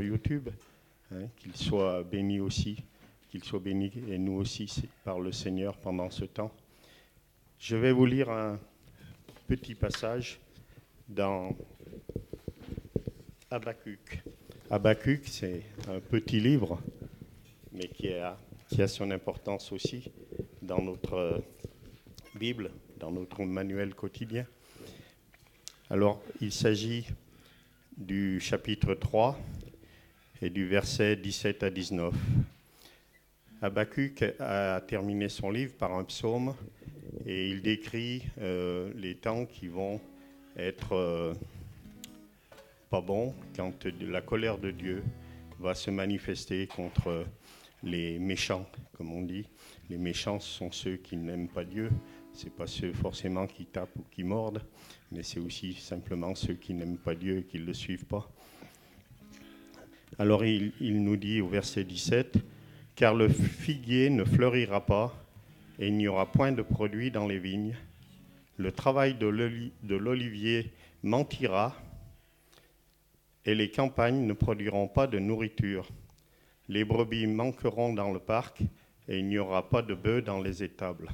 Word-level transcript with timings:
YouTube. 0.00 0.48
Hein, 1.14 1.28
qu'il 1.36 1.54
soit 1.54 2.02
béni 2.04 2.40
aussi, 2.40 2.82
qu'il 3.28 3.44
soit 3.44 3.60
béni 3.60 3.92
et 4.08 4.16
nous 4.16 4.32
aussi 4.32 4.88
par 5.04 5.20
le 5.20 5.30
Seigneur 5.30 5.76
pendant 5.76 6.10
ce 6.10 6.24
temps. 6.24 6.50
Je 7.58 7.76
vais 7.76 7.92
vous 7.92 8.06
lire 8.06 8.30
un 8.30 8.58
petit 9.46 9.74
passage 9.74 10.40
dans 11.06 11.54
Habacuc. 13.50 14.22
Habacuc, 14.70 15.26
c'est 15.26 15.64
un 15.86 16.00
petit 16.00 16.40
livre, 16.40 16.80
mais 17.72 17.88
qui 17.88 18.08
a 18.08 18.38
son 18.86 19.10
importance 19.10 19.70
aussi 19.72 20.10
dans 20.62 20.80
notre 20.80 21.42
Bible, 22.34 22.70
dans 22.98 23.10
notre 23.10 23.42
manuel 23.42 23.94
quotidien. 23.94 24.46
Alors, 25.90 26.22
il 26.40 26.52
s'agit 26.52 27.06
du 27.98 28.40
chapitre 28.40 28.94
3 28.94 29.38
et 30.42 30.50
du 30.50 30.66
verset 30.66 31.14
17 31.14 31.62
à 31.62 31.70
19. 31.70 32.12
Habakkuk 33.62 34.24
a 34.40 34.80
terminé 34.80 35.28
son 35.28 35.52
livre 35.52 35.72
par 35.74 35.92
un 35.92 36.02
psaume 36.02 36.54
et 37.24 37.48
il 37.48 37.62
décrit 37.62 38.24
euh, 38.40 38.92
les 38.96 39.14
temps 39.14 39.46
qui 39.46 39.68
vont 39.68 40.00
être 40.56 40.94
euh, 40.94 41.32
pas 42.90 43.00
bons 43.00 43.36
quand 43.54 43.86
la 44.00 44.20
colère 44.20 44.58
de 44.58 44.72
Dieu 44.72 45.04
va 45.60 45.76
se 45.76 45.92
manifester 45.92 46.66
contre 46.66 47.24
les 47.84 48.18
méchants, 48.18 48.66
comme 48.96 49.12
on 49.12 49.22
dit. 49.22 49.46
Les 49.90 49.98
méchants 49.98 50.40
sont 50.40 50.72
ceux 50.72 50.96
qui 50.96 51.16
n'aiment 51.16 51.48
pas 51.48 51.64
Dieu, 51.64 51.88
c'est 52.32 52.52
pas 52.52 52.66
ceux 52.66 52.92
forcément 52.92 53.46
qui 53.46 53.66
tapent 53.66 53.96
ou 53.96 54.04
qui 54.10 54.24
mordent, 54.24 54.62
mais 55.12 55.22
c'est 55.22 55.38
aussi 55.38 55.74
simplement 55.74 56.34
ceux 56.34 56.54
qui 56.54 56.74
n'aiment 56.74 56.98
pas 56.98 57.14
Dieu 57.14 57.38
et 57.38 57.44
qui 57.44 57.60
ne 57.60 57.64
le 57.64 57.74
suivent 57.74 58.06
pas. 58.06 58.28
Alors 60.18 60.44
il, 60.44 60.72
nous 60.80 61.16
dit 61.16 61.40
au 61.40 61.48
verset 61.48 61.84
17, 61.84 62.38
Car 62.94 63.14
le 63.14 63.28
figuier 63.28 64.10
ne 64.10 64.24
fleurira 64.24 64.84
pas, 64.84 65.14
et 65.78 65.88
il 65.88 65.96
n'y 65.96 66.08
aura 66.08 66.30
point 66.30 66.52
de 66.52 66.62
produit 66.62 67.10
dans 67.10 67.26
les 67.26 67.38
vignes. 67.38 67.76
Le 68.56 68.70
travail 68.72 69.14
de 69.14 69.26
l'olivier 69.96 70.72
mentira, 71.02 71.74
et 73.44 73.54
les 73.54 73.70
campagnes 73.70 74.26
ne 74.26 74.32
produiront 74.32 74.88
pas 74.88 75.06
de 75.06 75.18
nourriture. 75.18 75.88
Les 76.68 76.84
brebis 76.84 77.26
manqueront 77.26 77.92
dans 77.92 78.12
le 78.12 78.20
parc, 78.20 78.62
et 79.08 79.18
il 79.18 79.26
n'y 79.26 79.38
aura 79.38 79.68
pas 79.68 79.82
de 79.82 79.94
bœufs 79.94 80.22
dans 80.22 80.40
les 80.40 80.62
étables. 80.62 81.08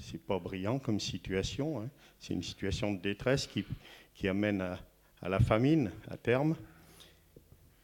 C'est 0.00 0.24
pas 0.24 0.38
brillant 0.38 0.78
comme 0.78 1.00
situation. 1.00 1.80
Hein. 1.80 1.88
C'est 2.20 2.34
une 2.34 2.42
situation 2.42 2.92
de 2.92 3.00
détresse 3.00 3.48
qui, 3.48 4.28
amène 4.28 4.60
à, 4.60 5.28
la 5.28 5.40
famine 5.40 5.90
à 6.08 6.16
terme. 6.16 6.54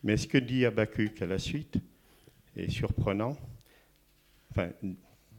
Mais 0.03 0.17
ce 0.17 0.27
que 0.27 0.39
dit 0.39 0.65
Habakkuk 0.65 1.21
à 1.23 1.27
la 1.27 1.39
suite 1.39 1.79
est 2.57 2.71
surprenant, 2.71 3.37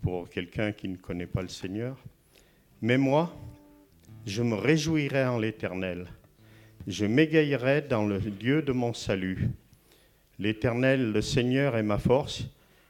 pour 0.01 0.29
quelqu'un 0.29 0.71
qui 0.71 0.87
ne 0.87 0.97
connaît 0.97 1.27
pas 1.27 1.41
le 1.41 1.47
Seigneur. 1.47 1.97
Mais 2.81 2.97
moi, 2.97 3.35
je 4.25 4.41
me 4.41 4.55
réjouirai 4.55 5.25
en 5.25 5.37
l'Éternel. 5.37 6.07
Je 6.87 7.05
m'égaillerai 7.05 7.81
dans 7.81 8.05
le 8.05 8.19
Dieu 8.19 8.61
de 8.61 8.71
mon 8.71 8.93
salut. 8.93 9.49
L'Éternel, 10.39 11.11
le 11.11 11.21
Seigneur, 11.21 11.77
est 11.77 11.83
ma 11.83 11.99
force. 11.99 12.45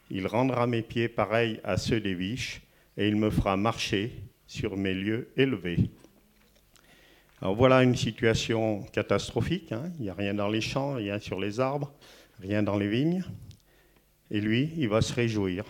Il 0.10 0.28
rendra 0.28 0.68
mes 0.68 0.82
pieds 0.82 1.10
pareils 1.10 1.60
à 1.64 1.78
ceux 1.78 2.00
des 2.00 2.16
biches 2.16 2.62
et 2.98 3.08
il 3.08 3.16
me 3.16 3.30
fera 3.30 3.58
marcher 3.58 4.12
sur 4.48 4.78
mes 4.78 4.94
lieux 4.94 5.30
élevés. 5.36 5.90
Alors 7.42 7.56
voilà 7.56 7.82
une 7.82 7.96
situation 7.96 8.84
catastrophique. 8.94 9.72
Hein. 9.72 9.92
Il 9.98 10.04
n'y 10.04 10.10
a 10.10 10.14
rien 10.14 10.36
dans 10.36 10.48
les 10.48 10.62
champs, 10.62 10.94
rien 10.94 11.20
sur 11.20 11.40
les 11.40 11.60
arbres, 11.60 11.92
rien 12.40 12.62
dans 12.62 12.78
les 12.78 12.88
vignes. 12.88 13.24
Et 14.30 14.40
lui, 14.40 14.70
il 14.78 14.88
va 14.88 15.02
se 15.02 15.12
réjouir. 15.12 15.66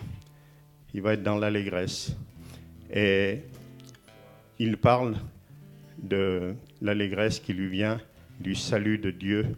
Il 0.92 1.00
va 1.00 1.14
être 1.14 1.22
dans 1.22 1.36
l'allégresse. 1.36 2.14
Et 2.92 3.38
il 4.58 4.76
parle 4.76 5.16
de 5.98 6.54
l'allégresse 6.82 7.40
qui 7.40 7.54
lui 7.54 7.68
vient 7.68 7.98
du 8.38 8.54
salut 8.54 8.98
de 8.98 9.10
Dieu. 9.10 9.56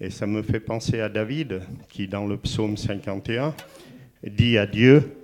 Et 0.00 0.10
ça 0.10 0.26
me 0.26 0.42
fait 0.42 0.60
penser 0.60 1.00
à 1.00 1.08
David, 1.08 1.62
qui 1.88 2.08
dans 2.08 2.26
le 2.26 2.36
psaume 2.36 2.76
51 2.76 3.54
dit 4.24 4.58
à 4.58 4.66
Dieu, 4.66 5.16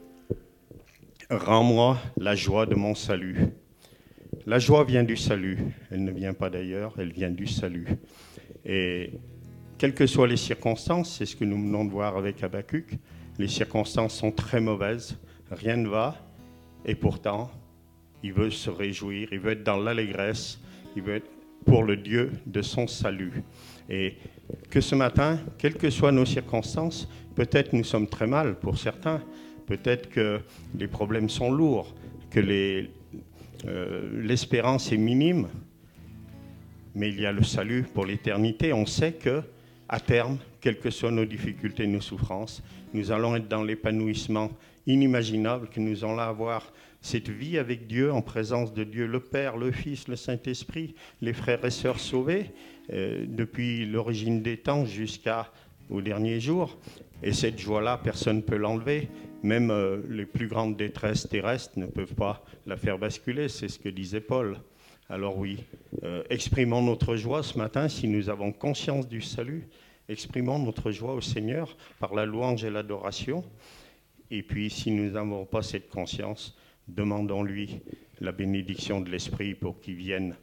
Rends-moi 1.28 1.98
la 2.18 2.36
joie 2.36 2.66
de 2.66 2.76
mon 2.76 2.94
salut. 2.94 3.48
La 4.46 4.58
joie 4.58 4.84
vient 4.84 5.04
du 5.04 5.16
salut. 5.16 5.56
Elle 5.90 6.04
ne 6.04 6.12
vient 6.12 6.34
pas 6.34 6.50
d'ailleurs, 6.50 6.94
elle 6.98 7.12
vient 7.12 7.30
du 7.30 7.46
salut. 7.46 7.86
Et 8.66 9.12
quelles 9.78 9.94
que 9.94 10.06
soient 10.06 10.28
les 10.28 10.36
circonstances, 10.36 11.16
c'est 11.16 11.24
ce 11.24 11.34
que 11.34 11.46
nous 11.46 11.56
venons 11.56 11.86
de 11.86 11.90
voir 11.90 12.18
avec 12.18 12.42
Habakkuk, 12.42 12.98
les 13.38 13.48
circonstances 13.48 14.14
sont 14.14 14.32
très 14.32 14.60
mauvaises, 14.60 15.16
rien 15.50 15.76
ne 15.76 15.88
va, 15.88 16.16
et 16.84 16.94
pourtant, 16.94 17.50
il 18.22 18.34
veut 18.34 18.50
se 18.50 18.68
réjouir, 18.68 19.28
il 19.32 19.40
veut 19.40 19.52
être 19.52 19.64
dans 19.64 19.78
l'allégresse, 19.78 20.60
il 20.94 21.02
veut 21.02 21.16
être 21.16 21.30
pour 21.64 21.82
le 21.82 21.96
Dieu 21.96 22.30
de 22.44 22.60
son 22.60 22.86
salut. 22.86 23.42
Et 23.88 24.14
que 24.68 24.82
ce 24.82 24.94
matin, 24.94 25.38
quelles 25.56 25.76
que 25.76 25.88
soient 25.88 26.12
nos 26.12 26.26
circonstances, 26.26 27.08
peut-être 27.34 27.72
nous 27.72 27.84
sommes 27.84 28.08
très 28.08 28.26
mal 28.26 28.56
pour 28.56 28.76
certains, 28.76 29.22
peut-être 29.66 30.10
que 30.10 30.40
les 30.78 30.88
problèmes 30.88 31.30
sont 31.30 31.50
lourds, 31.50 31.94
que 32.30 32.40
euh, 33.66 34.22
l'espérance 34.22 34.92
est 34.92 34.98
minime, 34.98 35.48
mais 36.94 37.08
il 37.08 37.20
y 37.20 37.26
a 37.26 37.32
le 37.32 37.42
salut 37.42 37.84
pour 37.94 38.06
l'éternité. 38.06 38.72
On 38.72 38.86
sait 38.86 39.12
que, 39.12 39.42
à 39.88 40.00
terme, 40.00 40.38
quelles 40.60 40.78
que 40.78 40.90
soient 40.90 41.10
nos 41.10 41.24
difficultés, 41.24 41.86
nos 41.86 42.00
souffrances, 42.00 42.62
nous 42.92 43.10
allons 43.10 43.36
être 43.36 43.48
dans 43.48 43.62
l'épanouissement 43.62 44.50
inimaginable, 44.86 45.68
que 45.68 45.80
nous 45.80 46.04
allons 46.04 46.18
avoir 46.18 46.72
cette 47.00 47.28
vie 47.28 47.58
avec 47.58 47.86
Dieu, 47.86 48.12
en 48.12 48.22
présence 48.22 48.72
de 48.72 48.84
Dieu, 48.84 49.06
le 49.06 49.20
Père, 49.20 49.56
le 49.56 49.72
Fils, 49.72 50.08
le 50.08 50.16
Saint-Esprit, 50.16 50.94
les 51.20 51.32
frères 51.32 51.64
et 51.64 51.70
sœurs 51.70 52.00
sauvés, 52.00 52.50
euh, 52.92 53.24
depuis 53.28 53.84
l'origine 53.86 54.42
des 54.42 54.56
temps 54.56 54.84
jusqu'au 55.84 56.00
dernier 56.00 56.40
jour. 56.40 56.78
Et 57.22 57.32
cette 57.32 57.58
joie-là, 57.58 58.00
personne 58.02 58.36
ne 58.36 58.42
peut 58.42 58.56
l'enlever. 58.56 59.08
Même 59.42 59.70
euh, 59.70 60.00
les 60.08 60.26
plus 60.26 60.48
grandes 60.48 60.76
détresses 60.76 61.28
terrestres 61.28 61.78
ne 61.78 61.86
peuvent 61.86 62.14
pas 62.14 62.44
la 62.66 62.76
faire 62.76 62.98
basculer, 62.98 63.48
c'est 63.48 63.68
ce 63.68 63.78
que 63.78 63.88
disait 63.88 64.20
Paul. 64.20 64.56
Alors 65.10 65.36
oui, 65.36 65.64
euh, 66.02 66.22
exprimons 66.30 66.82
notre 66.82 67.16
joie 67.16 67.42
ce 67.42 67.58
matin 67.58 67.88
si 67.88 68.08
nous 68.08 68.30
avons 68.30 68.52
conscience 68.52 69.06
du 69.06 69.20
salut, 69.20 69.68
exprimons 70.08 70.58
notre 70.58 70.90
joie 70.90 71.12
au 71.12 71.20
Seigneur 71.20 71.76
par 72.00 72.14
la 72.14 72.24
louange 72.24 72.64
et 72.64 72.70
l'adoration. 72.70 73.44
Et 74.30 74.42
puis 74.42 74.70
si 74.70 74.90
nous 74.90 75.10
n'avons 75.10 75.44
pas 75.44 75.62
cette 75.62 75.90
conscience, 75.90 76.56
demandons-lui 76.88 77.80
la 78.20 78.32
bénédiction 78.32 79.02
de 79.02 79.10
l'Esprit 79.10 79.54
pour 79.54 79.78
qu'il 79.78 79.96
vienne 79.96 80.36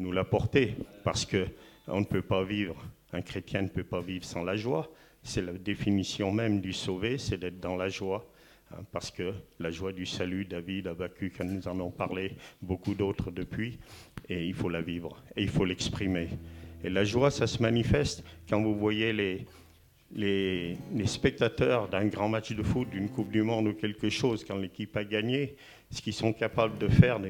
nous 0.00 0.10
l'apporter, 0.10 0.74
parce 1.04 1.24
que 1.24 1.46
on 1.86 2.00
ne 2.00 2.04
peut 2.04 2.22
pas 2.22 2.42
vivre, 2.42 2.76
un 3.12 3.22
chrétien 3.22 3.62
ne 3.62 3.68
peut 3.68 3.84
pas 3.84 4.00
vivre 4.00 4.24
sans 4.24 4.42
la 4.42 4.56
joie. 4.56 4.90
C'est 5.22 5.42
la 5.42 5.52
définition 5.52 6.30
même 6.30 6.60
du 6.60 6.72
sauvé, 6.72 7.18
c'est 7.18 7.38
d'être 7.38 7.60
dans 7.60 7.76
la 7.76 7.88
joie. 7.88 8.30
Hein, 8.72 8.84
parce 8.92 9.10
que 9.10 9.32
la 9.58 9.70
joie 9.70 9.92
du 9.92 10.06
salut, 10.06 10.44
David, 10.44 10.88
Abacu, 10.88 11.32
nous 11.44 11.66
en 11.68 11.78
avons 11.78 11.90
parlé, 11.90 12.32
beaucoup 12.60 12.94
d'autres 12.94 13.30
depuis, 13.30 13.78
et 14.28 14.46
il 14.46 14.54
faut 14.54 14.68
la 14.68 14.82
vivre, 14.82 15.22
et 15.36 15.42
il 15.42 15.48
faut 15.48 15.64
l'exprimer. 15.64 16.28
Et 16.84 16.90
la 16.90 17.04
joie, 17.04 17.30
ça 17.30 17.46
se 17.46 17.62
manifeste 17.62 18.24
quand 18.48 18.62
vous 18.62 18.76
voyez 18.76 19.12
les, 19.12 19.46
les, 20.12 20.76
les 20.94 21.06
spectateurs 21.06 21.88
d'un 21.88 22.06
grand 22.06 22.28
match 22.28 22.52
de 22.52 22.62
foot, 22.62 22.88
d'une 22.90 23.08
Coupe 23.08 23.30
du 23.30 23.42
Monde 23.42 23.68
ou 23.68 23.72
quelque 23.72 24.10
chose, 24.10 24.44
quand 24.44 24.56
l'équipe 24.56 24.96
a 24.96 25.04
gagné, 25.04 25.56
ce 25.90 26.02
qu'ils 26.02 26.12
sont 26.12 26.32
capables 26.32 26.78
de 26.78 26.88
faire, 26.88 27.20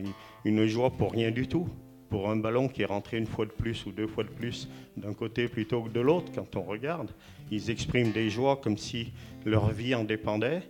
une 0.45 0.67
joie 0.67 0.91
pour 0.91 1.13
rien 1.13 1.31
du 1.31 1.47
tout, 1.47 1.69
pour 2.09 2.31
un 2.31 2.37
ballon 2.37 2.69
qui 2.69 2.83
est 2.83 2.87
rentré 2.87 3.19
une 3.19 3.27
fois 3.27 3.47
de 3.47 3.51
plus 3.51 3.85
ou 3.87 3.93
deux 3.93 4.07
fois 4.07 4.25
de 4.25 4.29
plus 4.31 4.69
d'un 4.97 5.13
côté 5.13 5.49
plutôt 5.49 5.83
que 5.83 5.91
de 5.91 6.01
l'autre, 6.01 6.33
quand 6.35 6.57
on 6.57 6.63
regarde, 6.63 7.11
ils 7.51 7.71
expriment 7.71 8.13
des 8.13 8.31
joies 8.31 8.57
comme 8.63 8.77
si 8.77 9.13
leur 9.45 9.71
vie 9.71 9.95
en 9.95 10.05
dépendait. 10.05 10.63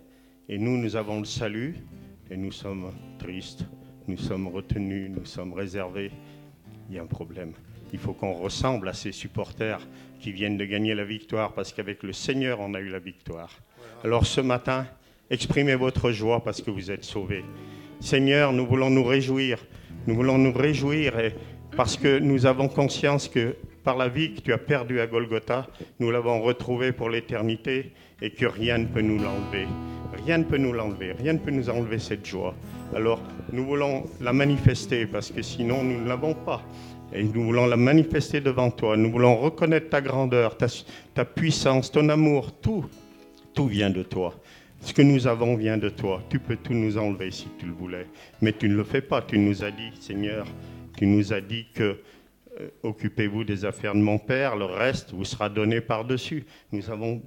Et 0.47 0.57
nous, 0.57 0.77
nous 0.77 0.95
avons 0.95 1.19
le 1.19 1.25
salut 1.25 1.75
et 2.29 2.37
nous 2.37 2.51
sommes 2.51 2.91
tristes, 3.19 3.65
nous 4.07 4.17
sommes 4.17 4.47
retenus, 4.47 5.09
nous 5.09 5.25
sommes 5.25 5.53
réservés. 5.53 6.11
Il 6.89 6.95
y 6.95 6.99
a 6.99 7.03
un 7.03 7.07
problème. 7.07 7.53
Il 7.93 7.99
faut 7.99 8.13
qu'on 8.13 8.33
ressemble 8.33 8.87
à 8.87 8.93
ces 8.93 9.11
supporters 9.11 9.79
qui 10.19 10.31
viennent 10.31 10.57
de 10.57 10.65
gagner 10.65 10.93
la 10.93 11.05
victoire 11.05 11.53
parce 11.53 11.71
qu'avec 11.71 12.03
le 12.03 12.13
Seigneur, 12.13 12.59
on 12.59 12.73
a 12.73 12.79
eu 12.79 12.89
la 12.89 12.99
victoire. 12.99 13.51
Alors 14.03 14.25
ce 14.25 14.41
matin, 14.41 14.85
exprimez 15.29 15.75
votre 15.75 16.11
joie 16.11 16.43
parce 16.43 16.61
que 16.61 16.71
vous 16.71 16.91
êtes 16.91 17.03
sauvés. 17.03 17.43
Seigneur, 17.99 18.53
nous 18.53 18.65
voulons 18.65 18.89
nous 18.89 19.03
réjouir. 19.03 19.59
Nous 20.09 20.15
voulons 20.15 20.39
nous 20.39 20.53
réjouir 20.53 21.13
parce 21.77 21.95
que 21.95 22.17
nous 22.17 22.47
avons 22.47 22.67
conscience 22.67 23.27
que 23.27 23.55
par 23.83 23.95
la 23.95 24.09
vie 24.09 24.33
que 24.33 24.41
tu 24.41 24.51
as 24.51 24.57
perdue 24.57 24.99
à 24.99 25.05
Golgotha, 25.05 25.67
nous 25.99 26.09
l'avons 26.09 26.41
retrouvée 26.41 26.93
pour 26.93 27.11
l'éternité 27.11 27.91
et 28.19 28.31
que 28.31 28.47
rien 28.47 28.79
ne 28.79 28.87
peut 28.87 29.03
nous 29.03 29.19
l'enlever. 29.19 29.67
Rien 30.25 30.39
ne 30.39 30.45
peut 30.45 30.57
nous 30.57 30.73
l'enlever, 30.73 31.11
rien 31.11 31.33
ne 31.33 31.37
peut 31.37 31.51
nous 31.51 31.69
enlever 31.69 31.99
cette 31.99 32.25
joie. 32.25 32.55
Alors 32.95 33.21
nous 33.53 33.63
voulons 33.67 34.05
la 34.19 34.33
manifester 34.33 35.05
parce 35.05 35.29
que 35.29 35.43
sinon 35.43 35.83
nous 35.83 36.01
ne 36.01 36.09
l'avons 36.09 36.33
pas. 36.33 36.63
Et 37.13 37.21
nous 37.21 37.43
voulons 37.43 37.67
la 37.67 37.77
manifester 37.77 38.41
devant 38.41 38.71
toi. 38.71 38.97
Nous 38.97 39.11
voulons 39.11 39.37
reconnaître 39.37 39.89
ta 39.89 40.01
grandeur, 40.01 40.57
ta, 40.57 40.65
ta 41.13 41.23
puissance, 41.23 41.91
ton 41.91 42.09
amour. 42.09 42.51
Tout, 42.53 42.85
tout 43.53 43.67
vient 43.67 43.91
de 43.91 44.01
toi. 44.01 44.33
Ce 44.81 44.93
que 44.93 45.01
nous 45.01 45.27
avons 45.27 45.55
vient 45.55 45.77
de 45.77 45.89
toi. 45.89 46.23
Tu 46.29 46.39
peux 46.39 46.55
tout 46.55 46.73
nous 46.73 46.97
enlever 46.97 47.31
si 47.31 47.47
tu 47.57 47.65
le 47.65 47.73
voulais. 47.73 48.07
Mais 48.41 48.53
tu 48.53 48.69
ne 48.69 48.75
le 48.75 48.83
fais 48.83 49.01
pas. 49.01 49.21
Tu 49.21 49.37
nous 49.37 49.63
as 49.63 49.71
dit, 49.71 49.91
Seigneur, 49.99 50.47
tu 50.97 51.05
nous 51.05 51.33
as 51.33 51.41
dit 51.41 51.65
que 51.73 51.99
euh, 52.59 52.69
occupez-vous 52.83 53.43
des 53.43 53.65
affaires 53.65 53.93
de 53.93 53.99
mon 53.99 54.17
Père, 54.17 54.55
le 54.55 54.65
reste 54.65 55.13
vous 55.13 55.25
sera 55.25 55.49
donné 55.49 55.81
par-dessus. 55.81 56.45
Nous 56.71 56.89
avons 56.89 57.21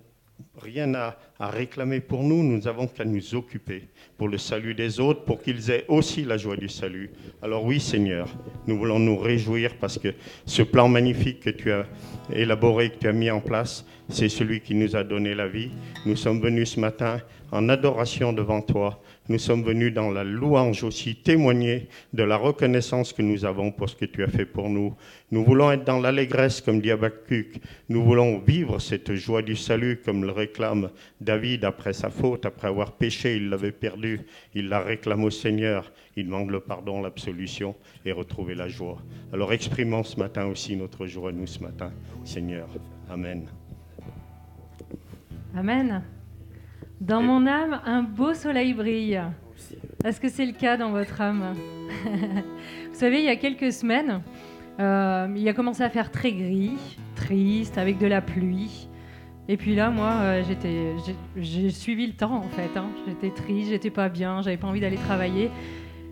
rien 0.60 0.94
à, 0.94 1.16
réclamer 1.40 2.00
pour 2.00 2.22
nous, 2.22 2.42
nous 2.42 2.58
n'avons 2.58 2.86
qu'à 2.86 3.04
nous 3.04 3.34
occuper 3.34 3.88
pour 4.16 4.28
le 4.28 4.38
salut 4.38 4.74
des 4.74 5.00
autres, 5.00 5.24
pour 5.24 5.42
qu'ils 5.42 5.70
aient 5.70 5.84
aussi 5.88 6.24
la 6.24 6.36
joie 6.36 6.56
du 6.56 6.68
salut. 6.68 7.10
Alors 7.42 7.64
oui, 7.64 7.80
Seigneur, 7.80 8.28
nous 8.66 8.78
voulons 8.78 9.00
nous 9.00 9.18
réjouir 9.18 9.74
parce 9.80 9.98
que 9.98 10.14
ce 10.46 10.62
plan 10.62 10.88
magnifique 10.88 11.40
que 11.40 11.50
tu 11.50 11.72
as 11.72 11.86
élaboré, 12.32 12.90
que 12.90 12.98
tu 12.98 13.08
as 13.08 13.12
mis 13.12 13.30
en 13.30 13.40
place, 13.40 13.84
c'est 14.08 14.28
celui 14.28 14.60
qui 14.60 14.74
nous 14.74 14.94
a 14.94 15.02
donné 15.02 15.34
la 15.34 15.48
vie. 15.48 15.70
Nous 16.06 16.16
sommes 16.16 16.40
venus 16.40 16.74
ce 16.74 16.80
matin 16.80 17.18
en 17.50 17.68
adoration 17.68 18.32
devant 18.32 18.60
toi. 18.60 19.02
Nous 19.28 19.38
sommes 19.38 19.62
venus 19.62 19.94
dans 19.94 20.10
la 20.10 20.24
louange 20.24 20.82
aussi 20.82 21.14
témoigner 21.14 21.88
de 22.12 22.24
la 22.24 22.36
reconnaissance 22.36 23.12
que 23.12 23.22
nous 23.22 23.44
avons 23.44 23.70
pour 23.70 23.88
ce 23.88 23.94
que 23.94 24.04
tu 24.04 24.24
as 24.24 24.28
fait 24.28 24.44
pour 24.44 24.68
nous. 24.68 24.96
Nous 25.30 25.44
voulons 25.44 25.70
être 25.70 25.84
dans 25.84 26.00
l'allégresse 26.00 26.60
comme 26.60 26.80
dit 26.80 26.90
Habakkuk. 26.90 27.60
Nous 27.88 28.02
voulons 28.02 28.38
vivre 28.40 28.80
cette 28.80 29.14
joie 29.14 29.42
du 29.42 29.54
salut 29.54 30.00
comme 30.04 30.24
le 30.24 30.32
réclame 30.32 30.90
David 31.20 31.64
après 31.64 31.92
sa 31.92 32.10
faute, 32.10 32.46
après 32.46 32.66
avoir 32.66 32.92
péché, 32.92 33.36
il 33.36 33.48
l'avait 33.48 33.70
perdu. 33.70 34.22
Il 34.54 34.68
la 34.68 34.80
réclame 34.80 35.22
au 35.22 35.30
Seigneur. 35.30 35.92
Il 36.16 36.26
demande 36.26 36.50
le 36.50 36.58
pardon, 36.58 37.00
l'absolution 37.00 37.76
et 38.04 38.10
retrouver 38.10 38.56
la 38.56 38.68
joie. 38.68 38.98
Alors 39.32 39.52
exprimons 39.52 40.02
ce 40.02 40.18
matin 40.18 40.46
aussi 40.46 40.76
notre 40.76 41.06
joie, 41.06 41.30
nous, 41.30 41.46
ce 41.46 41.60
matin, 41.60 41.92
Seigneur. 42.24 42.68
Amen. 43.08 43.46
Amen. 45.54 46.02
Dans 47.02 47.20
mon 47.20 47.48
âme, 47.48 47.80
un 47.84 48.04
beau 48.04 48.32
soleil 48.32 48.74
brille. 48.74 49.20
Est-ce 50.04 50.20
que 50.20 50.28
c'est 50.28 50.46
le 50.46 50.52
cas 50.52 50.76
dans 50.76 50.92
votre 50.92 51.20
âme 51.20 51.52
Vous 52.04 52.94
savez, 52.94 53.18
il 53.18 53.24
y 53.24 53.28
a 53.28 53.34
quelques 53.34 53.72
semaines, 53.72 54.20
euh, 54.78 55.26
il 55.36 55.48
a 55.48 55.52
commencé 55.52 55.82
à 55.82 55.90
faire 55.90 56.12
très 56.12 56.30
gris, 56.30 56.78
triste, 57.16 57.76
avec 57.76 57.98
de 57.98 58.06
la 58.06 58.20
pluie. 58.20 58.88
Et 59.48 59.56
puis 59.56 59.74
là, 59.74 59.90
moi, 59.90 60.12
euh, 60.12 60.42
j'étais, 60.46 60.94
j'ai 61.34 61.70
suivi 61.70 62.06
le 62.06 62.12
temps 62.12 62.36
en 62.36 62.48
fait. 62.50 62.70
Hein. 62.76 62.86
J'étais 63.08 63.30
triste, 63.30 63.70
j'étais 63.70 63.90
pas 63.90 64.08
bien, 64.08 64.40
j'avais 64.40 64.56
pas 64.56 64.68
envie 64.68 64.80
d'aller 64.80 64.96
travailler. 64.96 65.50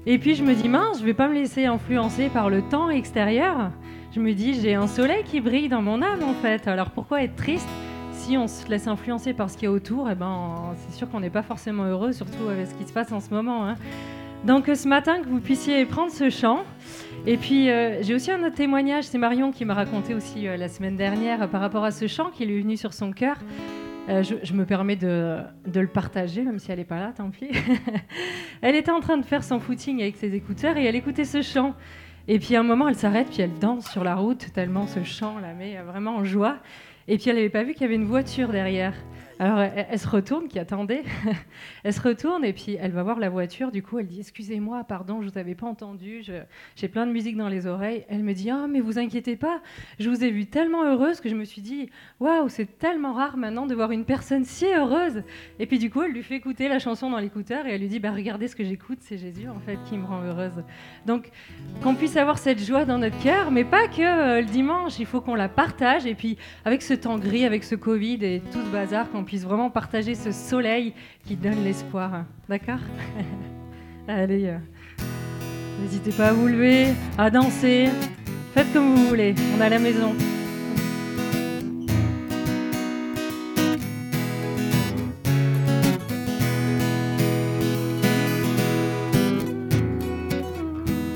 Et 0.06 0.18
puis 0.18 0.34
je 0.34 0.42
me 0.42 0.56
dis 0.56 0.68
mince, 0.68 0.98
je 0.98 1.04
vais 1.04 1.14
pas 1.14 1.28
me 1.28 1.34
laisser 1.34 1.66
influencer 1.66 2.30
par 2.30 2.50
le 2.50 2.62
temps 2.62 2.90
extérieur. 2.90 3.70
Je 4.12 4.18
me 4.18 4.32
dis 4.32 4.60
j'ai 4.60 4.74
un 4.74 4.88
soleil 4.88 5.22
qui 5.22 5.40
brille 5.40 5.68
dans 5.68 5.82
mon 5.82 6.02
âme 6.02 6.24
en 6.24 6.34
fait. 6.34 6.66
Alors 6.66 6.90
pourquoi 6.90 7.22
être 7.22 7.36
triste? 7.36 7.68
Si 8.20 8.36
on 8.36 8.46
se 8.46 8.68
laisse 8.68 8.86
influencer 8.86 9.32
par 9.32 9.48
ce 9.48 9.56
qu'il 9.56 9.64
y 9.64 9.66
a 9.68 9.72
autour, 9.72 10.10
eh 10.10 10.14
ben, 10.14 10.74
c'est 10.76 10.96
sûr 10.96 11.08
qu'on 11.08 11.20
n'est 11.20 11.30
pas 11.30 11.42
forcément 11.42 11.84
heureux, 11.84 12.12
surtout 12.12 12.48
avec 12.50 12.66
ce 12.66 12.74
qui 12.74 12.84
se 12.84 12.92
passe 12.92 13.10
en 13.12 13.20
ce 13.20 13.30
moment. 13.30 13.66
Hein. 13.66 13.76
Donc 14.44 14.66
ce 14.66 14.88
matin, 14.88 15.20
que 15.20 15.28
vous 15.28 15.40
puissiez 15.40 15.84
prendre 15.86 16.12
ce 16.12 16.28
chant. 16.28 16.64
Et 17.26 17.36
puis 17.36 17.70
euh, 17.70 18.02
j'ai 18.02 18.14
aussi 18.14 18.30
un 18.30 18.42
autre 18.44 18.56
témoignage, 18.56 19.04
c'est 19.04 19.18
Marion 19.18 19.52
qui 19.52 19.64
m'a 19.64 19.74
raconté 19.74 20.14
aussi 20.14 20.46
euh, 20.46 20.56
la 20.56 20.68
semaine 20.68 20.96
dernière 20.96 21.42
euh, 21.42 21.46
par 21.46 21.60
rapport 21.60 21.84
à 21.84 21.90
ce 21.90 22.06
chant 22.06 22.30
qui 22.30 22.46
lui 22.46 22.58
est 22.58 22.60
venu 22.60 22.76
sur 22.76 22.92
son 22.92 23.12
cœur. 23.12 23.36
Euh, 24.08 24.22
je, 24.22 24.34
je, 24.42 24.52
me 24.54 24.64
permets 24.64 24.96
de, 24.96 25.38
de, 25.66 25.80
le 25.80 25.86
partager, 25.86 26.42
même 26.42 26.58
si 26.58 26.70
elle 26.72 26.78
n'est 26.78 26.84
pas 26.84 26.98
là, 26.98 27.12
tant 27.16 27.30
pis. 27.30 27.50
elle 28.62 28.74
était 28.74 28.90
en 28.90 29.00
train 29.00 29.18
de 29.18 29.24
faire 29.24 29.44
son 29.44 29.60
footing 29.60 30.00
avec 30.00 30.16
ses 30.16 30.34
écouteurs 30.34 30.76
et 30.76 30.84
elle 30.84 30.96
écoutait 30.96 31.24
ce 31.24 31.42
chant. 31.42 31.74
Et 32.28 32.38
puis 32.38 32.54
à 32.54 32.60
un 32.60 32.64
moment, 32.64 32.88
elle 32.88 32.96
s'arrête, 32.96 33.28
puis 33.28 33.42
elle 33.42 33.58
danse 33.58 33.90
sur 33.90 34.04
la 34.04 34.14
route, 34.14 34.52
tellement 34.52 34.86
ce 34.86 35.02
chant 35.04 35.38
la 35.38 35.52
met 35.52 35.76
vraiment 35.86 36.16
en 36.16 36.24
joie. 36.24 36.58
Et 37.10 37.18
puis 37.18 37.28
elle 37.28 37.36
n'avait 37.36 37.50
pas 37.50 37.64
vu 37.64 37.72
qu'il 37.72 37.82
y 37.82 37.84
avait 37.86 37.96
une 37.96 38.04
voiture 38.04 38.50
derrière. 38.50 38.94
Alors 39.40 39.58
elle, 39.58 39.98
se 39.98 40.06
retourne, 40.06 40.48
qui 40.48 40.58
attendait. 40.58 41.02
elle 41.84 41.94
se 41.94 42.00
retourne 42.02 42.44
et 42.44 42.52
puis 42.52 42.76
elle 42.78 42.90
va 42.90 43.02
voir 43.02 43.18
la 43.18 43.30
voiture. 43.30 43.72
Du 43.72 43.82
coup, 43.82 43.98
elle 43.98 44.06
dit 44.06 44.20
Excusez-moi, 44.20 44.84
pardon, 44.84 45.22
je 45.22 45.30
vous 45.30 45.38
avais 45.38 45.54
pas 45.54 45.66
entendu. 45.66 46.22
J'ai 46.76 46.88
plein 46.88 47.06
de 47.06 47.10
musique 47.12 47.38
dans 47.38 47.48
les 47.48 47.66
oreilles. 47.66 48.04
Elle 48.10 48.22
me 48.22 48.34
dit 48.34 48.50
oh, 48.52 48.66
mais 48.68 48.80
vous 48.80 48.98
inquiétez 48.98 49.36
pas. 49.36 49.62
Je 49.98 50.10
vous 50.10 50.22
ai 50.22 50.30
vue 50.30 50.44
tellement 50.44 50.84
heureuse 50.84 51.22
que 51.22 51.30
je 51.30 51.34
me 51.34 51.44
suis 51.44 51.62
dit 51.62 51.88
Waouh, 52.20 52.50
c'est 52.50 52.78
tellement 52.78 53.14
rare 53.14 53.38
maintenant 53.38 53.64
de 53.64 53.74
voir 53.74 53.92
une 53.92 54.04
personne 54.04 54.44
si 54.44 54.66
heureuse. 54.66 55.22
Et 55.58 55.64
puis 55.64 55.78
du 55.78 55.88
coup, 55.88 56.02
elle 56.02 56.12
lui 56.12 56.22
fait 56.22 56.36
écouter 56.36 56.68
la 56.68 56.78
chanson 56.78 57.08
dans 57.08 57.18
l'écouteur 57.18 57.66
et 57.66 57.70
elle 57.70 57.80
lui 57.80 57.88
dit 57.88 57.98
Bah 57.98 58.12
regardez 58.12 58.46
ce 58.46 58.54
que 58.54 58.64
j'écoute, 58.64 58.98
c'est 59.00 59.16
Jésus 59.16 59.48
en 59.48 59.60
fait 59.60 59.78
qui 59.86 59.96
me 59.96 60.04
rend 60.04 60.22
heureuse. 60.22 60.62
Donc 61.06 61.30
qu'on 61.82 61.94
puisse 61.94 62.18
avoir 62.18 62.36
cette 62.36 62.62
joie 62.62 62.84
dans 62.84 62.98
notre 62.98 63.18
cœur, 63.22 63.50
mais 63.50 63.64
pas 63.64 63.88
que 63.88 64.02
euh, 64.02 64.40
le 64.42 64.46
dimanche. 64.46 64.98
Il 64.98 65.06
faut 65.06 65.22
qu'on 65.22 65.34
la 65.34 65.48
partage. 65.48 66.04
Et 66.04 66.14
puis 66.14 66.36
avec 66.66 66.82
ce 66.82 66.92
temps 66.92 67.18
gris, 67.18 67.46
avec 67.46 67.64
ce 67.64 67.74
Covid 67.74 68.22
et 68.22 68.42
tout 68.52 68.60
ce 68.60 68.70
bazar, 68.70 69.10
qu'on 69.10 69.24
puisse 69.30 69.44
vraiment 69.44 69.70
partager 69.70 70.16
ce 70.16 70.32
soleil 70.32 70.92
qui 71.24 71.36
donne 71.36 71.62
l'espoir. 71.62 72.24
D'accord 72.48 72.80
Allez, 74.08 74.48
euh, 74.48 74.58
n'hésitez 75.80 76.10
pas 76.10 76.30
à 76.30 76.32
vous 76.32 76.48
lever, 76.48 76.88
à 77.16 77.30
danser. 77.30 77.90
Faites 78.54 78.72
comme 78.72 78.92
vous 78.92 79.06
voulez, 79.06 79.36
on 79.56 79.60
à 79.60 79.68
la 79.68 79.78
maison. 79.78 80.16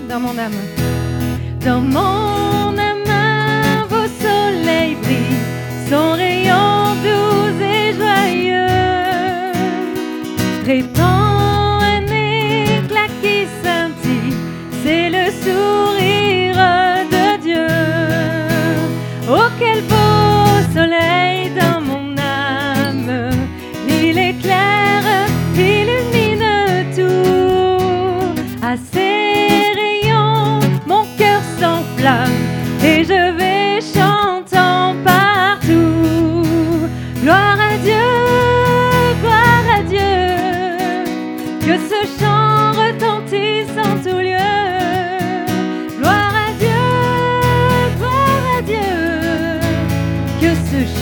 Dans 0.09 0.21
mon 0.21 0.39
âme. 0.39 0.53
Dans 1.65 1.81
mon 1.81 2.64
Répand 10.65 11.24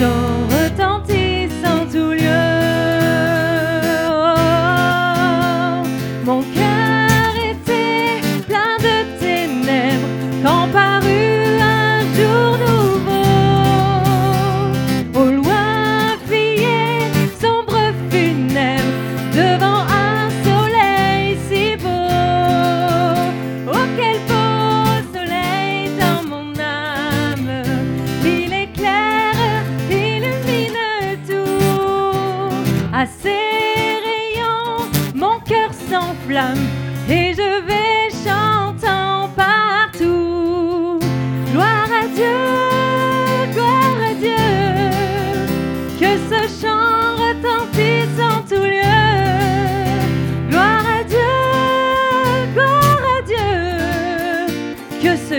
que 0.03 0.32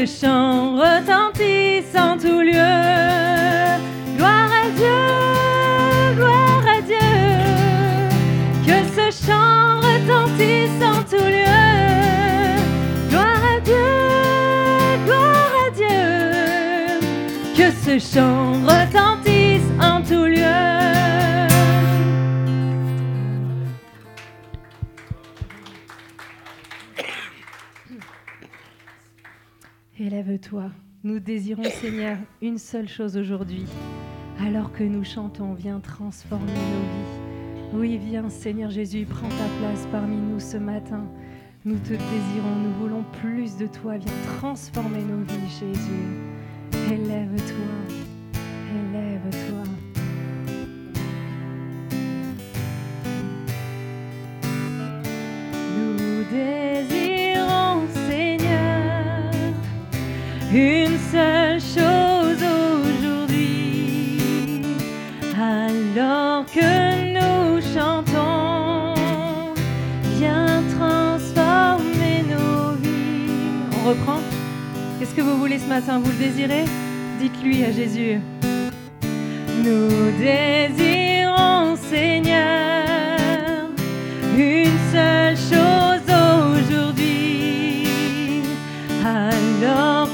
chant 0.07 0.77
retentit 0.77 1.75
tout 2.19 2.41
lieu. 2.41 2.53
Gloire 4.17 4.51
à 4.63 4.69
Dieu, 4.77 6.17
gloire 6.17 6.65
à 6.67 6.81
Dieu, 6.81 7.11
que 8.67 8.79
ce 8.97 9.27
chant 9.27 9.81
retentisse 9.81 10.83
en 10.83 11.03
tout 11.03 11.29
lieu. 11.37 11.61
Gloire 13.11 13.45
à 13.57 13.61
Dieu, 13.61 13.87
gloire 15.07 15.53
à 15.67 15.71
Dieu, 15.71 17.01
que 17.57 17.71
ce 17.85 17.99
chant 17.99 18.53
retentisse. 18.63 19.24
Toi, 30.25 30.71
Nous 31.03 31.21
désirons, 31.21 31.65
Seigneur, 31.65 32.17
une 32.41 32.57
seule 32.57 32.89
chose 32.89 33.19
aujourd'hui. 33.19 33.67
Alors 34.41 34.73
que 34.73 34.83
nous 34.83 35.05
chantons, 35.05 35.53
viens 35.53 35.81
transformer 35.81 36.47
nos 36.47 36.51
vies. 36.51 37.75
Oui, 37.75 37.99
viens, 37.99 38.31
Seigneur 38.31 38.71
Jésus, 38.71 39.05
prends 39.05 39.29
ta 39.29 39.49
place 39.61 39.87
parmi 39.93 40.17
nous 40.17 40.41
ce 40.41 40.57
matin. 40.57 41.05
Nous 41.67 41.79
te 41.79 41.91
désirons, 41.91 42.57
nous 42.63 42.73
voulons 42.81 43.05
plus 43.21 43.59
de 43.59 43.67
toi. 43.67 43.99
Viens 43.99 44.39
transformer 44.39 45.03
nos 45.03 45.23
vies, 45.25 45.51
Jésus. 45.61 46.91
Élève-toi, 46.91 47.99
élève-toi. 48.73 49.54
une 60.55 60.97
seule 61.11 61.61
chose 61.61 62.41
aujourd'hui, 62.85 64.21
alors 65.37 66.45
que 66.47 67.13
nous 67.13 67.61
chantons, 67.75 68.95
viens 70.17 70.63
transformer 70.79 72.23
nos 72.31 72.75
vies. 72.81 73.33
On 73.73 73.89
reprend. 73.89 74.21
Qu'est-ce 75.01 75.15
que 75.15 75.23
vous 75.23 75.39
voulez 75.39 75.59
ce 75.59 75.67
matin? 75.67 75.99
Vous 75.99 76.13
le 76.13 76.19
désirez? 76.19 76.67
Dites-lui 77.21 77.65
à 77.65 77.73
Jésus. 77.73 78.21
Nous 79.65 80.13
désirons, 80.21 81.75
Seigneur, 81.77 82.85
une 84.39 84.79
seule 84.93 85.37
chose 85.37 86.09
aujourd'hui, 86.53 87.89
alors 89.05 90.09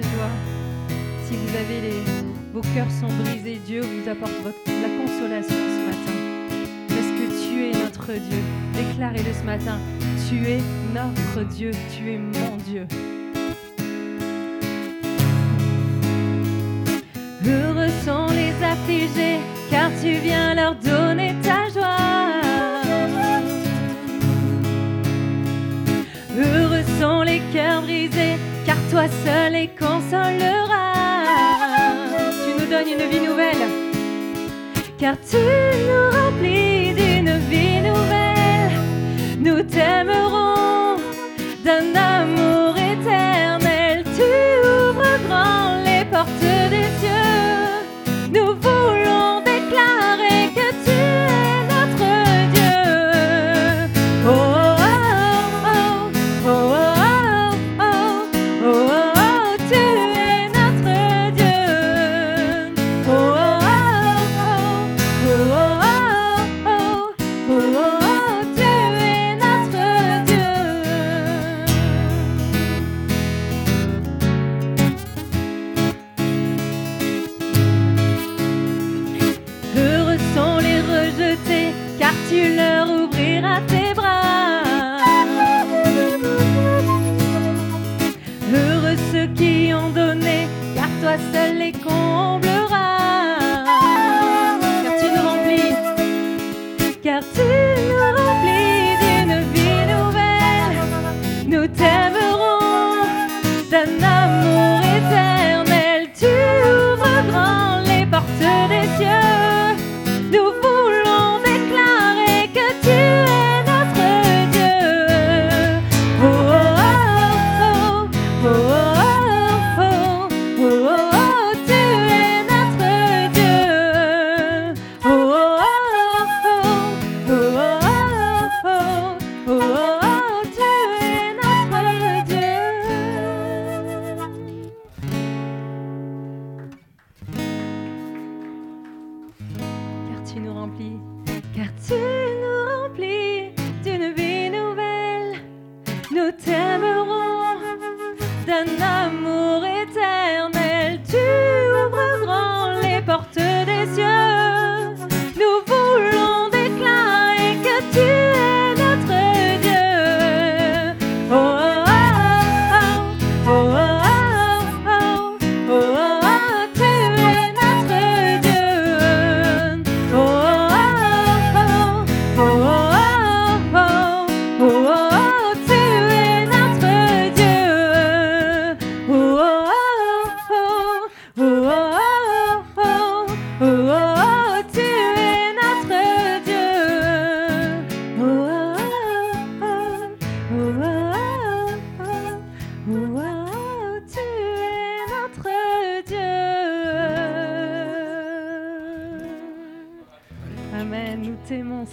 joie. 0.00 0.32
Si 1.24 1.34
vous 1.34 1.56
avez 1.56 1.80
les, 1.80 2.02
vos 2.52 2.60
cœurs 2.74 2.90
sont 2.90 3.12
brisés, 3.22 3.60
Dieu 3.66 3.80
vous 3.80 4.08
apporte 4.08 4.32
la 4.66 4.88
consolation 5.02 5.54
ce 5.54 5.86
matin. 5.86 6.12
Parce 6.88 7.10
que 7.18 7.26
tu 7.42 7.64
es 7.66 7.72
notre 7.72 8.12
Dieu. 8.12 8.42
Déclarez-le 8.74 9.32
ce 9.32 9.44
matin. 9.44 9.78
Tu 10.28 10.46
es 10.48 10.60
notre 10.94 11.48
Dieu. 11.48 11.70
Tu 11.96 12.12
es 12.12 12.18
mon 12.18 12.56
Dieu. 12.68 12.86
Heureux 17.44 17.90
sont 18.04 18.26
les 18.28 18.52
affligés, 18.64 19.40
car 19.70 19.90
tu 20.00 20.12
viens 20.22 20.54
leur 20.54 20.76
donner 20.76 21.34
ta 21.42 21.68
joie. 21.68 22.32
Heureux 26.36 26.84
sont 27.00 27.22
les 27.22 27.40
cœurs 27.52 27.82
brisés, 27.82 28.36
car 28.64 28.76
toi 28.90 29.06
seul 29.24 29.52
les 29.52 29.68
Tu 30.12 30.18
nous 32.58 32.66
donnes 32.66 32.86
une 32.86 33.08
vie 33.08 33.26
nouvelle, 33.26 33.64
car 34.98 35.14
tu 35.18 35.38
nous 35.38 36.06
remplis 36.14 36.92
d'une 36.92 37.38
vie 37.48 37.80
nouvelle. 37.80 38.76
Nous 39.38 39.62
t'aimerons 39.62 40.98
d'un 41.64 41.94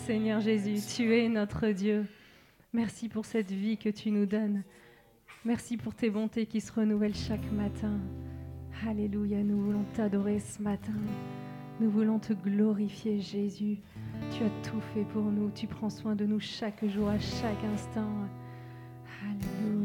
Seigneur 0.06 0.40
Jésus. 0.40 0.78
Tu 0.96 1.16
es 1.16 1.30
notre 1.30 1.68
Dieu. 1.68 2.06
Merci 2.74 3.10
pour 3.10 3.26
cette 3.26 3.52
vie 3.52 3.78
que 3.78 3.90
tu 3.90 4.12
nous 4.12 4.26
donnes. 4.26 4.64
Merci 5.46 5.78
pour 5.78 5.94
tes 5.94 6.10
bontés 6.10 6.46
qui 6.46 6.62
se 6.62 6.72
renouvellent 6.72 7.16
chaque 7.16 7.52
matin. 7.52 8.00
Alléluia. 8.88 9.44
Nous 9.44 9.62
voulons 9.62 9.86
t'adorer 9.96 10.40
ce 10.40 10.62
matin. 10.62 10.94
Nous 11.80 11.90
voulons 11.90 12.20
te 12.20 12.34
glorifier, 12.34 13.20
Jésus. 13.20 13.78
Tu 14.32 14.44
as 14.44 14.70
tout 14.70 14.82
fait 14.94 15.06
pour 15.14 15.24
nous. 15.24 15.52
Tu 15.52 15.68
prends 15.68 15.90
soin 15.90 16.16
de 16.16 16.26
nous 16.26 16.40
chaque 16.40 16.86
jour, 16.88 17.10
à 17.10 17.20
chaque 17.20 17.64
instant. 17.74 18.10
Alléluia. 19.24 19.79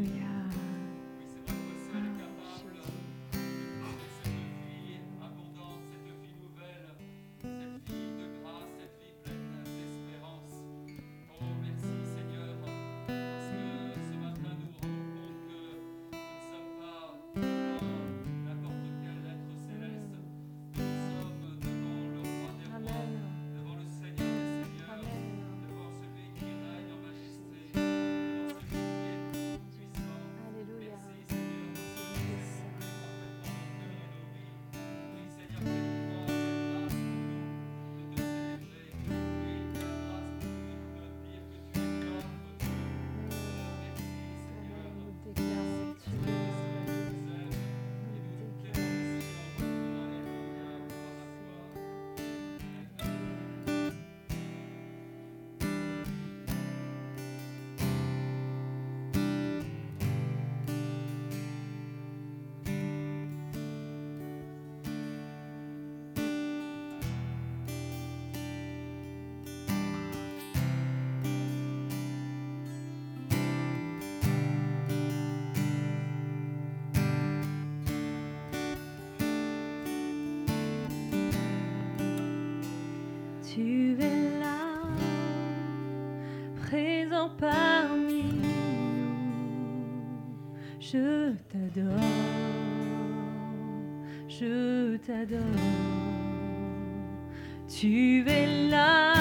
Tu 97.67 98.23
es 98.27 98.69
là, 98.69 99.13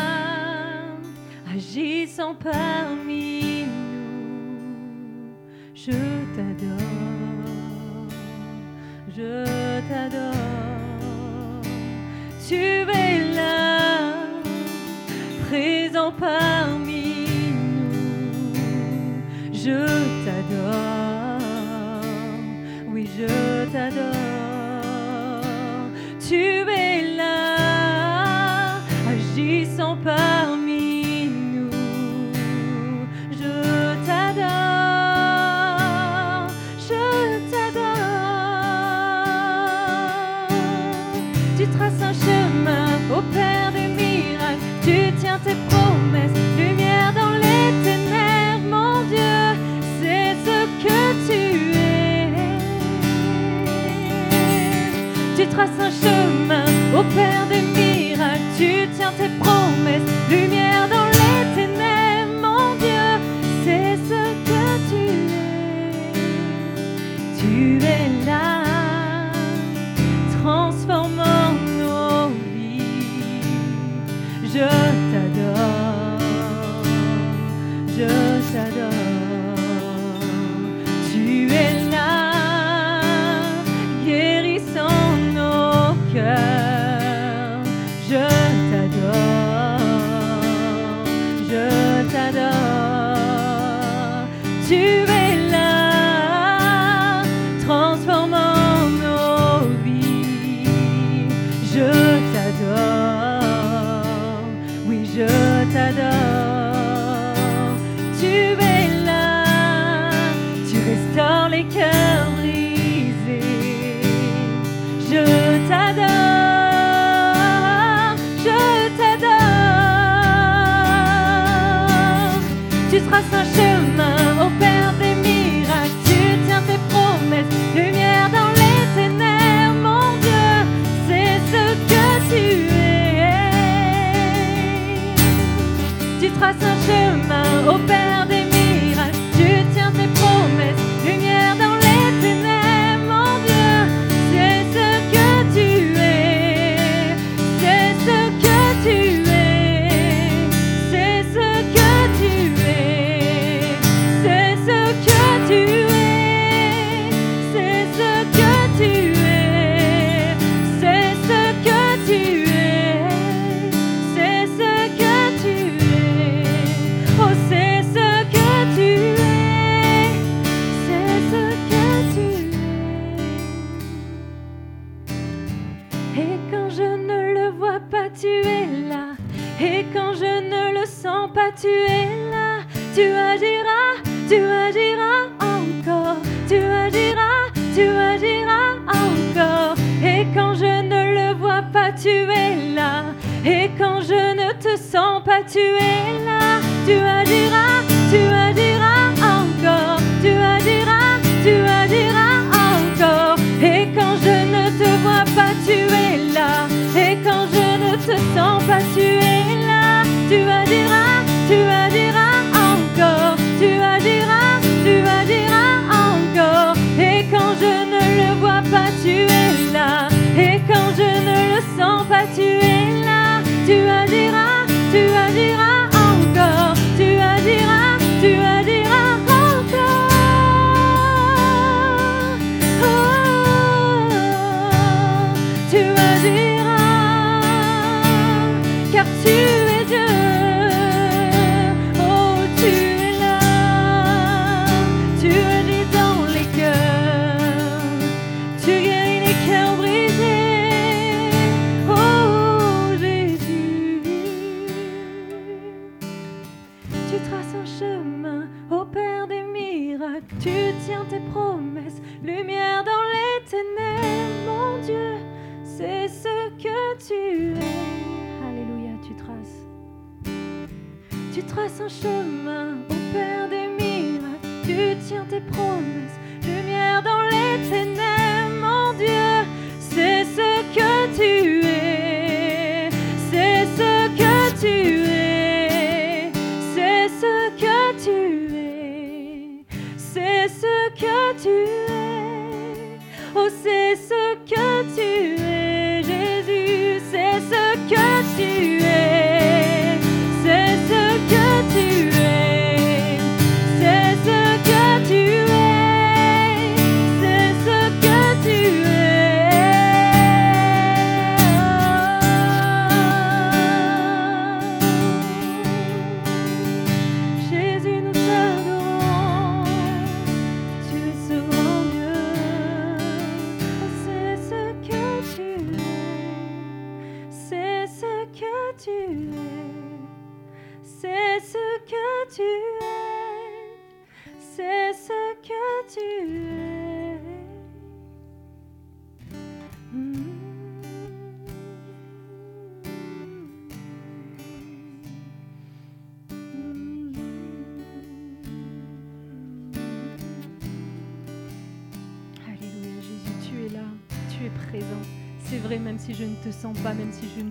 agissant 1.54 2.34
parmi 2.34 3.03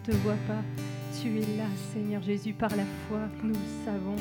te 0.03 0.11
vois 0.11 0.37
pas. 0.47 0.61
Tu 1.19 1.29
es 1.37 1.57
là, 1.57 1.65
Seigneur 1.93 2.21
Jésus, 2.21 2.53
par 2.53 2.75
la 2.75 2.83
foi, 3.07 3.19
nous 3.41 3.53
le 3.53 3.85
savons. 3.85 4.15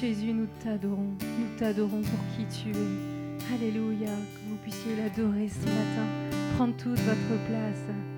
Jésus, 0.00 0.32
nous 0.32 0.46
t'adorons, 0.64 1.14
nous 1.20 1.58
t'adorons 1.58 2.00
pour 2.00 2.20
qui 2.34 2.46
tu 2.46 2.70
es. 2.70 3.54
Alléluia, 3.54 4.06
que 4.06 4.48
vous 4.48 4.56
puissiez 4.62 4.96
l'adorer 4.96 5.48
ce 5.48 5.66
matin, 5.66 6.06
prendre 6.56 6.76
toute 6.76 6.98
votre 6.98 7.44
place. 7.46 8.11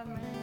Um, 0.00 0.37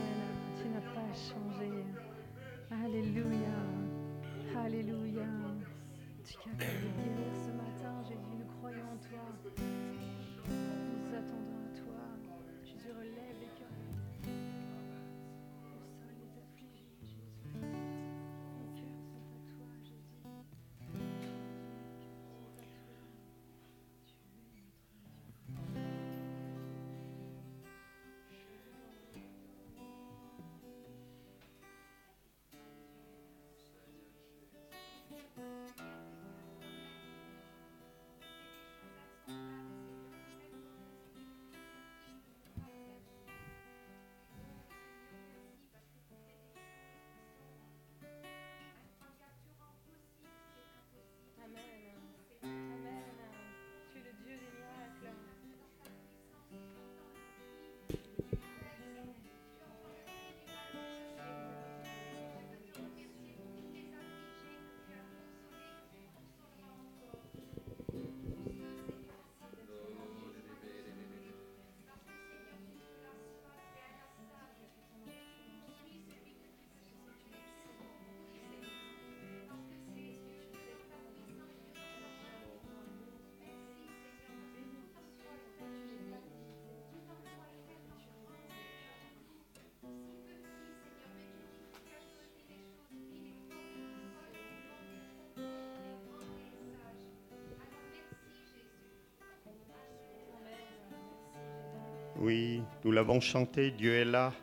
Oui, 102.26 102.64
nous 102.84 102.92
l'avons 102.92 103.20
chanté, 103.20 103.70
Dieu 103.70 103.94
est 103.94 104.04
là. 104.04 104.34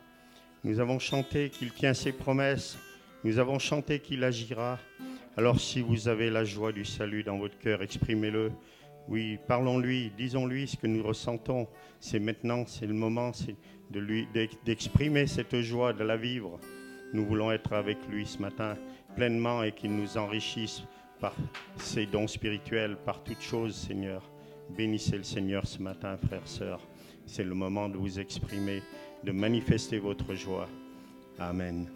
Nous 0.63 0.79
avons 0.79 0.99
chanté 0.99 1.49
qu'il 1.49 1.73
tient 1.73 1.93
ses 1.93 2.13
promesses. 2.13 2.77
Nous 3.25 3.39
avons 3.39 3.59
chanté 3.59 3.99
qu'il 3.99 4.23
agira. 4.23 4.79
Alors 5.35 5.59
si 5.59 5.81
vous 5.81 6.07
avez 6.07 6.29
la 6.29 6.45
joie 6.45 6.71
du 6.71 6.85
salut 6.85 7.23
dans 7.23 7.37
votre 7.37 7.59
cœur, 7.59 7.81
exprimez-le. 7.81 8.53
Oui, 9.09 9.37
parlons-lui, 9.49 10.13
disons-lui 10.17 10.69
ce 10.69 10.77
que 10.77 10.87
nous 10.87 11.03
ressentons. 11.03 11.67
C'est 11.99 12.19
maintenant, 12.21 12.63
c'est 12.65 12.87
le 12.87 12.93
moment, 12.93 13.33
de 13.91 13.99
lui 13.99 14.29
d'exprimer 14.63 15.27
cette 15.27 15.59
joie, 15.59 15.91
de 15.91 16.05
la 16.05 16.15
vivre. 16.15 16.61
Nous 17.11 17.25
voulons 17.25 17.51
être 17.51 17.73
avec 17.73 17.97
lui 18.07 18.25
ce 18.25 18.41
matin 18.41 18.77
pleinement 19.13 19.61
et 19.61 19.73
qu'il 19.73 19.93
nous 19.93 20.17
enrichisse 20.17 20.83
par 21.19 21.35
ses 21.75 22.05
dons 22.05 22.27
spirituels, 22.27 22.95
par 22.95 23.21
toutes 23.25 23.41
choses, 23.41 23.75
Seigneur. 23.75 24.23
Bénissez 24.69 25.17
le 25.17 25.23
Seigneur 25.23 25.67
ce 25.67 25.81
matin, 25.81 26.15
frères, 26.15 26.47
sœurs. 26.47 26.79
C'est 27.25 27.43
le 27.43 27.55
moment 27.55 27.89
de 27.89 27.97
vous 27.97 28.19
exprimer, 28.19 28.81
de 29.23 29.31
manifester 29.31 29.99
votre 29.99 30.33
joie. 30.35 30.67
Amen. 31.39 31.89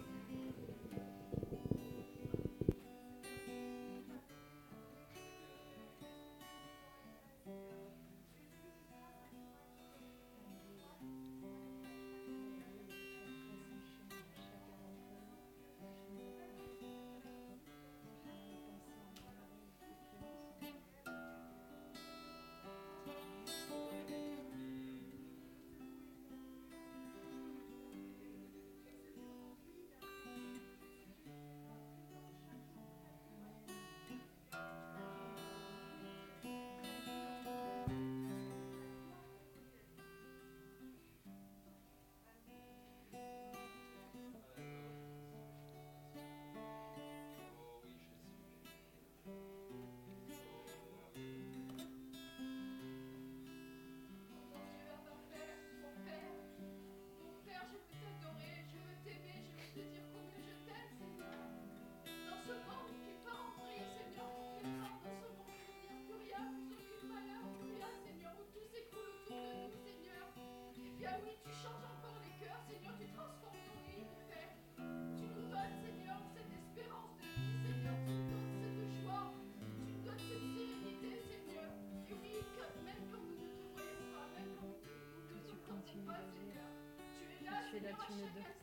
Tu 87.94 88.12
ne 88.12 88.26
dors 88.34 88.57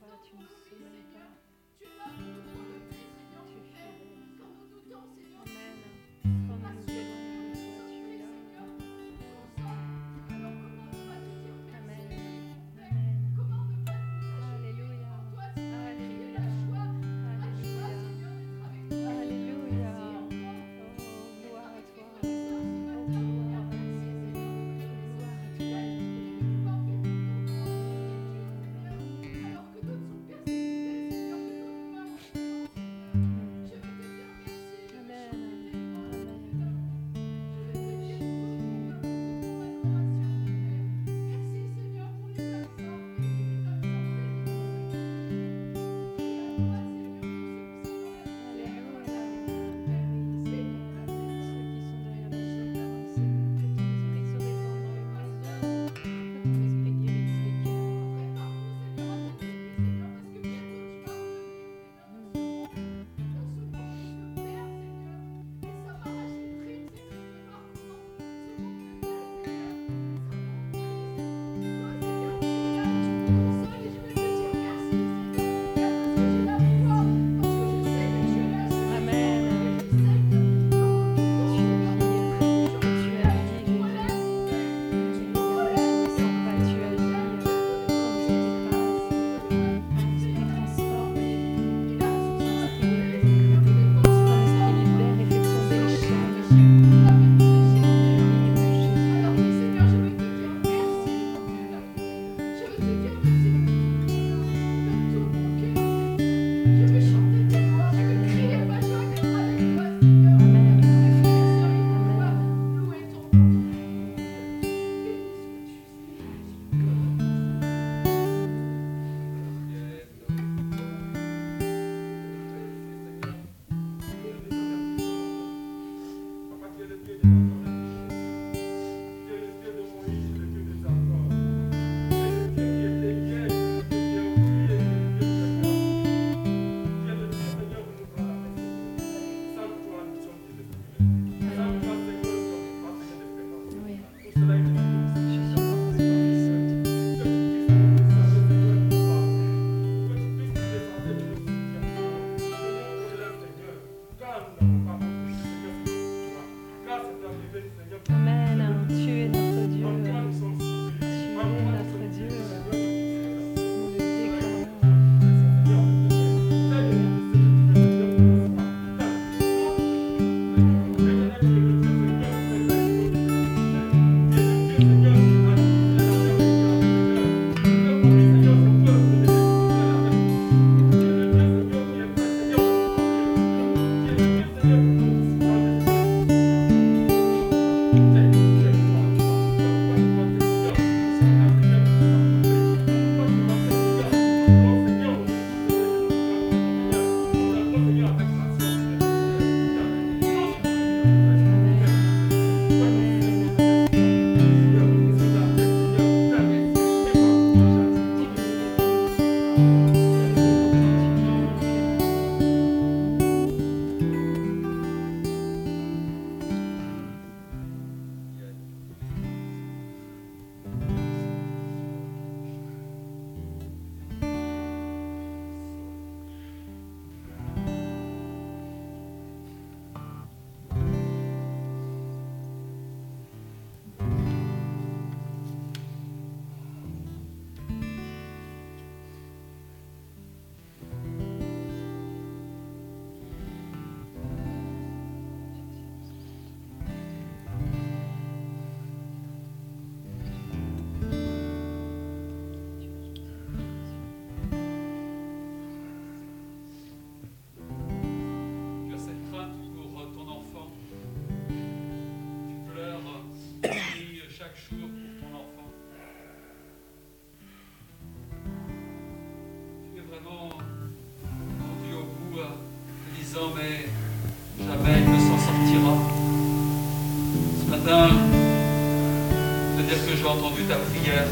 veux 277.91 279.83
dire 279.83 280.05
que 280.07 280.15
j'ai 280.17 280.25
entendu 280.25 280.63
ta 280.63 280.75
prière. 280.75 281.25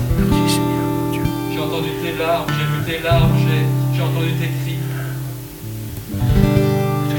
J'ai 1.52 1.60
entendu 1.60 1.90
tes 2.04 2.18
larmes, 2.18 2.46
j'ai 2.50 2.66
vu 2.66 2.98
tes 2.98 3.04
larmes, 3.04 3.32
j'ai, 3.96 4.02
entendu 4.02 4.34
tes 4.34 4.50
cris. 4.62 4.78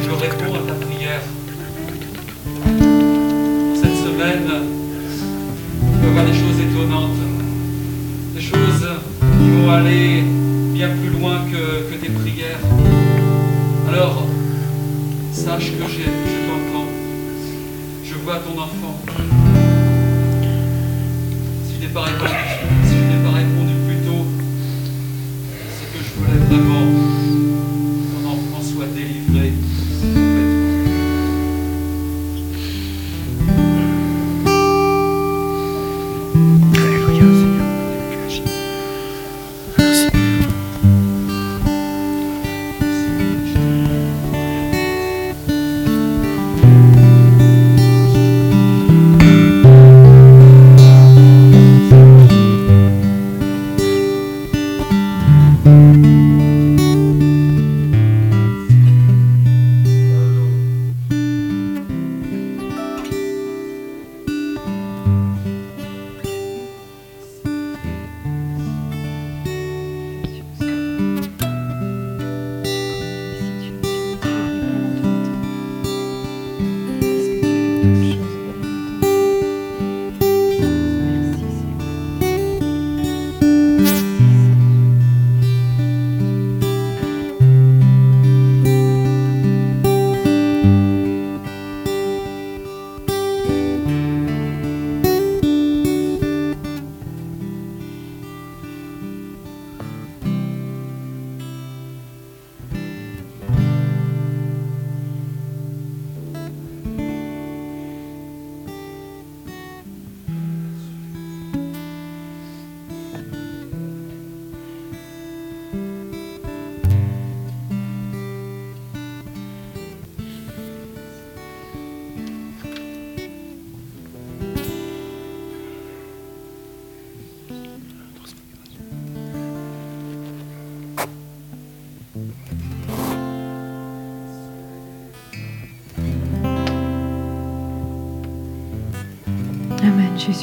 Je 0.02 0.10
réponds 0.10 0.54
à 0.54 0.68
ta 0.68 0.74
prière. 0.74 1.22
Cette 3.74 3.96
semaine, 4.04 4.50
il 5.82 5.98
peut 6.00 6.06
y 6.06 6.10
avoir 6.10 6.24
des 6.26 6.32
choses 6.32 6.60
étonnantes, 6.60 7.22
des 8.34 8.40
choses 8.40 8.88
qui 9.20 9.50
vont 9.50 9.70
aller 9.70 10.22
bien 10.74 10.90
plus 10.90 11.10
loin 11.18 11.40
que, 11.50 11.92
que 11.92 12.00
tes 12.00 12.10
prières. 12.10 12.60
Alors, 13.88 14.26
sache 15.32 15.72
que 15.72 15.88
j'ai, 15.88 16.43
vois 18.24 18.38
ton 18.38 18.58
enfant. 18.58 18.98
Si 21.66 21.74
je 21.74 21.80
n'ai 21.80 21.92
pas 21.92 22.00
répondu, 22.00 22.53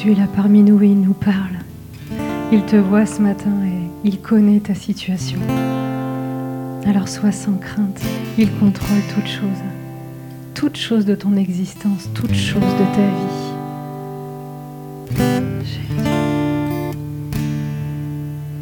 Jésus 0.01 0.13
est 0.13 0.19
là 0.19 0.27
parmi 0.35 0.63
nous 0.63 0.81
et 0.81 0.87
il 0.87 0.99
nous 0.99 1.13
parle. 1.13 1.59
Il 2.51 2.65
te 2.65 2.75
voit 2.75 3.05
ce 3.05 3.21
matin 3.21 3.51
et 3.63 4.07
il 4.07 4.19
connaît 4.19 4.59
ta 4.59 4.73
situation. 4.73 5.37
Alors 6.87 7.07
sois 7.07 7.31
sans 7.31 7.53
crainte. 7.53 8.01
Il 8.39 8.51
contrôle 8.53 8.97
toutes 9.13 9.27
choses. 9.27 9.63
Toutes 10.55 10.77
choses 10.77 11.05
de 11.05 11.13
ton 11.13 11.35
existence, 11.35 12.09
toutes 12.15 12.33
choses 12.33 12.61
de 12.61 12.85
ta 12.95 13.07
vie. 13.19 13.43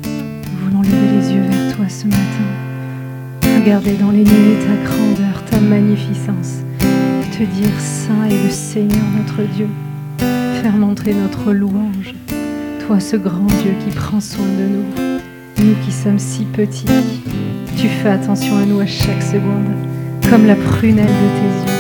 Nous 0.04 0.66
voulons 0.66 0.82
lever 0.82 1.22
les 1.22 1.34
yeux 1.34 1.44
vers 1.44 1.76
toi 1.76 1.88
ce 1.88 2.06
matin. 2.06 2.50
Regarder 3.62 3.94
dans 3.94 4.12
les 4.12 4.26
nuées 4.26 4.58
ta 4.68 4.76
grandeur, 4.90 5.46
ta 5.50 5.62
magnificence. 5.62 6.64
Te 7.32 7.44
dire 7.44 7.80
Saint 7.80 8.26
est 8.26 8.44
le 8.44 8.50
Seigneur 8.50 9.06
notre 9.18 9.44
Dieu 9.56 9.70
faire 10.62 10.76
montrer 10.76 11.14
notre 11.14 11.54
louange. 11.54 12.14
Toi, 12.86 13.00
ce 13.00 13.16
grand 13.16 13.46
Dieu 13.46 13.74
qui 13.86 13.96
prend 13.96 14.20
soin 14.20 14.46
de 14.46 14.64
nous, 14.64 15.66
nous 15.66 15.76
qui 15.86 15.92
sommes 15.92 16.20
si 16.20 16.44
petits, 16.46 16.86
tu 17.78 17.88
fais 17.88 18.10
attention 18.10 18.58
à 18.58 18.66
nous 18.66 18.80
à 18.80 18.86
chaque 18.86 19.24
seconde, 19.24 19.68
comme 20.30 20.46
la 20.46 20.56
prunelle 20.56 21.06
de 21.06 21.12
tes 21.12 21.72
yeux. 21.72 21.76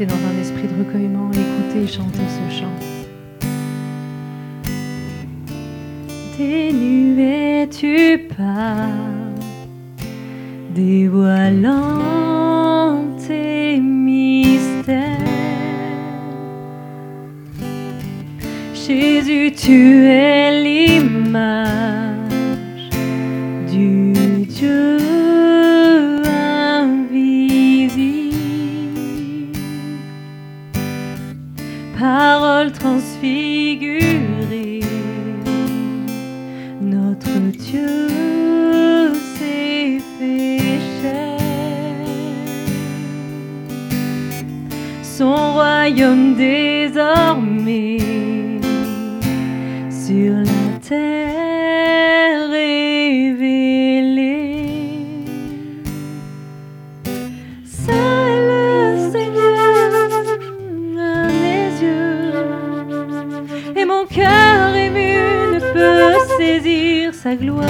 Dans 0.00 0.14
un 0.14 0.40
esprit 0.40 0.62
de 0.62 0.82
recueillement, 0.82 1.30
écoutez 1.30 1.82
et 1.84 1.86
chantez 1.86 2.20
ce 2.26 2.60
chant. 2.60 3.09
Tu 7.70 8.18
pars, 8.36 8.76
dévoilant 10.74 11.98
tes 13.26 13.78
mystères. 13.80 14.96
Jésus, 18.74 19.52
tu 19.56 20.06
es 20.08 20.49
gloire. 67.36 67.66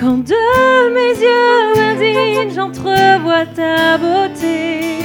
Quand 0.00 0.18
de 0.18 0.92
mes 0.92 1.14
yeux 1.26 1.80
indignes 1.90 2.54
j'entrevois 2.54 3.46
ta 3.46 3.98
beauté, 3.98 4.98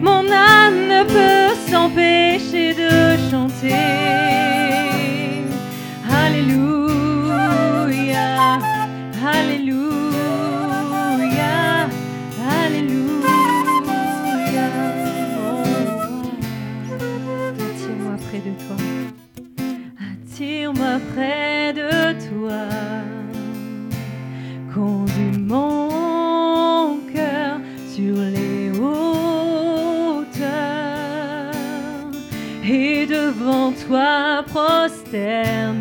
mon 0.00 0.24
âme 0.30 0.80
ne 0.88 1.04
peut 1.04 1.54
s'empêcher 1.70 2.74
de 2.74 3.30
chanter. 3.30 4.33
près 21.14 21.72
de 21.72 22.12
toi. 22.28 22.66
Conduis 24.74 25.38
mon 25.38 26.98
cœur 27.14 27.58
sur 27.94 28.16
les 28.16 28.70
hauteurs 28.70 29.14
et 32.64 33.06
devant 33.06 33.72
toi 33.86 34.44
prosterne. 34.48 35.73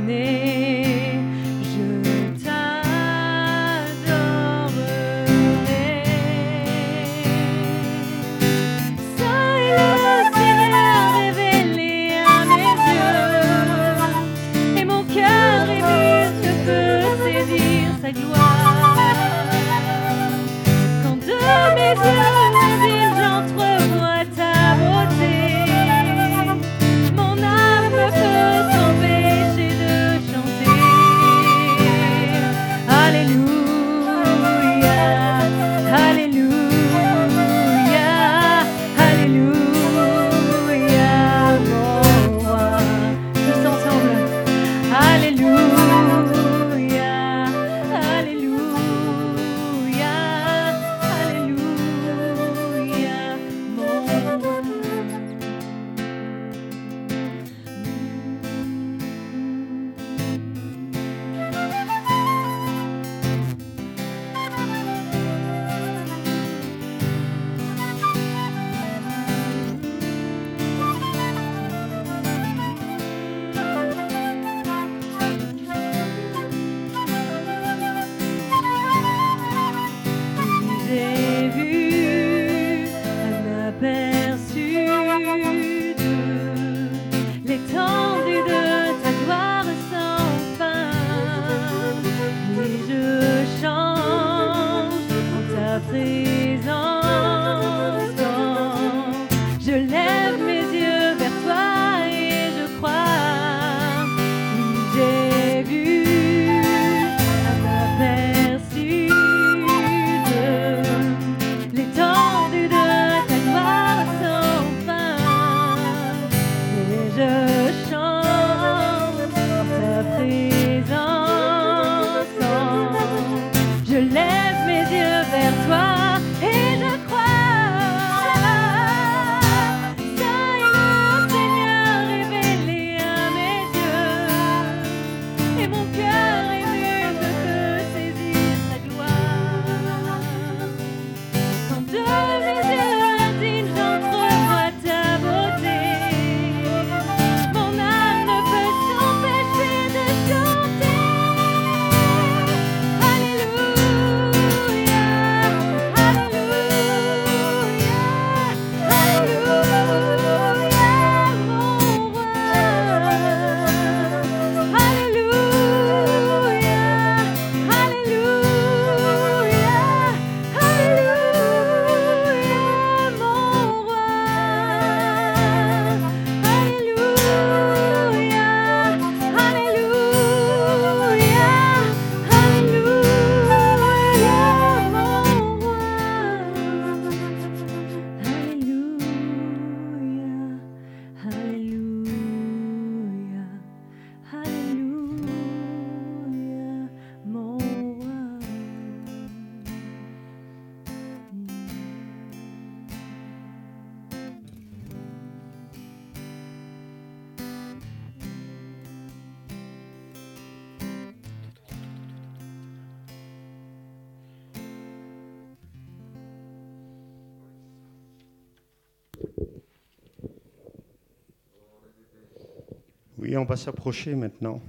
Va 223.53 223.57
s'approcher 223.57 224.15
maintenant 224.15 224.63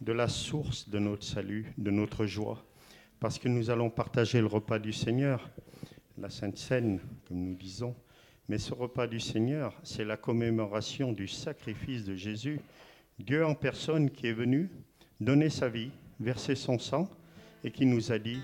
de 0.00 0.12
la 0.12 0.26
source 0.26 0.88
de 0.88 0.98
notre 0.98 1.22
salut, 1.22 1.72
de 1.78 1.92
notre 1.92 2.26
joie, 2.26 2.66
parce 3.20 3.38
que 3.38 3.46
nous 3.46 3.70
allons 3.70 3.90
partager 3.90 4.40
le 4.40 4.48
repas 4.48 4.80
du 4.80 4.92
Seigneur, 4.92 5.48
la 6.18 6.28
Sainte 6.28 6.58
Seine, 6.58 6.98
comme 7.28 7.36
nous 7.36 7.54
disons. 7.54 7.94
Mais 8.48 8.58
ce 8.58 8.74
repas 8.74 9.06
du 9.06 9.20
Seigneur, 9.20 9.78
c'est 9.84 10.04
la 10.04 10.16
commémoration 10.16 11.12
du 11.12 11.28
sacrifice 11.28 12.04
de 12.04 12.16
Jésus, 12.16 12.58
Dieu 13.20 13.46
en 13.46 13.54
personne 13.54 14.10
qui 14.10 14.26
est 14.26 14.32
venu 14.32 14.68
donner 15.20 15.48
sa 15.48 15.68
vie, 15.68 15.92
verser 16.18 16.56
son 16.56 16.80
sang, 16.80 17.08
et 17.62 17.70
qui 17.70 17.86
nous 17.86 18.10
a 18.10 18.18
dit, 18.18 18.40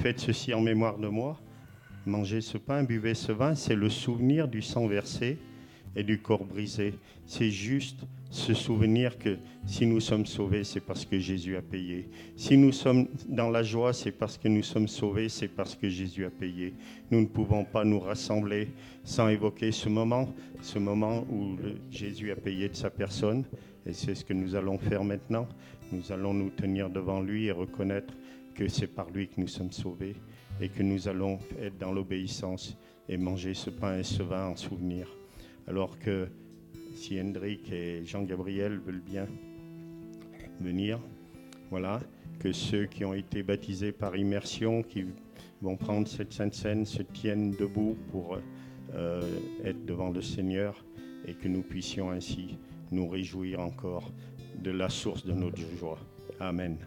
faites 0.00 0.20
ceci 0.20 0.52
en 0.52 0.60
mémoire 0.60 0.98
de 0.98 1.08
moi, 1.08 1.40
mangez 2.04 2.42
ce 2.42 2.58
pain, 2.58 2.82
buvez 2.82 3.14
ce 3.14 3.32
vin, 3.32 3.54
c'est 3.54 3.74
le 3.74 3.88
souvenir 3.88 4.48
du 4.48 4.60
sang 4.60 4.86
versé 4.86 5.38
et 5.96 6.02
du 6.02 6.20
corps 6.20 6.44
brisé. 6.44 6.92
C'est 7.24 7.50
juste 7.50 8.04
se 8.38 8.54
souvenir 8.54 9.18
que 9.18 9.36
si 9.66 9.84
nous 9.84 10.00
sommes 10.00 10.24
sauvés, 10.24 10.64
c'est 10.64 10.80
parce 10.80 11.04
que 11.04 11.18
Jésus 11.18 11.56
a 11.56 11.62
payé. 11.62 12.08
Si 12.36 12.56
nous 12.56 12.72
sommes 12.72 13.08
dans 13.28 13.50
la 13.50 13.62
joie, 13.62 13.92
c'est 13.92 14.12
parce 14.12 14.38
que 14.38 14.48
nous 14.48 14.62
sommes 14.62 14.88
sauvés, 14.88 15.28
c'est 15.28 15.48
parce 15.48 15.74
que 15.74 15.88
Jésus 15.88 16.24
a 16.24 16.30
payé. 16.30 16.72
Nous 17.10 17.20
ne 17.20 17.26
pouvons 17.26 17.64
pas 17.64 17.84
nous 17.84 18.00
rassembler 18.00 18.68
sans 19.04 19.28
évoquer 19.28 19.72
ce 19.72 19.88
moment, 19.88 20.32
ce 20.62 20.78
moment 20.78 21.26
où 21.30 21.56
Jésus 21.90 22.30
a 22.30 22.36
payé 22.36 22.68
de 22.68 22.76
sa 22.76 22.90
personne. 22.90 23.44
Et 23.84 23.92
c'est 23.92 24.14
ce 24.14 24.24
que 24.24 24.32
nous 24.32 24.54
allons 24.54 24.78
faire 24.78 25.04
maintenant. 25.04 25.48
Nous 25.92 26.12
allons 26.12 26.32
nous 26.32 26.50
tenir 26.50 26.88
devant 26.88 27.20
lui 27.20 27.46
et 27.46 27.52
reconnaître 27.52 28.14
que 28.54 28.68
c'est 28.68 28.86
par 28.86 29.10
lui 29.10 29.28
que 29.28 29.40
nous 29.40 29.48
sommes 29.48 29.72
sauvés 29.72 30.14
et 30.60 30.68
que 30.68 30.82
nous 30.82 31.08
allons 31.08 31.38
être 31.60 31.78
dans 31.78 31.92
l'obéissance 31.92 32.76
et 33.08 33.16
manger 33.16 33.54
ce 33.54 33.70
pain 33.70 33.98
et 33.98 34.04
ce 34.04 34.22
vin 34.22 34.48
en 34.48 34.56
souvenir. 34.56 35.08
Alors 35.66 35.98
que 35.98 36.28
si 36.98 37.20
Hendrik 37.20 37.70
et 37.72 38.04
Jean-Gabriel 38.04 38.78
veulent 38.78 39.00
bien 39.00 39.26
venir. 40.60 40.98
Voilà, 41.70 42.00
que 42.40 42.52
ceux 42.52 42.86
qui 42.86 43.04
ont 43.04 43.14
été 43.14 43.42
baptisés 43.42 43.92
par 43.92 44.16
immersion, 44.16 44.82
qui 44.82 45.04
vont 45.62 45.76
prendre 45.76 46.08
cette 46.08 46.32
sainte 46.32 46.54
scène, 46.54 46.84
se 46.84 47.02
tiennent 47.02 47.52
debout 47.52 47.96
pour 48.10 48.38
euh, 48.94 49.22
être 49.64 49.84
devant 49.84 50.10
le 50.10 50.22
Seigneur 50.22 50.84
et 51.26 51.34
que 51.34 51.48
nous 51.48 51.62
puissions 51.62 52.10
ainsi 52.10 52.58
nous 52.90 53.08
réjouir 53.08 53.60
encore 53.60 54.10
de 54.62 54.70
la 54.70 54.88
source 54.88 55.24
de 55.24 55.32
notre 55.32 55.60
joie. 55.78 55.98
Amen. 56.40 56.78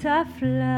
tough 0.00 0.40
love. 0.40 0.69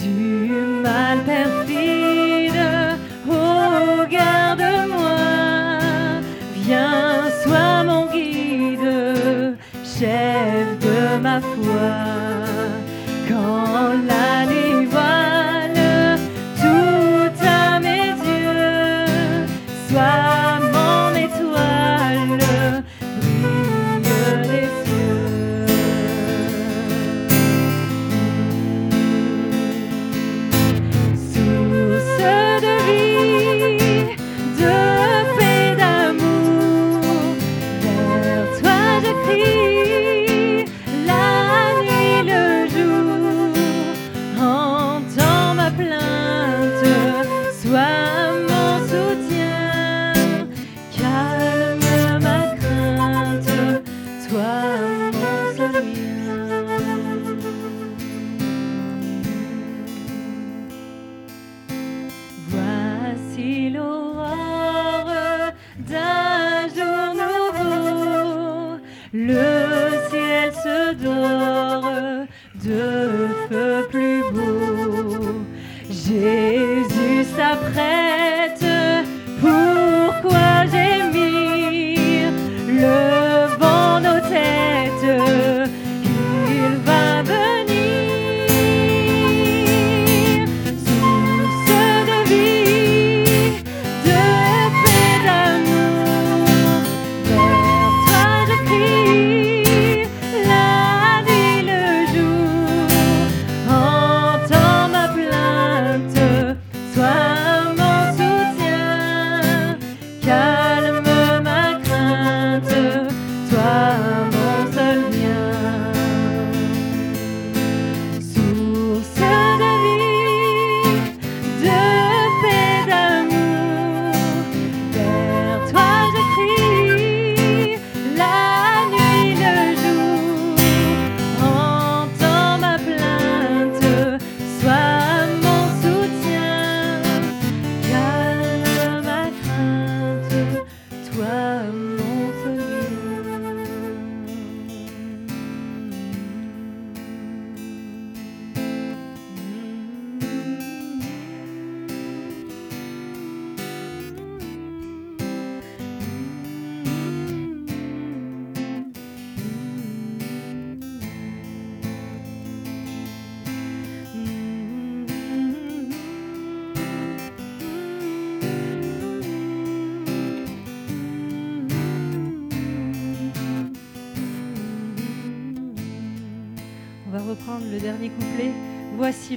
Du 0.00 0.82
mal 0.82 1.18
perfide, 1.24 2.68
oh 3.28 4.06
garde-moi, 4.08 5.18
viens, 6.54 7.30
sois 7.42 7.82
mon 7.84 8.06
guide, 8.12 9.56
chef 9.84 10.78
de 10.78 11.18
ma 11.20 11.40
foi. 11.40 12.05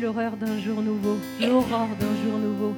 L'horreur 0.02 0.38
d'un 0.38 0.58
jour 0.60 0.82
nouveau, 0.82 1.18
l'aurore 1.42 1.90
d'un 2.00 2.16
jour 2.24 2.40
nouveau. 2.40 2.74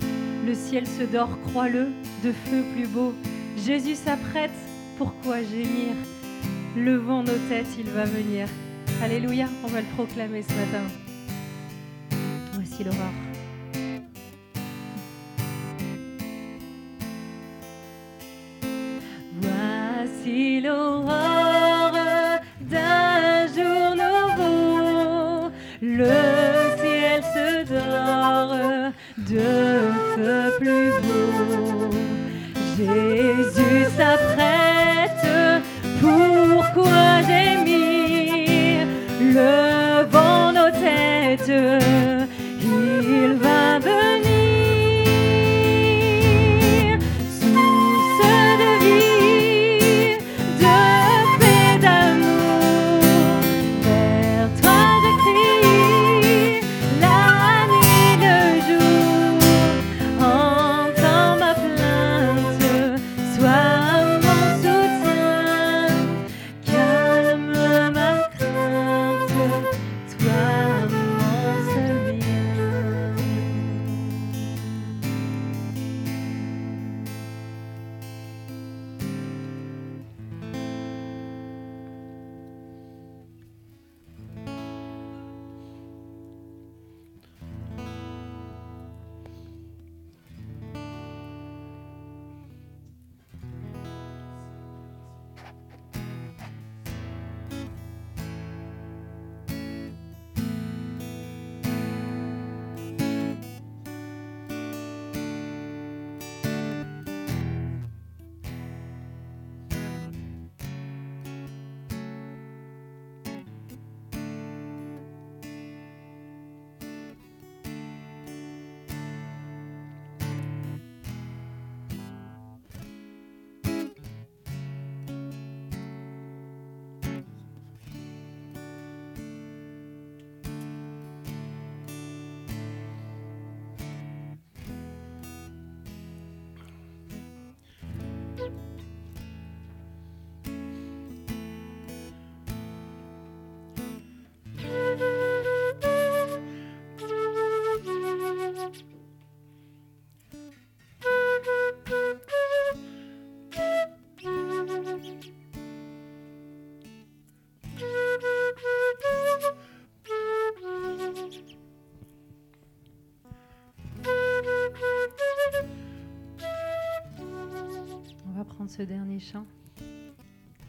Le 0.45 0.55
ciel 0.55 0.87
se 0.87 1.03
dort, 1.03 1.37
crois-le, 1.47 1.89
de 2.23 2.31
feu 2.31 2.63
plus 2.73 2.87
beau. 2.87 3.13
Jésus 3.63 3.95
s'apprête, 3.95 4.51
pourquoi 4.97 5.43
gémir? 5.43 5.93
Levons 6.75 7.21
nos 7.21 7.37
têtes, 7.47 7.77
il 7.77 7.89
va 7.91 8.05
venir. 8.05 8.47
Alléluia, 9.03 9.47
on 9.63 9.67
va 9.67 9.81
le 9.81 9.87
proclamer 9.95 10.41
ce 10.41 10.53
matin. 10.53 10.83
Voici 12.53 12.83
l'aurore. 12.83 13.30
De 29.31 29.37
feu 30.15 30.51
plus 30.59 30.91
beau. 31.03 31.89
Jésus 32.77 33.20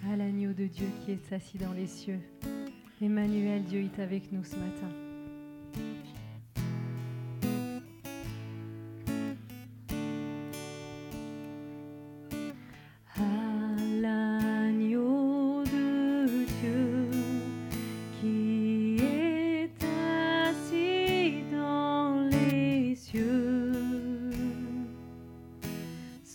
à 0.04 0.16
l'agneau 0.16 0.52
de 0.52 0.66
Dieu 0.66 0.86
qui 1.04 1.12
est 1.12 1.32
assis 1.32 1.58
dans 1.58 1.72
les 1.72 1.86
cieux. 1.86 2.20
Emmanuel, 3.00 3.62
Dieu 3.64 3.80
est 3.80 4.00
avec 4.00 4.30
nous 4.32 4.44
ce 4.44 4.56
matin. 4.56 4.88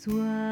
À 0.10 0.47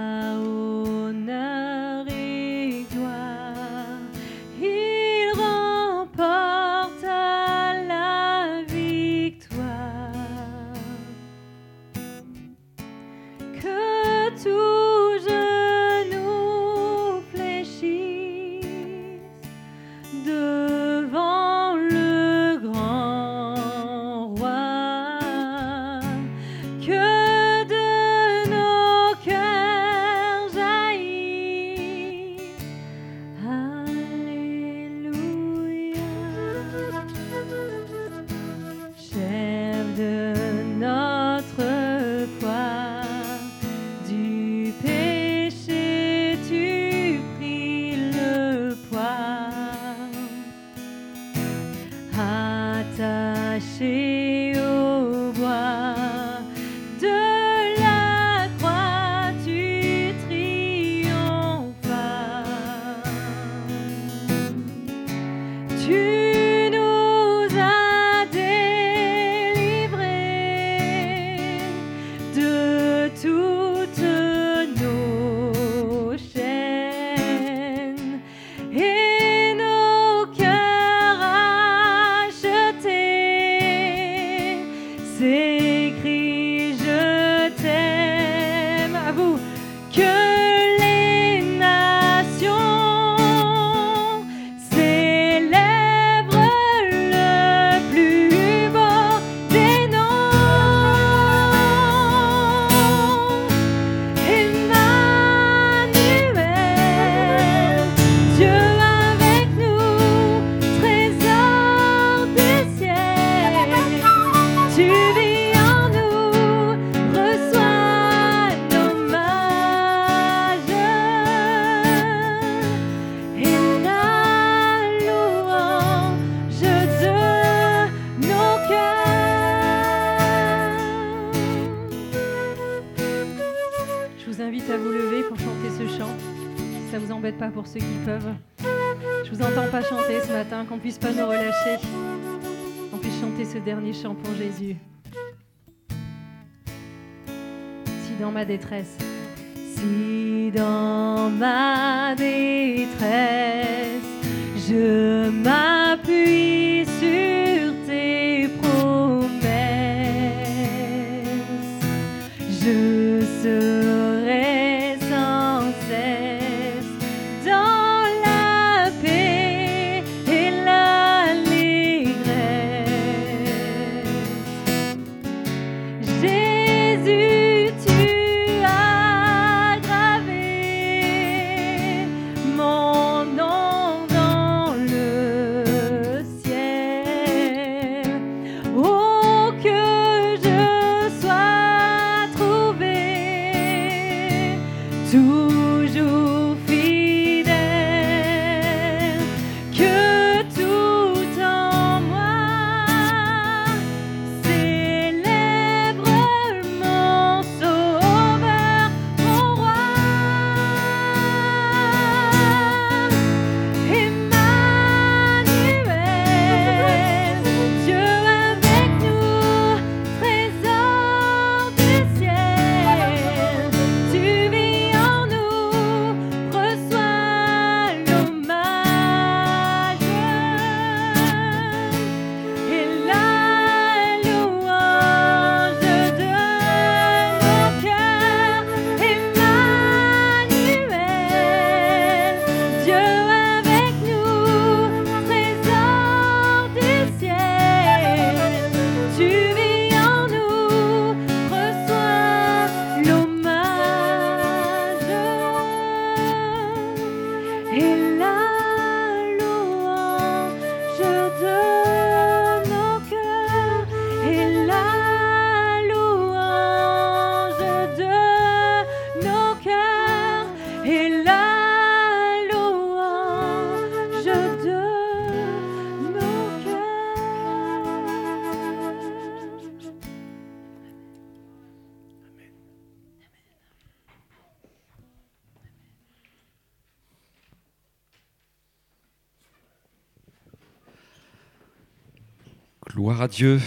Dieu. 293.27 293.59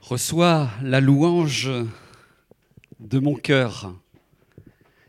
Reçois 0.00 0.70
la 0.82 1.00
louange 1.00 1.70
de 3.00 3.18
mon 3.18 3.34
cœur. 3.34 3.94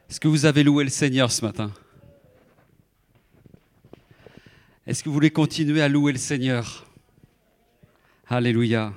Est-ce 0.10 0.20
que 0.20 0.28
vous 0.28 0.45
avez 0.45 0.64
loué 0.64 0.84
le 0.84 0.89
Seigneur 0.89 1.32
ce 1.32 1.45
matin? 1.45 1.72
Est-ce 4.86 5.04
que 5.04 5.10
vous 5.10 5.14
voulez 5.14 5.32
continuer 5.32 5.82
à 5.82 5.89
louer 5.89 6.14
le 6.14 6.18
Seigneur? 6.18 6.86
Alléluia. 8.28 8.93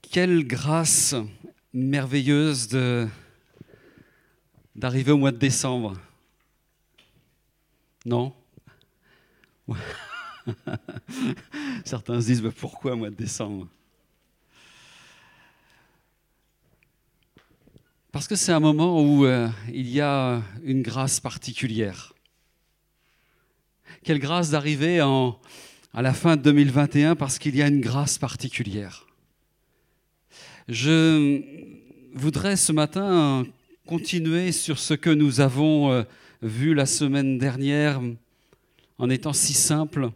Quelle 0.00 0.46
grâce 0.46 1.14
merveilleuse 1.72 2.68
d'arriver 4.74 5.12
au 5.12 5.18
mois 5.18 5.32
de 5.32 5.38
décembre. 5.38 5.94
Non 8.04 8.34
Certains 11.84 12.20
se 12.20 12.26
disent 12.26 12.42
bah, 12.42 12.50
pourquoi 12.54 12.96
mois 12.96 13.08
de 13.10 13.14
décembre? 13.14 13.66
Parce 18.12 18.28
que 18.28 18.36
c'est 18.36 18.52
un 18.52 18.60
moment 18.60 19.02
où 19.02 19.24
euh, 19.24 19.48
il 19.72 19.88
y 19.88 20.00
a 20.00 20.42
une 20.62 20.82
grâce 20.82 21.18
particulière. 21.18 22.12
Quelle 24.04 24.18
grâce 24.18 24.50
d'arriver 24.50 25.00
à 25.00 26.02
la 26.02 26.12
fin 26.12 26.36
de 26.36 26.42
2021 26.42 27.16
parce 27.16 27.38
qu'il 27.38 27.56
y 27.56 27.62
a 27.62 27.68
une 27.68 27.80
grâce 27.80 28.18
particulière. 28.18 29.06
Je 30.68 31.42
voudrais 32.14 32.56
ce 32.56 32.72
matin 32.72 33.46
continuer 33.86 34.52
sur 34.52 34.78
ce 34.78 34.94
que 34.94 35.10
nous 35.10 35.40
avons 35.40 35.90
euh, 35.90 36.02
vu 36.44 36.74
la 36.74 36.84
semaine 36.84 37.38
dernière 37.38 38.02
en 38.98 39.08
étant 39.08 39.32
si 39.32 39.54
simple, 39.54 40.10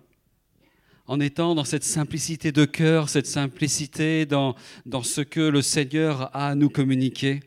en 1.06 1.20
étant 1.20 1.54
dans 1.54 1.64
cette 1.64 1.84
simplicité 1.84 2.52
de 2.52 2.66
cœur, 2.66 3.08
cette 3.08 3.26
simplicité 3.26 4.26
dans, 4.26 4.54
dans 4.84 5.02
ce 5.02 5.22
que 5.22 5.40
le 5.40 5.62
Seigneur 5.62 6.24
a 6.36 6.48
à 6.48 6.54
nous 6.54 6.68
communiquer. 6.68 7.40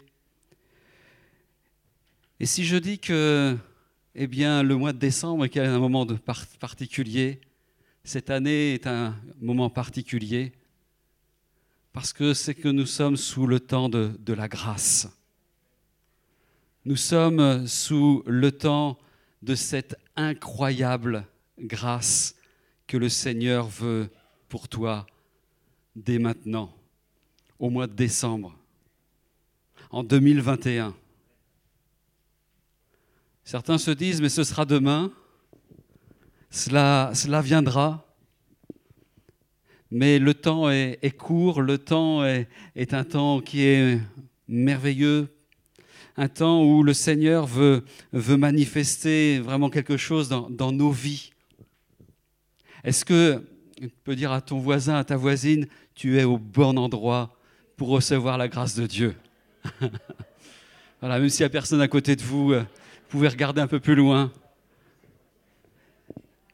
Et 2.39 2.47
si 2.47 2.65
je 2.65 2.75
dis 2.75 2.97
que 2.97 3.55
eh 4.15 4.25
bien, 4.25 4.63
le 4.63 4.75
mois 4.75 4.93
de 4.93 4.97
décembre 4.97 5.45
est 5.45 5.57
un 5.57 5.77
moment 5.77 6.07
de 6.07 6.15
par- 6.15 6.47
particulier, 6.59 7.39
cette 8.03 8.31
année 8.31 8.73
est 8.73 8.87
un 8.87 9.15
moment 9.39 9.69
particulier, 9.69 10.53
parce 11.93 12.13
que 12.13 12.33
c'est 12.33 12.55
que 12.55 12.67
nous 12.67 12.87
sommes 12.87 13.15
sous 13.15 13.45
le 13.45 13.59
temps 13.59 13.89
de, 13.89 14.11
de 14.17 14.33
la 14.33 14.47
grâce. 14.47 15.07
Nous 16.83 16.95
sommes 16.95 17.67
sous 17.67 18.23
le 18.25 18.51
temps 18.51 18.97
de 19.43 19.53
cette 19.53 19.95
incroyable 20.15 21.27
grâce 21.59 22.35
que 22.87 22.97
le 22.97 23.07
Seigneur 23.07 23.67
veut 23.67 24.09
pour 24.49 24.67
toi 24.67 25.05
dès 25.95 26.17
maintenant, 26.17 26.75
au 27.59 27.69
mois 27.69 27.85
de 27.85 27.93
décembre, 27.93 28.57
en 29.91 30.03
2021. 30.03 30.95
Certains 33.43 33.77
se 33.77 33.91
disent, 33.91 34.19
mais 34.19 34.29
ce 34.29 34.43
sera 34.43 34.65
demain, 34.65 35.11
cela, 36.49 37.11
viendra. 37.43 38.07
Mais 39.91 40.17
le 40.17 40.33
temps 40.33 40.67
est, 40.71 41.15
court, 41.15 41.61
le 41.61 41.77
temps 41.77 42.25
est 42.25 42.93
un 42.95 43.03
temps 43.03 43.39
qui 43.39 43.61
est 43.61 43.99
merveilleux, 44.47 45.29
un 46.17 46.27
temps 46.27 46.63
où 46.63 46.83
le 46.83 46.93
Seigneur 46.93 47.45
veut, 47.45 47.83
manifester 48.11 49.39
vraiment 49.39 49.69
quelque 49.69 49.97
chose 49.97 50.29
dans, 50.29 50.49
dans 50.49 50.71
nos 50.71 50.91
vies. 50.91 51.31
Est-ce 52.83 53.05
que 53.05 53.43
tu 53.79 53.89
peux 54.03 54.15
dire 54.15 54.31
à 54.31 54.41
ton 54.41 54.59
voisin, 54.59 54.95
à 54.95 55.03
ta 55.03 55.17
voisine, 55.17 55.67
tu 55.95 56.19
es 56.19 56.23
au 56.23 56.37
bon 56.37 56.77
endroit 56.77 57.35
pour 57.77 57.89
recevoir 57.89 58.37
la 58.37 58.47
grâce 58.47 58.75
de 58.75 58.87
Dieu? 58.87 59.15
Voilà, 61.01 61.17
même 61.17 61.29
s'il 61.29 61.41
n'y 61.41 61.47
a 61.47 61.49
personne 61.49 61.81
à 61.81 61.87
côté 61.87 62.15
de 62.15 62.21
vous, 62.21 62.53
euh, 62.53 62.59
vous 62.59 63.07
pouvez 63.09 63.27
regarder 63.27 63.59
un 63.59 63.65
peu 63.65 63.79
plus 63.79 63.95
loin. 63.95 64.31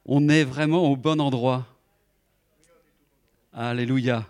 On 0.06 0.30
est 0.30 0.46
vraiment 0.46 0.90
au 0.90 0.96
bon 0.96 1.20
endroit. 1.20 1.68
Alléluia. 3.52 4.26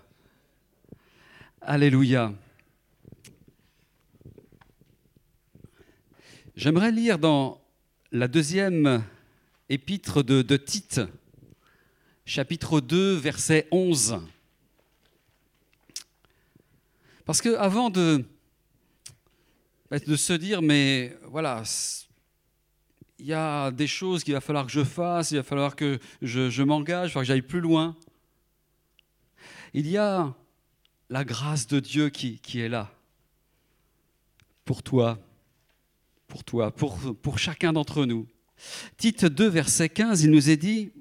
Alléluia. 1.61 2.33
J'aimerais 6.57 6.91
lire 6.91 7.19
dans 7.19 7.61
la 8.11 8.27
deuxième 8.27 9.05
épître 9.69 10.23
de, 10.23 10.57
Tite, 10.57 11.01
chapitre 12.25 12.81
2, 12.81 13.13
verset 13.13 13.67
11. 13.69 14.21
Parce 17.25 17.43
que 17.43 17.55
avant 17.57 17.91
de, 17.91 18.25
se 19.91 20.33
dire, 20.33 20.63
mais 20.63 21.15
voilà, 21.25 21.61
il 23.19 23.27
y 23.27 23.33
a 23.33 23.69
des 23.69 23.85
choses 23.85 24.23
qu'il 24.23 24.33
va 24.33 24.41
falloir 24.41 24.65
que 24.65 24.71
je 24.71 24.83
fasse, 24.83 25.29
il 25.29 25.37
va 25.37 25.43
falloir 25.43 25.75
que 25.75 25.99
je, 26.23 26.63
m'engage, 26.63 27.11
il 27.11 27.13
va 27.13 27.13
falloir 27.13 27.23
que 27.23 27.27
j'aille 27.27 27.41
plus 27.43 27.61
loin. 27.61 27.95
Il 29.75 29.87
y 29.87 29.97
a 29.97 30.33
la 31.11 31.23
grâce 31.23 31.67
de 31.67 31.79
Dieu 31.79 32.09
qui 32.09 32.41
est 32.55 32.67
là 32.67 32.91
pour 34.65 34.81
toi, 34.81 35.19
pour 36.27 36.43
toi, 36.43 36.71
pour, 36.71 37.39
chacun 37.39 37.73
d'entre 37.73 38.05
nous. 38.05 38.27
Tite 38.97 39.25
2, 39.25 39.47
verset 39.47 39.89
15, 39.89 40.23
il 40.23 40.31
nous 40.31 40.49
est 40.49 40.57
dit, 40.57 40.91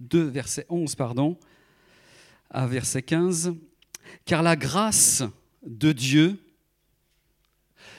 2, 0.00 0.22
verset 0.24 0.66
11, 0.68 0.94
pardon, 0.94 1.38
à 2.50 2.66
verset 2.66 3.02
15, 3.02 3.54
car 4.24 4.42
la 4.42 4.56
grâce 4.56 5.22
de 5.66 5.92
Dieu, 5.92 6.38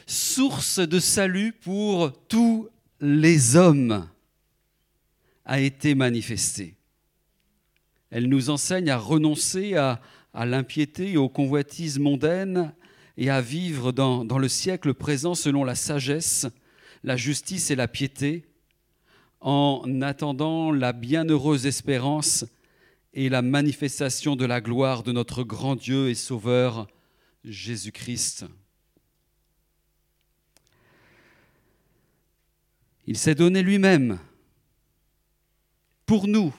source 0.08 0.80
de 0.80 1.00
salut 1.00 1.52
pour 1.52 2.12
tous 2.28 2.70
les 3.00 3.56
hommes, 3.56 4.08
a 5.44 5.60
été 5.60 5.94
manifestée. 5.94 6.76
Elle 8.10 8.30
nous 8.30 8.50
enseigne 8.50 8.90
à 8.90 8.98
renoncer 8.98 9.76
à, 9.76 10.02
à 10.34 10.46
l'impiété 10.46 11.12
et 11.12 11.18
aux 11.18 11.30
convoitises 11.30 12.00
mondaines 12.00 12.74
et 13.18 13.30
à 13.30 13.42
vivre 13.42 13.92
dans, 13.92 14.24
le 14.24 14.48
siècle 14.48 14.94
présent 14.94 15.36
selon 15.36 15.64
la 15.64 15.76
sagesse, 15.76 16.48
la 17.04 17.18
justice 17.18 17.72
et 17.72 17.76
la 17.76 17.88
piété, 17.88 18.46
en 19.42 20.02
attendant 20.02 20.72
la 20.72 20.92
bienheureuse 20.92 21.66
espérance 21.66 22.46
et 23.14 23.30
la 23.30 23.42
manifestation 23.42 24.36
de 24.36 24.46
la 24.46 24.60
gloire 24.60 25.04
de 25.04 25.12
notre 25.12 25.44
grand 25.44 25.76
Dieu 25.76 26.10
et 26.10 26.16
Sauveur, 26.16 26.88
Jésus-Christ. 27.44 28.46
Il 33.08 33.18
s'est 33.18 33.36
donné 33.36 33.62
lui-même 33.62 34.18
pour 36.06 36.28
nous, 36.28 36.54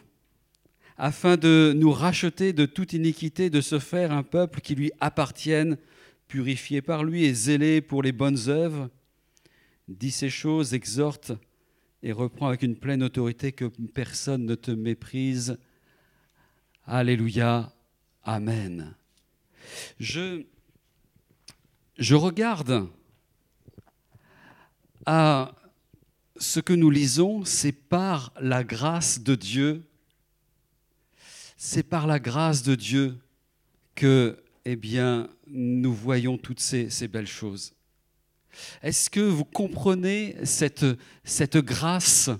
afin 0.96 1.36
de 1.36 1.74
nous 1.76 1.92
racheter 1.92 2.52
de 2.52 2.66
toute 2.66 2.92
iniquité, 2.92 3.50
de 3.50 3.60
se 3.60 3.78
faire 3.78 4.12
un 4.12 4.22
peuple 4.22 4.60
qui 4.60 4.74
lui 4.74 4.92
appartienne, 5.00 5.76
purifié 6.28 6.82
par 6.82 7.04
lui 7.04 7.24
et 7.24 7.34
zélé 7.34 7.80
pour 7.80 8.02
les 8.02 8.12
bonnes 8.12 8.48
œuvres, 8.48 8.90
dit 9.88 10.10
ces 10.10 10.30
choses, 10.30 10.74
exhorte 10.74 11.32
et 12.02 12.12
reprend 12.12 12.48
avec 12.48 12.62
une 12.62 12.76
pleine 12.76 13.02
autorité 13.02 13.52
que 13.52 13.64
personne 13.94 14.44
ne 14.44 14.54
te 14.54 14.70
méprise. 14.70 15.58
Alléluia, 16.84 17.72
Amen. 18.22 18.94
Je, 20.00 20.44
je 21.96 22.14
regarde 22.16 22.88
à 25.06 25.54
ce 26.36 26.60
que 26.60 26.72
nous 26.72 26.90
lisons, 26.90 27.44
c'est 27.44 27.72
par 27.72 28.32
la 28.40 28.64
grâce 28.64 29.20
de 29.20 29.36
Dieu, 29.36 29.84
c'est 31.56 31.84
par 31.84 32.06
la 32.06 32.18
grâce 32.18 32.62
de 32.62 32.74
Dieu 32.74 33.16
que, 33.94 34.42
eh 34.68 34.74
bien, 34.74 35.28
nous 35.46 35.94
voyons 35.94 36.36
toutes 36.36 36.58
ces, 36.58 37.06
belles 37.06 37.28
choses. 37.28 37.72
Est-ce 38.82 39.08
que 39.08 39.20
vous 39.20 39.44
comprenez 39.44 40.34
cette, 40.44 40.84
grâce 41.58 42.30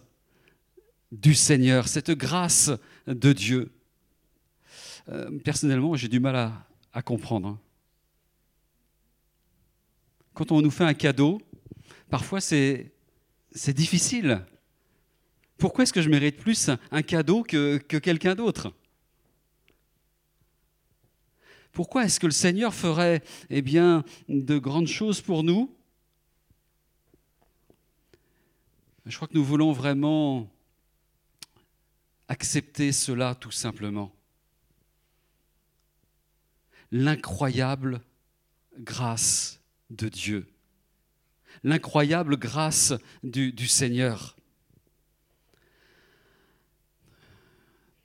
du 1.13 1.35
Seigneur, 1.35 1.87
cette 1.87 2.11
grâce 2.11 2.73
de 3.07 3.33
Dieu? 3.33 3.71
Euh, 5.09 5.39
Personnellement, 5.39 5.95
j'ai 5.95 6.09
du 6.09 6.19
mal 6.19 6.35
à, 6.93 7.03
comprendre. 7.03 7.47
hein. 7.47 7.61
Quand 10.35 10.51
on 10.51 10.61
nous 10.61 10.73
fait 10.73 10.83
un 10.83 10.95
cadeau, 10.95 11.41
parfois 12.11 12.41
c'est 12.41 12.93
difficile. 13.69 14.45
Pourquoi 15.59 15.85
est-ce 15.85 15.93
que 15.93 16.03
je 16.03 16.11
mérite 16.11 16.39
plus 16.39 16.71
un 16.91 17.03
cadeau 17.03 17.45
que 17.45 17.79
quelqu'un 17.79 18.35
d'autre? 18.35 18.75
Pourquoi 21.77 22.07
est-ce 22.07 22.19
que 22.19 22.25
le 22.25 22.33
Seigneur 22.33 22.73
ferait 22.73 23.23
eh 23.51 23.61
bien, 23.61 24.03
de 24.31 24.57
grandes 24.57 24.87
choses 24.87 25.21
pour 25.21 25.43
nous? 25.43 25.71
Je 29.05 29.15
crois 29.15 29.29
que 29.29 29.35
nous 29.35 29.45
voulons 29.45 29.73
vraiment 29.73 30.51
accepter 32.29 32.93
cela 32.93 33.35
tout 33.35 33.51
simplement. 33.51 34.11
L'incroyable 36.91 38.01
grâce 38.79 39.61
de 39.91 40.09
Dieu 40.09 40.51
l'incroyable 41.63 42.37
grâce 42.39 42.95
du, 43.23 43.53
du, 43.53 43.67
Seigneur. 43.67 44.37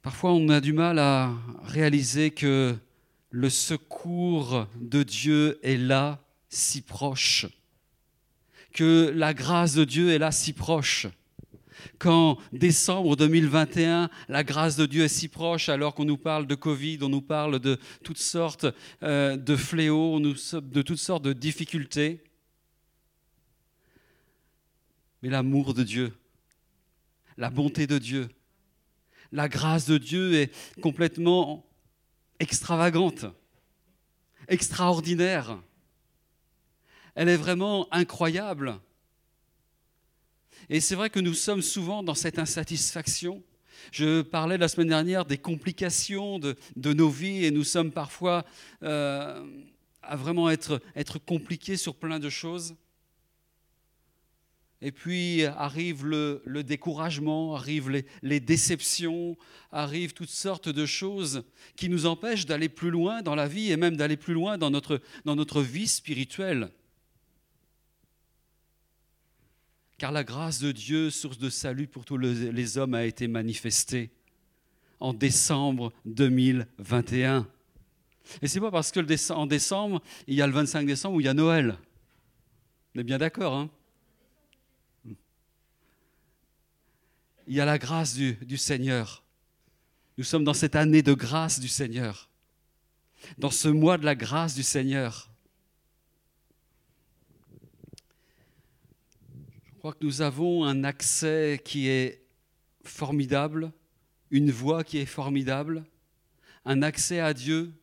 Parfois, 0.01 0.31
on 0.31 0.49
a 0.49 0.59
du 0.61 0.73
mal 0.73 0.99
à 0.99 1.33
réaliser 1.63 2.31
que 2.31 2.77
le 3.31 3.49
secours 3.49 4.67
de 4.79 5.03
Dieu 5.03 5.59
est 5.63 5.77
là, 5.77 6.23
si 6.49 6.81
proche, 6.81 7.47
que 8.73 9.11
la 9.15 9.33
grâce 9.33 9.73
de 9.73 9.83
Dieu 9.83 10.11
est 10.11 10.19
là, 10.19 10.31
si 10.31 10.53
proche. 10.53 11.07
Qu'en 11.97 12.37
décembre 12.53 13.15
2021, 13.15 14.09
la 14.29 14.43
grâce 14.43 14.75
de 14.75 14.85
Dieu 14.85 15.03
est 15.03 15.07
si 15.07 15.27
proche, 15.27 15.67
alors 15.67 15.95
qu'on 15.95 16.05
nous 16.05 16.17
parle 16.17 16.45
de 16.45 16.53
Covid, 16.53 16.99
on 17.01 17.09
nous 17.09 17.21
parle 17.21 17.59
de 17.59 17.79
toutes 18.03 18.19
sortes 18.19 18.67
euh, 19.01 19.35
de 19.35 19.55
fléaux, 19.55 20.19
de 20.19 20.81
toutes 20.83 20.99
sortes 20.99 21.23
de 21.23 21.33
difficultés 21.33 22.23
mais 25.21 25.29
l'amour 25.29 25.73
de 25.73 25.83
Dieu, 25.83 26.13
la 27.37 27.49
bonté 27.49 27.87
de 27.87 27.97
Dieu, 27.97 28.29
la 29.31 29.47
grâce 29.47 29.85
de 29.85 29.97
Dieu 29.97 30.33
est 30.33 30.51
complètement 30.81 31.65
extravagante, 32.41 33.25
extraordinaire. 34.47 35.61
Elle 37.13 37.29
est 37.29 37.37
vraiment 37.37 37.87
incroyable. 37.93 38.79
Et 40.67 40.79
c'est 40.79 40.95
vrai 40.95 41.11
que 41.11 41.19
nous 41.19 41.35
sommes 41.35 41.61
souvent 41.61 42.01
dans 42.01 42.15
cette 42.15 42.39
insatisfaction. 42.39 43.43
Je 43.91 44.21
parlais 44.21 44.57
la 44.57 44.67
semaine 44.67 44.87
dernière 44.87 45.25
des 45.25 45.37
complications 45.37 46.39
de, 46.39 46.55
nos 46.75 47.09
vies 47.09 47.45
et 47.45 47.51
nous 47.51 47.63
sommes 47.63 47.91
parfois 47.91 48.43
euh, 48.81 49.45
à 50.01 50.15
vraiment 50.15 50.49
être 50.49 50.79
compliqués 51.25 51.77
sur 51.77 51.95
plein 51.95 52.17
de 52.17 52.29
choses. 52.29 52.75
Et 54.83 54.91
puis 54.91 55.45
arrive 55.45 56.05
le, 56.05 56.63
découragement, 56.63 57.55
arrivent 57.55 58.03
les, 58.23 58.39
déceptions, 58.39 59.37
arrivent 59.71 60.13
toutes 60.13 60.29
sortes 60.29 60.69
de 60.69 60.87
choses 60.87 61.43
qui 61.75 61.87
nous 61.87 62.07
empêchent 62.07 62.47
d'aller 62.47 62.67
plus 62.67 62.89
loin 62.89 63.21
dans 63.21 63.35
la 63.35 63.47
vie 63.47 63.71
et 63.71 63.77
même 63.77 63.95
d'aller 63.95 64.17
plus 64.17 64.33
loin 64.33 64.57
dans 64.57 64.71
notre, 64.71 64.99
dans 65.23 65.35
notre 65.35 65.61
vie 65.61 65.87
spirituelle. 65.87 66.71
Car 69.99 70.11
la 70.11 70.23
grâce 70.23 70.59
de 70.59 70.71
Dieu, 70.71 71.11
source 71.11 71.37
de 71.37 71.51
salut 71.51 71.85
pour 71.85 72.03
tous 72.03 72.17
les, 72.17 72.77
hommes, 72.79 72.95
a 72.95 73.05
été 73.05 73.27
manifestée 73.27 74.09
en 74.99 75.13
décembre 75.13 75.93
2021. 76.05 77.47
Et 78.41 78.47
c'est 78.47 78.59
pas 78.59 78.71
parce 78.71 78.91
que 78.91 78.99
décembre, 78.99 80.01
il 80.25 80.33
y 80.33 80.41
a 80.41 80.47
le 80.47 80.53
25 80.53 80.87
décembre 80.87 81.17
où 81.17 81.21
il 81.21 81.25
y 81.25 81.29
a 81.29 81.35
Noël. 81.35 81.77
On 82.95 82.99
est 82.99 83.03
bien 83.03 83.19
d'accord, 83.19 83.53
hein? 83.53 83.69
Il 87.51 87.55
y 87.55 87.59
a 87.59 87.65
la 87.65 87.77
grâce 87.77 88.13
du, 88.13 88.57
Seigneur. 88.57 89.25
Nous 90.17 90.23
sommes 90.23 90.45
dans 90.45 90.53
cette 90.53 90.77
année 90.77 91.01
de 91.01 91.13
grâce 91.13 91.59
du 91.59 91.67
Seigneur, 91.67 92.29
dans 93.37 93.51
ce 93.51 93.67
mois 93.67 93.97
de 93.97 94.05
la 94.05 94.15
grâce 94.15 94.55
du 94.55 94.63
Seigneur. 94.63 95.29
Je 99.65 99.79
crois 99.79 99.91
que 99.91 100.05
nous 100.05 100.21
avons 100.21 100.63
un 100.63 100.85
accès 100.85 101.61
qui 101.65 101.89
est 101.89 102.23
formidable, 102.85 103.73
une 104.29 104.49
voie 104.49 104.85
qui 104.85 104.99
est 104.99 105.05
formidable, 105.05 105.83
un 106.63 106.81
accès 106.81 107.19
à 107.19 107.33
Dieu, 107.33 107.73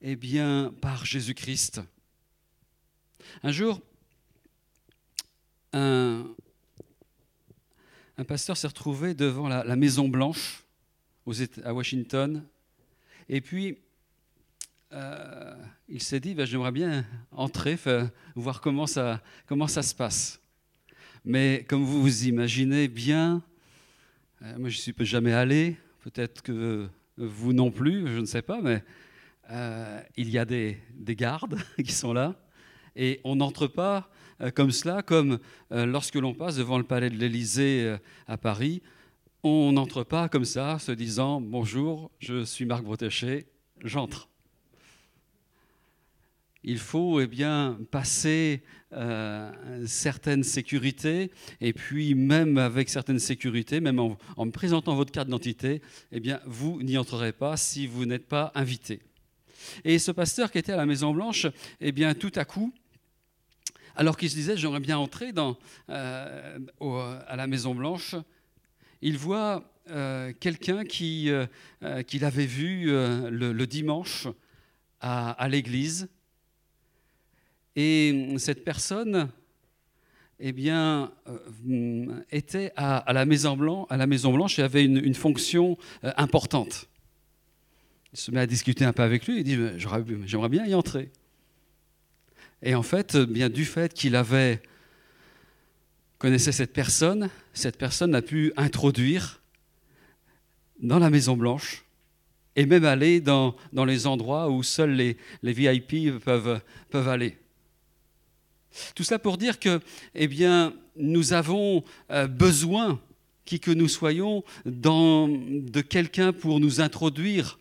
eh 0.00 0.16
bien, 0.16 0.74
par 0.80 1.04
Jésus-Christ. 1.04 1.82
Un 3.44 3.52
jour, 3.52 3.80
un, 5.72 6.34
un 8.20 8.24
pasteur 8.24 8.54
s'est 8.54 8.66
retrouvé 8.66 9.14
devant 9.14 9.48
la, 9.48 9.76
Maison 9.76 10.06
Blanche 10.06 10.62
à 11.64 11.72
Washington. 11.72 12.44
Et 13.30 13.40
puis, 13.40 13.78
euh, 14.92 15.54
il 15.88 16.02
s'est 16.02 16.20
dit, 16.20 16.34
ben, 16.34 16.44
j'aimerais 16.44 16.70
bien 16.70 17.06
entrer, 17.32 17.78
voir 18.36 18.60
comment 18.60 18.86
ça, 18.86 19.22
se 19.46 19.94
passe. 19.94 20.38
Mais 21.24 21.64
comme 21.66 21.82
vous 21.82 22.02
vous 22.02 22.26
imaginez 22.26 22.88
bien, 22.88 23.42
euh, 24.42 24.58
moi 24.58 24.68
je 24.68 24.76
ne 24.76 24.82
suis 24.82 24.94
jamais 25.06 25.32
allé, 25.32 25.78
peut-être 26.00 26.42
que 26.42 26.90
vous 27.16 27.54
non 27.54 27.70
plus, 27.70 28.06
je 28.06 28.18
ne 28.20 28.26
sais 28.26 28.42
pas, 28.42 28.60
mais 28.60 28.84
euh, 29.48 29.98
il 30.18 30.28
y 30.28 30.36
a 30.36 30.44
des, 30.44 30.78
des 30.94 31.16
gardes 31.16 31.58
qui 31.82 31.92
sont 31.92 32.12
là, 32.12 32.34
et 32.96 33.22
on 33.24 33.36
n'entre 33.36 33.66
pas 33.66 34.10
comme 34.54 34.70
cela, 34.70 35.02
comme 35.02 35.38
euh, 35.72 35.86
lorsque 35.86 36.14
l'on 36.14 36.34
passe 36.34 36.56
devant 36.56 36.78
le 36.78 36.84
palais 36.84 37.10
de 37.10 37.16
l'Élysée 37.16 37.82
euh, 37.84 37.98
à 38.26 38.38
Paris, 38.38 38.82
on 39.42 39.72
n'entre 39.72 40.04
pas 40.04 40.28
comme 40.28 40.44
ça, 40.44 40.78
se 40.78 40.92
disant 40.92 41.40
bonjour, 41.40 42.10
je 42.18 42.44
suis 42.44 42.64
Marc 42.64 42.84
Bretéché, 42.84 43.46
j'entre. 43.82 44.28
Il 46.62 46.78
faut 46.78 47.20
eh 47.20 47.26
bien 47.26 47.78
passer 47.90 48.62
euh, 48.92 49.50
certaines 49.86 50.42
sécurités 50.42 51.30
et 51.62 51.72
puis 51.72 52.14
même 52.14 52.58
avec 52.58 52.90
certaines 52.90 53.18
sécurités, 53.18 53.80
même 53.80 53.98
en, 53.98 54.18
en 54.36 54.44
me 54.44 54.50
présentant 54.50 54.94
votre 54.94 55.10
carte 55.10 55.28
d'identité, 55.28 55.80
eh 56.12 56.20
bien 56.20 56.40
vous 56.44 56.82
n'y 56.82 56.98
entrerez 56.98 57.32
pas 57.32 57.56
si 57.56 57.86
vous 57.86 58.04
n'êtes 58.04 58.26
pas 58.26 58.52
invité. 58.54 59.00
Et 59.84 59.98
ce 59.98 60.10
pasteur 60.10 60.50
qui 60.50 60.58
était 60.58 60.72
à 60.72 60.76
la 60.76 60.86
Maison 60.86 61.12
Blanche, 61.12 61.46
eh 61.80 61.92
bien 61.92 62.14
tout 62.14 62.32
à 62.34 62.44
coup, 62.44 62.72
alors 63.96 64.16
qu'il 64.16 64.30
se 64.30 64.34
disait 64.34 64.56
j'aimerais 64.56 64.80
bien 64.80 64.98
entrer 64.98 65.32
dans, 65.32 65.58
euh, 65.88 66.58
à 66.80 67.36
la 67.36 67.46
Maison 67.46 67.74
Blanche, 67.74 68.14
il 69.02 69.16
voit 69.16 69.64
euh, 69.90 70.32
quelqu'un 70.38 70.84
euh, 70.84 72.02
qu'il 72.02 72.24
avait 72.24 72.46
vu 72.46 72.86
le, 72.86 73.64
dimanche 73.64 74.28
à, 75.00 75.48
l'église. 75.48 76.08
Et 77.76 78.34
cette 78.38 78.62
personne 78.64 79.30
eh 80.38 80.52
bien, 80.52 81.12
euh, 81.28 82.22
était 82.30 82.72
à, 82.76 83.12
la 83.12 83.24
Maison 83.24 83.56
Blanche, 83.56 83.86
à 83.90 83.96
la 83.96 84.06
Maison 84.06 84.32
Blanche 84.32 84.58
et 84.58 84.62
avait 84.62 84.84
une, 84.84 84.98
une 84.98 85.14
fonction 85.14 85.76
importante. 86.02 86.88
Il 88.12 88.18
se 88.18 88.30
met 88.30 88.40
à 88.40 88.46
discuter 88.46 88.84
un 88.84 88.92
peu 88.92 89.02
avec 89.02 89.26
lui 89.26 89.40
et 89.40 89.44
dit 89.44 89.56
J'aimerais 89.78 90.48
bien 90.48 90.66
y 90.66 90.74
entrer. 90.74 91.10
Et 92.62 92.74
en 92.74 92.82
fait, 92.82 93.14
euh, 93.14 93.26
bien 93.26 93.48
du 93.48 93.64
fait 93.64 93.94
qu'il 93.94 94.16
avait 94.16 94.62
connaissait 96.18 96.52
cette 96.52 96.74
personne, 96.74 97.30
cette 97.54 97.78
personne 97.78 98.14
a 98.14 98.20
pu 98.20 98.52
introduire 98.56 99.40
dans 100.80 100.98
la 100.98 101.08
Maison 101.08 101.36
Blanche 101.36 101.84
et 102.56 102.66
même 102.66 102.84
aller 102.84 103.20
dans, 103.20 103.56
dans 103.72 103.86
les 103.86 104.06
endroits 104.06 104.50
où 104.50 104.62
seuls 104.62 104.92
les, 104.92 105.16
les 105.42 105.52
VIP 105.52 106.18
peuvent, 106.22 106.60
peuvent 106.90 107.08
aller. 107.08 107.38
Tout 108.94 109.02
cela 109.02 109.18
pour 109.18 109.38
dire 109.38 109.58
que, 109.58 109.80
eh 110.14 110.28
bien, 110.28 110.74
nous 110.96 111.32
avons 111.32 111.84
euh, 112.10 112.26
besoin, 112.26 113.00
qui 113.44 113.58
que 113.58 113.70
nous 113.70 113.88
soyons, 113.88 114.44
de 114.64 115.80
quelqu'un 115.80 116.32
pour 116.32 116.60
nous 116.60 116.80
introduire 116.80 117.58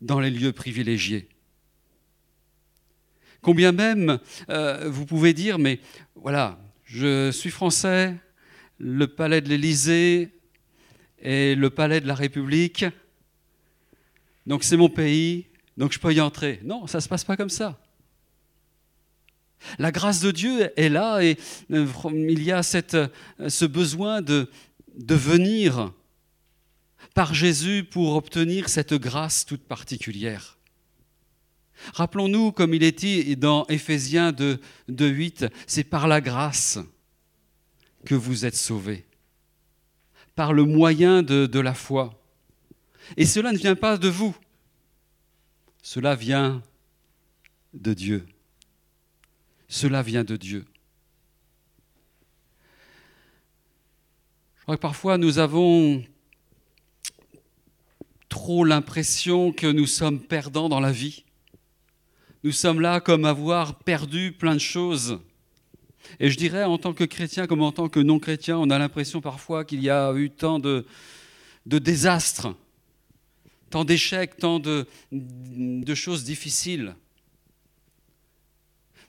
dans 0.00 0.18
les 0.18 0.30
lieux 0.30 0.52
privilégiés. 0.52 1.28
Combien 3.42 3.72
même 3.72 4.20
euh, 4.50 4.88
vous 4.88 5.04
pouvez 5.04 5.34
dire, 5.34 5.58
mais 5.58 5.80
voilà, 6.14 6.60
je 6.84 7.32
suis 7.32 7.50
français, 7.50 8.14
le 8.78 9.08
palais 9.08 9.40
de 9.40 9.48
l'Élysée 9.48 10.30
et 11.20 11.56
le 11.56 11.70
palais 11.70 12.00
de 12.00 12.06
la 12.06 12.14
République, 12.14 12.84
donc 14.46 14.62
c'est 14.62 14.76
mon 14.76 14.88
pays, 14.88 15.46
donc 15.76 15.92
je 15.92 15.98
peux 15.98 16.14
y 16.14 16.20
entrer. 16.20 16.60
Non, 16.62 16.86
ça 16.86 16.98
ne 16.98 17.02
se 17.02 17.08
passe 17.08 17.24
pas 17.24 17.36
comme 17.36 17.50
ça. 17.50 17.80
La 19.80 19.90
grâce 19.90 20.20
de 20.20 20.30
Dieu 20.30 20.70
est 20.76 20.88
là 20.88 21.20
et 21.20 21.36
euh, 21.72 21.86
il 22.12 22.42
y 22.44 22.52
a 22.52 22.62
euh, 22.94 23.08
ce 23.48 23.64
besoin 23.64 24.22
de 24.22 24.48
venir 24.96 25.92
par 27.14 27.34
Jésus 27.34 27.84
pour 27.90 28.14
obtenir 28.14 28.68
cette 28.68 28.94
grâce 28.94 29.44
toute 29.44 29.64
particulière. 29.64 30.58
Rappelons-nous, 31.94 32.52
comme 32.52 32.74
il 32.74 32.82
est 32.82 32.98
dit 32.98 33.36
dans 33.36 33.66
Éphésiens 33.66 34.32
2, 34.32 34.60
2, 34.88 35.08
8, 35.08 35.46
c'est 35.66 35.84
par 35.84 36.06
la 36.06 36.20
grâce 36.20 36.78
que 38.04 38.14
vous 38.14 38.44
êtes 38.44 38.56
sauvés, 38.56 39.06
par 40.34 40.52
le 40.52 40.64
moyen 40.64 41.22
de 41.22 41.60
la 41.60 41.74
foi. 41.74 42.18
Et 43.16 43.26
cela 43.26 43.52
ne 43.52 43.58
vient 43.58 43.74
pas 43.74 43.98
de 43.98 44.08
vous, 44.08 44.36
cela 45.82 46.14
vient 46.14 46.62
de 47.74 47.94
Dieu. 47.94 48.26
Cela 49.68 50.02
vient 50.02 50.24
de 50.24 50.36
Dieu. 50.36 50.64
Je 54.58 54.62
crois 54.62 54.76
que 54.76 54.82
parfois 54.82 55.18
nous 55.18 55.38
avons 55.38 56.04
trop 58.28 58.64
l'impression 58.64 59.52
que 59.52 59.66
nous 59.66 59.86
sommes 59.86 60.20
perdants 60.20 60.68
dans 60.68 60.78
la 60.78 60.92
vie. 60.92 61.24
Nous 62.44 62.52
sommes 62.52 62.80
là 62.80 63.00
comme 63.00 63.24
avoir 63.24 63.78
perdu 63.78 64.32
plein 64.32 64.54
de 64.54 64.60
choses. 64.60 65.20
Et 66.18 66.28
je 66.28 66.36
dirais, 66.36 66.64
en 66.64 66.76
tant 66.76 66.92
que 66.92 67.04
chrétien 67.04 67.46
comme 67.46 67.62
en 67.62 67.70
tant 67.70 67.88
que 67.88 68.00
non-chrétien, 68.00 68.58
on 68.58 68.68
a 68.70 68.78
l'impression 68.78 69.20
parfois 69.20 69.64
qu'il 69.64 69.80
y 69.80 69.90
a 69.90 70.12
eu 70.14 70.28
tant 70.28 70.58
de, 70.58 70.84
désastres, 71.66 72.48
tant 73.70 73.84
d'échecs, 73.84 74.36
tant 74.38 74.58
de, 74.58 74.86
de 75.12 75.94
choses 75.94 76.24
difficiles. 76.24 76.96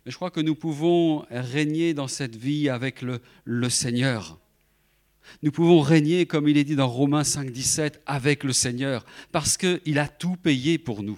Mais 0.05 0.11
je 0.11 0.15
crois 0.15 0.31
que 0.31 0.41
nous 0.41 0.55
pouvons 0.55 1.26
régner 1.31 1.95
dans 1.95 2.07
cette 2.07 2.35
vie 2.35 2.69
avec 2.69 3.01
le, 3.01 3.19
le 3.45 3.69
Seigneur. 3.69 4.38
Nous 5.41 5.51
pouvons 5.51 5.81
régner, 5.81 6.27
comme 6.27 6.47
il 6.47 6.57
est 6.57 6.65
dit 6.65 6.76
dans 6.76 6.89
Romains 6.89 7.23
5, 7.23 7.49
17, 7.49 8.01
avec 8.05 8.43
le 8.43 8.53
Seigneur, 8.53 9.05
parce 9.31 9.57
qu'il 9.57 9.97
a 9.97 10.07
tout 10.07 10.35
payé 10.35 10.77
pour 10.77 11.01
nous. 11.01 11.18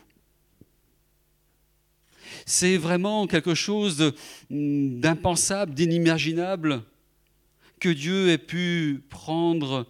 C'est 2.45 2.77
vraiment 2.77 3.25
quelque 3.27 3.55
chose 3.55 3.97
de- 3.97 4.15
d'impensable, 4.51 5.73
d'inimaginable, 5.73 6.83
que 7.79 7.89
Dieu 7.89 8.29
ait 8.29 8.37
pu 8.37 9.03
prendre 9.09 9.87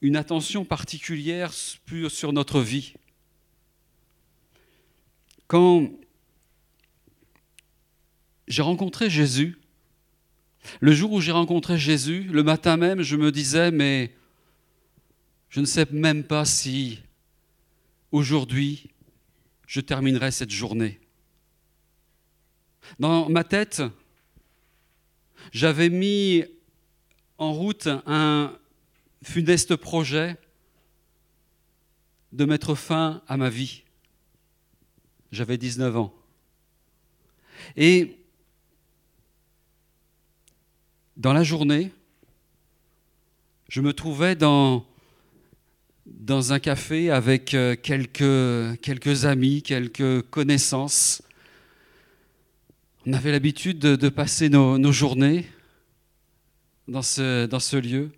une 0.00 0.16
attention 0.16 0.64
particulière 0.64 1.52
sur 1.52 2.32
notre 2.32 2.60
vie. 2.60 2.94
Quand 5.46 5.90
j'ai 8.48 8.62
rencontré 8.62 9.08
Jésus, 9.08 9.56
le 10.80 10.92
jour 10.92 11.12
où 11.12 11.20
j'ai 11.20 11.32
rencontré 11.32 11.78
Jésus, 11.78 12.24
le 12.24 12.42
matin 12.42 12.76
même, 12.76 13.02
je 13.02 13.16
me 13.16 13.30
disais, 13.30 13.70
mais 13.70 14.14
je 15.48 15.60
ne 15.60 15.66
sais 15.66 15.86
même 15.92 16.24
pas 16.24 16.44
si 16.44 17.00
aujourd'hui 18.10 18.90
je 19.66 19.80
terminerai 19.80 20.30
cette 20.30 20.50
journée. 20.50 21.00
Dans 22.98 23.28
ma 23.28 23.44
tête, 23.44 23.82
j'avais 25.52 25.88
mis 25.88 26.44
en 27.38 27.52
route 27.52 27.88
un 28.06 28.56
funeste 29.22 29.76
projet 29.76 30.36
de 32.32 32.44
mettre 32.44 32.74
fin 32.74 33.22
à 33.28 33.36
ma 33.36 33.48
vie. 33.48 33.82
J'avais 35.32 35.56
19 35.56 35.96
ans. 35.96 36.14
Et 37.76 38.18
dans 41.16 41.32
la 41.32 41.42
journée, 41.42 41.92
je 43.68 43.80
me 43.80 43.92
trouvais 43.92 44.36
dans, 44.36 44.84
dans 46.06 46.52
un 46.52 46.58
café 46.58 47.10
avec 47.10 47.54
euh, 47.54 47.76
quelques, 47.76 48.80
quelques 48.80 49.24
amis, 49.24 49.62
quelques 49.62 50.22
connaissances. 50.22 51.22
On 53.06 53.12
avait 53.12 53.32
l'habitude 53.32 53.80
de, 53.80 54.08
passer 54.08 54.48
nos, 54.48 54.92
journées 54.92 55.44
dans 56.88 57.02
ce, 57.02 57.76
lieu. 57.76 58.10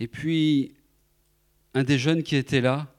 Et 0.00 0.08
puis, 0.08 0.72
un 1.74 1.84
des 1.84 1.98
jeunes 1.98 2.22
qui 2.22 2.36
était 2.36 2.62
là, 2.62 2.90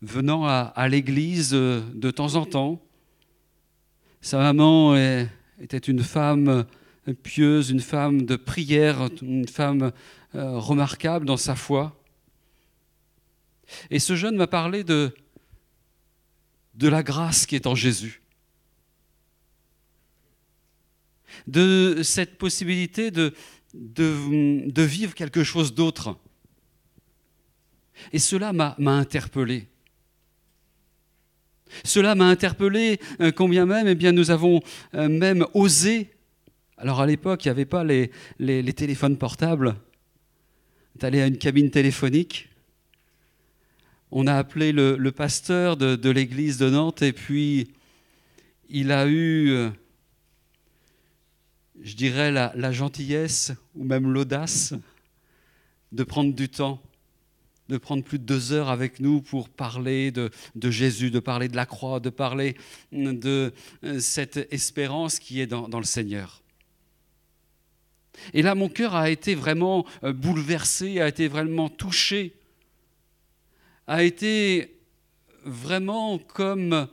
venant 0.00 0.44
à, 0.44 0.88
l'église 0.88 1.54
euh, 1.54 1.82
de 1.94 2.10
temps 2.10 2.34
en 2.34 2.46
temps, 2.46 2.82
sa 4.20 4.38
maman 4.38 4.96
était 5.60 5.78
une 5.78 6.02
femme 6.02 6.66
pieuse, 7.22 7.70
une 7.70 7.80
femme 7.80 8.22
de 8.22 8.34
prière, 8.34 9.08
une 9.22 9.46
femme 9.46 9.92
euh, 10.34 10.58
remarquable 10.58 11.26
dans 11.26 11.36
sa 11.36 11.54
foi. 11.54 11.96
Et 13.88 14.00
ce 14.00 14.16
jeune 14.16 14.34
m'a 14.34 14.48
parlé 14.48 14.82
de 14.82 15.12
la 16.80 17.04
grâce 17.04 17.46
qui 17.46 17.54
est 17.54 17.68
en 17.68 17.76
Jésus, 17.76 18.21
de 21.46 22.00
cette 22.02 22.38
possibilité 22.38 23.10
de, 23.10 23.34
de, 23.74 24.82
vivre 24.82 25.14
quelque 25.14 25.44
chose 25.44 25.74
d'autre. 25.74 26.16
Et 28.12 28.18
cela 28.18 28.52
m'a 28.52 28.74
m'a 28.78 28.92
interpellé. 28.92 29.68
Cela 31.84 32.14
m'a 32.14 32.26
interpellé, 32.26 33.00
euh, 33.20 33.32
combien 33.32 33.64
même, 33.64 33.88
eh 33.88 33.94
bien, 33.94 34.12
nous 34.12 34.30
avons 34.30 34.60
euh, 34.94 35.08
même 35.08 35.46
osé. 35.54 36.10
Alors 36.76 37.00
à 37.00 37.06
l'époque, 37.06 37.44
il 37.44 37.48
n'y 37.48 37.52
avait 37.52 37.64
pas 37.64 37.84
les, 37.84 38.10
les, 38.38 38.62
les 38.62 38.72
téléphones 38.72 39.16
portables. 39.16 39.76
D'aller 40.96 41.22
à 41.22 41.26
une 41.26 41.38
cabine 41.38 41.70
téléphonique. 41.70 42.50
On 44.10 44.26
a 44.26 44.34
appelé 44.34 44.72
le, 44.72 44.96
le 44.96 45.12
pasteur 45.12 45.78
de, 45.78 45.96
de 45.96 46.10
l'église 46.10 46.58
de 46.58 46.68
Nantes 46.68 47.00
et 47.00 47.14
puis 47.14 47.70
il 48.68 48.92
a 48.92 49.06
eu, 49.06 49.50
euh, 49.50 49.70
je 51.82 51.94
dirais, 51.94 52.30
la, 52.30 52.72
gentillesse 52.72 53.52
ou 53.74 53.84
même 53.84 54.10
l'audace 54.10 54.74
de 55.90 56.04
prendre 56.04 56.32
du 56.34 56.48
temps 56.48 56.80
de 57.68 57.78
prendre 57.78 58.04
plus 58.04 58.18
de 58.18 58.24
deux 58.24 58.52
heures 58.52 58.68
avec 58.68 59.00
nous 59.00 59.22
pour 59.22 59.48
parler 59.48 60.10
de, 60.10 60.30
Jésus, 60.70 61.10
de 61.10 61.20
parler 61.20 61.48
de 61.48 61.56
la 61.56 61.64
croix, 61.64 62.00
de 62.00 62.10
parler 62.10 62.54
de 62.92 63.52
euh, 63.84 63.98
cette 63.98 64.52
espérance 64.52 65.18
qui 65.18 65.40
est 65.40 65.46
dans, 65.46 65.78
le 65.78 65.84
Seigneur. 65.84 66.42
Et 68.34 68.42
là, 68.42 68.54
mon 68.54 68.68
cœur 68.68 68.94
a 68.94 69.08
été 69.08 69.34
vraiment 69.34 69.86
euh, 70.04 70.12
bouleversé, 70.12 71.00
a 71.00 71.08
été 71.08 71.28
vraiment 71.28 71.70
touché, 71.70 72.34
a 73.86 74.02
été 74.02 74.76
vraiment 75.44 76.18
comme 76.18 76.88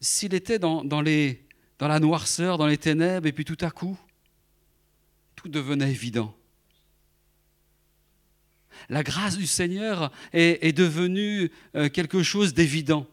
s'il 0.00 0.32
était 0.32 0.58
dans, 0.58 1.02
les, 1.02 1.44
dans 1.82 1.88
la 1.88 1.98
noirceur, 1.98 2.58
dans 2.58 2.68
les 2.68 2.78
ténèbres, 2.78 3.26
et 3.26 3.32
puis 3.32 3.44
tout 3.44 3.58
à 3.60 3.72
coup, 3.72 3.98
tout 5.34 5.48
devenait 5.48 5.90
évident 5.90 6.32
la 8.88 9.02
grâce 9.02 9.36
du 9.36 9.46
Seigneur 9.46 10.12
est, 10.32 10.76
devenue 10.76 11.50
euh, 11.74 11.88
quelque 11.88 12.22
chose 12.22 12.54
d'évident. 12.54 13.06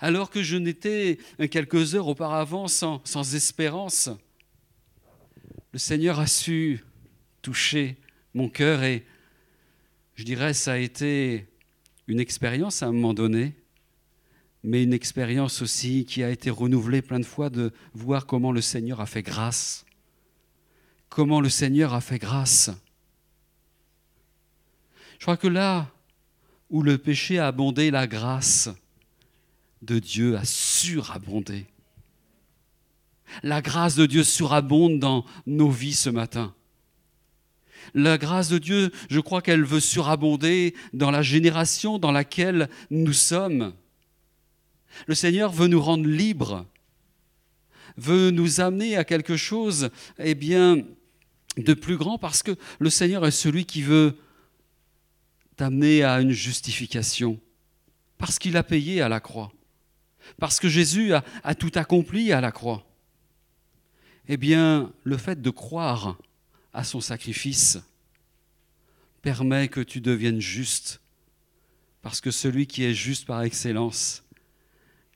Alors 0.00 0.30
que 0.30 0.42
je 0.42 0.56
n'étais 0.56 1.18
euh, 1.40 1.48
quelques 1.48 1.94
heures 1.94 2.08
auparavant 2.08 2.68
sans, 2.68 3.00
sans 3.04 3.34
espérance, 3.34 4.10
le 5.72 5.78
Seigneur 5.78 6.20
a 6.20 6.26
su 6.26 6.84
toucher 7.42 7.96
mon 8.34 8.48
cœur 8.48 8.82
et 8.82 9.06
je 10.14 10.24
dirais 10.24 10.52
ça 10.52 10.72
a 10.72 10.78
été 10.78 11.46
une 12.06 12.20
expérience 12.20 12.82
à 12.82 12.86
un 12.86 12.92
moment 12.92 13.14
donné, 13.14 13.54
mais 14.62 14.82
une 14.82 14.92
expérience 14.92 15.62
aussi 15.62 16.04
qui 16.04 16.22
a 16.22 16.30
été 16.30 16.50
renouvelée 16.50 17.02
plein 17.02 17.18
de 17.18 17.24
fois 17.24 17.50
de 17.50 17.72
voir 17.94 18.26
comment 18.26 18.52
le 18.52 18.60
Seigneur 18.60 19.00
a 19.00 19.06
fait 19.06 19.22
grâce. 19.22 19.84
Comment 21.08 21.40
le 21.40 21.48
Seigneur 21.48 21.94
a 21.94 22.00
fait 22.00 22.18
grâce. 22.18 22.70
Je 25.18 25.24
crois 25.24 25.36
que 25.36 25.48
là 25.48 25.90
où 26.68 26.82
le 26.82 26.98
péché 26.98 27.38
a 27.38 27.48
abondé, 27.48 27.90
la 27.90 28.06
grâce 28.06 28.70
de 29.82 29.98
Dieu 29.98 30.36
a 30.36 30.44
surabondé. 30.44 31.66
La 33.42 33.62
grâce 33.62 33.96
de 33.96 34.06
Dieu 34.06 34.24
surabonde 34.24 34.98
dans 34.98 35.24
nos 35.46 35.70
vies 35.70 35.94
ce 35.94 36.10
matin. 36.10 36.54
La 37.94 38.18
grâce 38.18 38.48
de 38.48 38.58
Dieu, 38.58 38.92
je 39.08 39.20
crois 39.20 39.42
qu'elle 39.42 39.64
veut 39.64 39.80
surabonder 39.80 40.74
dans 40.92 41.10
la 41.10 41.22
génération 41.22 41.98
dans 41.98 42.12
laquelle 42.12 42.68
nous 42.90 43.12
sommes. 43.12 43.72
Le 45.06 45.14
Seigneur 45.14 45.52
veut 45.52 45.68
nous 45.68 45.80
rendre 45.80 46.06
libres, 46.06 46.66
veut 47.96 48.30
nous 48.30 48.60
amener 48.60 48.96
à 48.96 49.04
quelque 49.04 49.36
chose 49.36 49.90
eh 50.18 50.34
bien, 50.34 50.84
de 51.56 51.74
plus 51.74 51.96
grand 51.96 52.18
parce 52.18 52.42
que 52.42 52.56
le 52.78 52.90
Seigneur 52.90 53.26
est 53.26 53.30
celui 53.30 53.64
qui 53.64 53.82
veut 53.82 54.16
t'amener 55.56 56.02
à 56.02 56.20
une 56.20 56.32
justification 56.32 57.38
parce 58.18 58.38
qu'il 58.38 58.56
a 58.56 58.62
payé 58.62 59.00
à 59.00 59.08
la 59.08 59.18
croix, 59.18 59.50
parce 60.38 60.60
que 60.60 60.68
Jésus 60.68 61.14
a, 61.14 61.24
a, 61.42 61.54
tout 61.54 61.72
accompli 61.74 62.32
à 62.32 62.40
la 62.40 62.52
croix. 62.52 62.86
Eh 64.28 64.36
bien, 64.36 64.92
le 65.04 65.16
fait 65.16 65.40
de 65.40 65.50
croire 65.50 66.18
à 66.74 66.84
son 66.84 67.00
sacrifice 67.00 67.78
permet 69.22 69.68
que 69.68 69.80
tu 69.80 70.00
deviennes 70.00 70.40
juste, 70.40 71.00
parce 72.02 72.20
que 72.20 72.30
celui 72.30 72.66
qui 72.66 72.84
est 72.84 72.94
juste 72.94 73.26
par 73.26 73.42
excellence, 73.42 74.22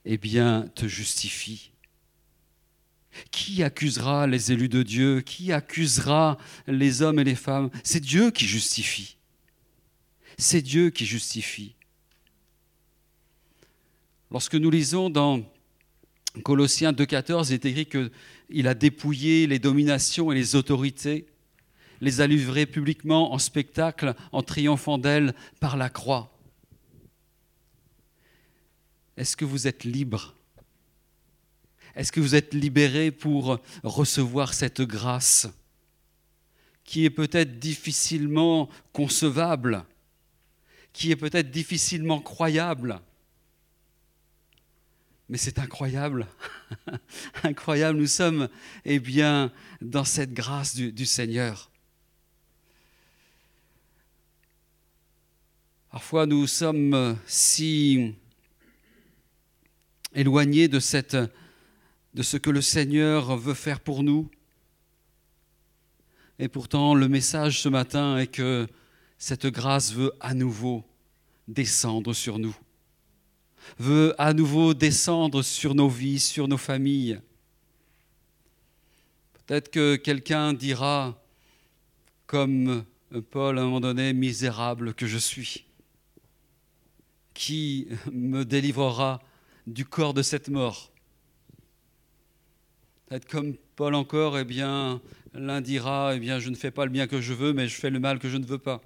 eh 0.04 0.18
bien, 0.18 0.68
te 0.74 0.86
justifie. 0.86 1.70
Qui 3.30 3.62
accusera 3.62 4.26
les 4.26 4.52
élus 4.52 4.68
de 4.68 4.82
Dieu? 4.82 5.20
Qui 5.20 5.52
accusera 5.52 6.36
les 6.66 7.02
hommes 7.02 7.20
et 7.20 7.24
les 7.24 7.34
femmes? 7.34 7.70
C'est 7.82 8.00
Dieu 8.00 8.30
qui 8.30 8.46
justifie. 8.46 9.16
C'est 10.36 10.62
Dieu 10.62 10.90
qui 10.90 11.06
justifie. 11.06 11.74
Lorsque 14.30 14.56
nous 14.56 14.70
lisons 14.70 15.10
dans 15.10 15.42
Colossiens 16.42 16.92
2.14, 16.92 17.48
il 17.48 17.54
est 17.54 17.64
écrit 17.64 17.86
qu'il 17.86 18.66
a 18.66 18.74
dépouillé 18.74 19.46
les 19.46 19.60
dominations 19.60 20.32
et 20.32 20.34
les 20.34 20.56
autorités, 20.56 21.26
les 22.00 22.20
a 22.20 22.26
livrées 22.26 22.66
publiquement 22.66 23.32
en 23.32 23.38
spectacle 23.38 24.14
en 24.32 24.42
triomphant 24.42 24.98
d'elles 24.98 25.34
par 25.60 25.76
la 25.76 25.88
croix. 25.88 26.33
Est-ce 29.16 29.36
que 29.36 29.44
vous 29.44 29.66
êtes 29.66 29.84
libre? 29.84 30.34
Est-ce 31.94 32.10
que 32.10 32.20
vous 32.20 32.34
êtes 32.34 32.54
libéré 32.54 33.10
pour 33.10 33.60
recevoir 33.82 34.54
cette 34.54 34.82
grâce 34.82 35.48
qui 36.82 37.04
est 37.04 37.10
peut-être 37.10 37.58
difficilement 37.58 38.68
concevable 38.92 39.84
qui 40.94 41.10
est 41.10 41.16
peut-être 41.16 41.50
difficilement 41.50 42.20
croyable? 42.20 43.00
Mais 45.28 45.36
c'est 45.36 45.58
incroyable. 45.58 46.26
incroyable, 47.42 47.98
nous 47.98 48.06
sommes 48.06 48.48
eh 48.84 49.00
bien, 49.00 49.52
dans 49.82 50.04
cette 50.04 50.32
grâce 50.32 50.74
du, 50.74 50.92
du 50.92 51.04
Seigneur. 51.04 51.70
Parfois, 55.90 56.26
nous 56.26 56.46
sommes 56.46 57.18
si 57.26 58.14
éloignés 60.14 60.68
de, 60.68 60.78
de 62.14 62.22
ce 62.22 62.36
que 62.36 62.50
le 62.50 62.60
Seigneur 62.60 63.36
veut 63.36 63.54
faire 63.54 63.80
pour 63.80 64.02
nous. 64.02 64.30
Et 66.38 66.48
pourtant, 66.48 66.94
le 66.94 67.08
message 67.08 67.60
ce 67.60 67.68
matin 67.68 68.18
est 68.18 68.26
que 68.26 68.66
cette 69.18 69.46
grâce 69.46 69.92
veut 69.92 70.12
à 70.20 70.34
nouveau 70.34 70.84
descendre 71.46 72.12
sur 72.12 72.38
nous, 72.38 72.56
veut 73.78 74.14
à 74.18 74.32
nouveau 74.32 74.74
descendre 74.74 75.42
sur 75.42 75.74
nos 75.74 75.88
vies, 75.88 76.18
sur 76.18 76.48
nos 76.48 76.58
familles. 76.58 77.20
Peut-être 79.46 79.70
que 79.70 79.96
quelqu'un 79.96 80.54
dira, 80.54 81.22
comme 82.26 82.84
Paul 83.30 83.58
à 83.58 83.62
un 83.62 83.64
moment 83.66 83.80
donné, 83.80 84.12
misérable 84.12 84.94
que 84.94 85.06
je 85.06 85.18
suis, 85.18 85.66
qui 87.34 87.88
me 88.10 88.44
délivrera 88.44 89.22
du 89.66 89.84
corps 89.84 90.14
de 90.14 90.22
cette 90.22 90.48
mort 90.48 90.90
Peut-être 93.06 93.26
comme 93.28 93.54
Paul 93.76 93.94
encore, 93.94 94.38
eh 94.38 94.44
bien, 94.44 95.00
l'un 95.34 95.60
dira, 95.60 96.14
eh 96.16 96.18
bien, 96.18 96.38
je 96.38 96.48
ne 96.48 96.54
fais 96.54 96.70
pas 96.70 96.84
le 96.84 96.90
bien 96.90 97.06
que 97.06 97.20
je 97.20 97.34
veux, 97.34 97.52
mais 97.52 97.68
je 97.68 97.74
fais 97.74 97.90
le 97.90 98.00
mal 98.00 98.18
que 98.18 98.28
je 98.28 98.38
ne 98.38 98.46
veux 98.46 98.58
pas. 98.58 98.80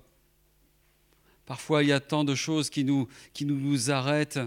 Parfois, 1.46 1.82
il 1.82 1.88
y 1.88 1.92
a 1.92 2.00
tant 2.00 2.24
de 2.24 2.34
choses 2.34 2.68
qui 2.68 2.84
nous, 2.84 3.90
arrêtent. 3.90 4.40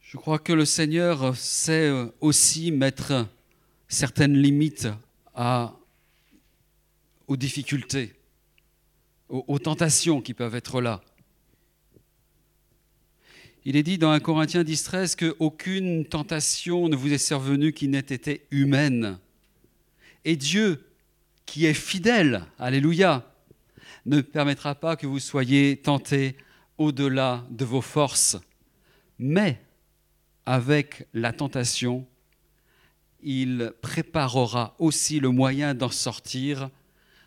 Je 0.00 0.16
crois 0.16 0.38
que 0.38 0.52
le 0.52 0.64
Seigneur 0.64 1.36
sait 1.36 1.90
aussi 2.20 2.72
mettre 2.72 3.26
certaines 3.88 4.36
limites 4.36 4.88
aux 7.26 7.36
difficultés, 7.36 8.14
aux 9.28 9.58
tentations 9.58 10.20
qui 10.20 10.34
peuvent 10.34 10.54
être 10.54 10.80
là. 10.80 11.00
Il 13.68 13.74
est 13.74 13.82
dit 13.82 13.98
dans 13.98 14.12
1 14.12 14.20
Corinthiens 14.20 14.62
10, 14.62 14.82
13 14.84 15.16
qu'aucune 15.16 16.06
tentation 16.06 16.88
ne 16.88 16.94
vous 16.94 17.12
est 17.12 17.18
survenue 17.18 17.72
qui 17.72 17.88
n'ait 17.88 17.98
été 17.98 18.46
humaine. 18.52 19.18
Et 20.24 20.36
Dieu, 20.36 20.86
qui 21.46 21.66
est 21.66 21.74
fidèle, 21.74 22.44
alléluia, 22.60 23.28
ne 24.04 24.20
permettra 24.20 24.76
pas 24.76 24.94
que 24.94 25.08
vous 25.08 25.18
soyez 25.18 25.78
tentés 25.78 26.36
au-delà 26.78 27.44
de 27.50 27.64
vos 27.64 27.80
forces. 27.80 28.36
Mais 29.18 29.60
avec 30.46 31.08
la 31.12 31.32
tentation, 31.32 32.06
il 33.20 33.72
préparera 33.82 34.76
aussi 34.78 35.18
le 35.18 35.30
moyen 35.30 35.74
d'en 35.74 35.90
sortir 35.90 36.70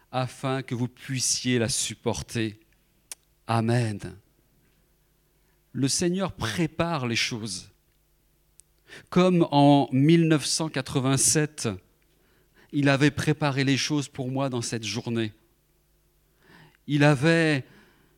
afin 0.09 0.61
que 0.61 0.73
vous 0.73 0.87
puissiez 0.87 1.59
la 1.59 1.67
supporter. 1.67 2.57
Amen. 3.45 3.99
Le 5.71 5.87
Seigneur 5.87 6.33
prépare 6.33 7.07
les 7.07 7.15
choses. 7.15 7.71
Comme 9.09 9.47
en 9.51 9.87
1987, 9.91 11.69
il 12.71 12.89
avait 12.89 13.11
préparé 13.11 13.63
les 13.63 13.77
choses 13.77 14.07
pour 14.07 14.29
moi 14.29 14.49
dans 14.49 14.61
cette 14.61 14.83
journée 14.83 15.33
il 16.89 17.03
avait, 17.03 17.63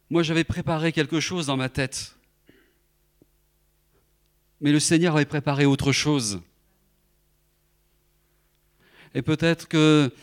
moi 0.09 0.23
j'avais 0.23 0.45
préparé 0.45 0.93
quelque 0.93 1.19
chose 1.19 1.47
dans 1.47 1.57
ma 1.57 1.67
tête. 1.67 2.15
Mais 4.61 4.71
le 4.71 4.79
Seigneur 4.79 5.15
avait 5.15 5.25
préparé 5.25 5.65
autre 5.65 5.91
chose. 5.91 6.39
Et 9.13 9.21
peut-être 9.21 9.67
que 9.67 10.13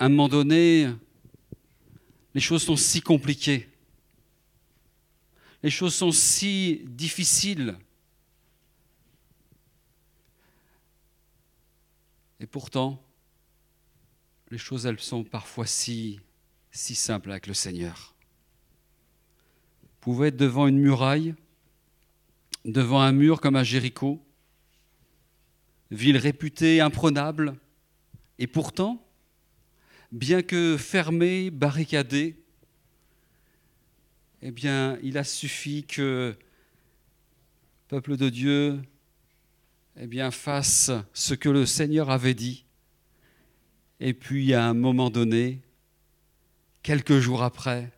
un 0.00 0.08
moment 0.08 0.28
donné, 0.28 0.88
les 2.34 2.40
choses 2.40 2.64
sont 2.64 2.76
si 2.76 3.00
compliquées. 3.00 3.68
Les 5.62 5.70
choses 5.70 5.94
sont 5.94 6.12
si 6.12 6.82
difficiles. 6.84 7.76
Et 12.40 12.46
pourtant, 12.46 13.02
les 14.50 14.58
choses, 14.58 14.86
elles 14.86 15.00
sont 15.00 15.24
parfois 15.24 15.66
si, 15.66 16.20
si 16.70 16.94
simples 16.94 17.30
avec 17.30 17.46
le 17.46 17.54
Seigneur. 17.54 18.14
Vous 19.82 20.12
pouvez 20.12 20.28
être 20.28 20.36
devant 20.36 20.68
une 20.68 20.78
muraille, 20.78 21.34
devant 22.64 23.00
un 23.00 23.12
mur 23.12 23.40
comme 23.40 23.56
à 23.56 23.64
Jéricho, 23.64 24.24
ville 25.90 26.16
réputée 26.16 26.80
imprenable, 26.80 27.56
et 28.38 28.46
pourtant, 28.46 29.04
bien 30.12 30.42
que 30.42 30.76
fermée, 30.76 31.50
barricadée, 31.50 32.36
eh 34.48 34.52
bien, 34.52 34.96
il 35.02 35.18
a 35.18 35.24
suffi 35.24 35.82
que 35.82 36.36
le 36.38 36.38
peuple 37.88 38.16
de 38.16 38.28
Dieu 38.28 38.80
eh 39.96 40.06
bien, 40.06 40.30
fasse 40.30 40.92
ce 41.12 41.34
que 41.34 41.48
le 41.48 41.66
Seigneur 41.66 42.10
avait 42.10 42.34
dit. 42.34 42.64
Et 43.98 44.14
puis, 44.14 44.54
à 44.54 44.64
un 44.64 44.72
moment 44.72 45.10
donné, 45.10 45.62
quelques 46.84 47.18
jours 47.18 47.42
après, 47.42 47.90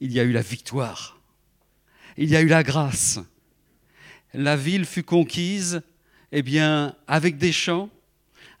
il 0.00 0.12
y 0.12 0.18
a 0.18 0.22
eu 0.22 0.32
la 0.32 0.40
victoire. 0.40 1.20
Il 2.16 2.30
y 2.30 2.36
a 2.36 2.40
eu 2.40 2.48
la 2.48 2.62
grâce. 2.62 3.20
La 4.32 4.56
ville 4.56 4.86
fut 4.86 5.02
conquise, 5.02 5.82
eh 6.32 6.40
bien, 6.40 6.96
avec 7.06 7.36
des 7.36 7.52
chants, 7.52 7.90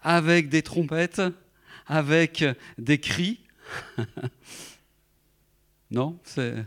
avec 0.02 0.50
des 0.50 0.60
trompettes, 0.60 1.22
avec 1.86 2.44
des 2.76 3.00
cris. 3.00 3.40
non, 5.90 6.20
c'est 6.24 6.66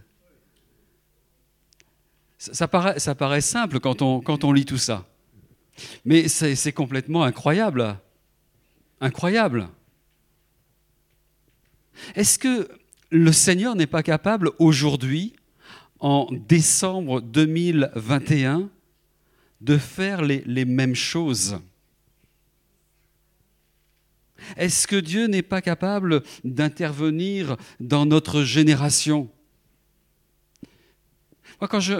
ça 2.51 2.67
paraît, 2.67 3.41
simple 3.41 3.79
quand 3.79 4.01
on, 4.01 4.19
quand 4.19 4.43
on 4.43 4.51
lit 4.51 4.65
tout 4.65 4.77
ça. 4.77 5.07
Mais 6.03 6.27
c'est 6.27 6.73
complètement 6.73 7.23
incroyable. 7.23 7.97
Incroyable. 8.99 9.69
Est-ce 12.15 12.37
que 12.37 12.69
le 13.09 13.31
Seigneur 13.31 13.75
n'est 13.75 13.87
pas 13.87 14.03
capable 14.03 14.51
aujourd'hui, 14.59 15.35
en 15.99 16.27
décembre 16.31 17.21
2021, 17.21 18.69
de 19.61 19.77
faire 19.77 20.21
les, 20.21 20.43
les 20.45 20.65
mêmes 20.65 20.95
choses? 20.95 21.59
Est-ce 24.57 24.85
que 24.85 24.97
Dieu 24.97 25.27
n'est 25.27 25.43
pas 25.43 25.61
capable 25.61 26.23
d'intervenir 26.43 27.55
dans 27.79 28.05
notre 28.05 28.43
génération? 28.43 29.29
Moi, 31.61 31.69
quand 31.69 31.79
je, 31.79 31.95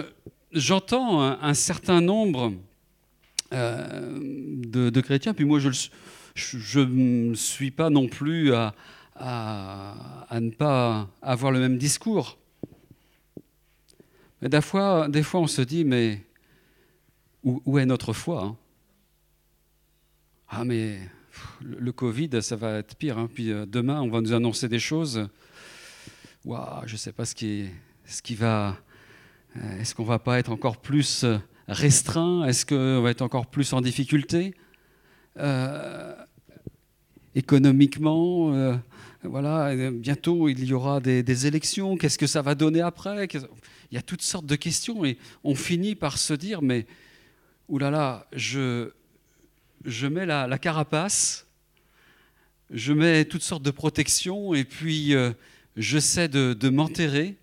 j'entends 0.54 1.22
un, 1.22 1.54
certain 1.54 2.00
nombre 2.00 2.52
euh, 3.52 4.18
de, 4.66 5.00
chrétiens, 5.00 5.34
puis 5.34 5.44
moi 5.44 5.58
je 5.58 5.68
ne 6.80 7.34
suis 7.34 7.70
pas 7.70 7.90
non 7.90 8.08
plus 8.08 8.52
à, 8.54 8.74
ne 10.32 10.50
pas 10.50 11.08
avoir 11.22 11.52
le 11.52 11.60
même 11.60 11.78
discours. 11.78 12.38
Mais 14.42 14.48
des 14.48 14.60
fois, 14.60 15.08
des 15.08 15.22
fois 15.22 15.40
on 15.40 15.46
se 15.46 15.62
dit, 15.62 15.84
mais 15.84 16.20
où, 17.42 17.78
est 17.78 17.86
notre 17.86 18.12
foi 18.12 18.42
hein? 18.42 18.56
Ah 20.48 20.64
mais 20.64 21.00
le 21.62 21.90
Covid, 21.90 22.30
ça 22.40 22.54
va 22.54 22.78
être 22.78 22.94
pire. 22.94 23.18
Hein. 23.18 23.28
Puis 23.34 23.50
euh, 23.50 23.66
demain, 23.66 24.00
on 24.00 24.08
va 24.08 24.20
nous 24.20 24.32
annoncer 24.32 24.68
des 24.68 24.78
choses. 24.78 25.28
Waouh, 26.44 26.86
je 26.86 26.92
ne 26.92 26.98
sais 26.98 27.12
pas 27.12 27.24
ce 27.24 27.34
qui, 27.34 27.66
ce 28.04 28.22
qui 28.22 28.34
va 28.34 28.76
est-ce 29.80 29.94
qu'on 29.94 30.02
ne 30.02 30.08
va 30.08 30.18
pas 30.18 30.38
être 30.38 30.50
encore 30.50 30.78
plus 30.78 31.24
euh, 31.24 31.38
restreint? 31.68 32.44
Est-ce 32.44 32.66
qu'on 32.66 33.02
va 33.02 33.10
être 33.10 33.22
encore 33.22 33.46
plus 33.46 33.72
en 33.72 33.80
difficulté? 33.80 34.54
Euh, 35.38 36.14
Économiquement, 37.36 38.78
voilà, 39.24 39.90
bientôt 39.90 40.48
il 40.48 40.64
y 40.64 40.72
aura 40.72 41.00
des, 41.00 41.46
élections. 41.48 41.96
Qu'est-ce 41.96 42.16
que 42.16 42.28
ça 42.28 42.42
va 42.42 42.54
donner 42.54 42.80
après? 42.80 43.26
Il 43.90 43.94
y 43.94 43.96
a 43.96 44.02
toutes 44.02 44.22
sortes 44.22 44.46
de 44.46 44.54
questions 44.54 45.04
et 45.04 45.18
on 45.42 45.56
finit 45.56 45.96
par 45.96 46.16
se 46.16 46.32
dire 46.32 46.62
mais 46.62 46.86
oulala, 47.68 48.28
je, 48.32 48.92
je 49.84 50.06
mets 50.06 50.26
la, 50.26 50.58
carapace, 50.58 51.48
je 52.70 52.92
mets 52.92 53.24
toutes 53.24 53.42
sortes 53.42 53.64
de 53.64 53.72
protections 53.72 54.54
et 54.54 54.62
puis 54.62 55.12
j'essaie 55.76 56.28
de 56.28 56.68
m'enterrer 56.68 57.36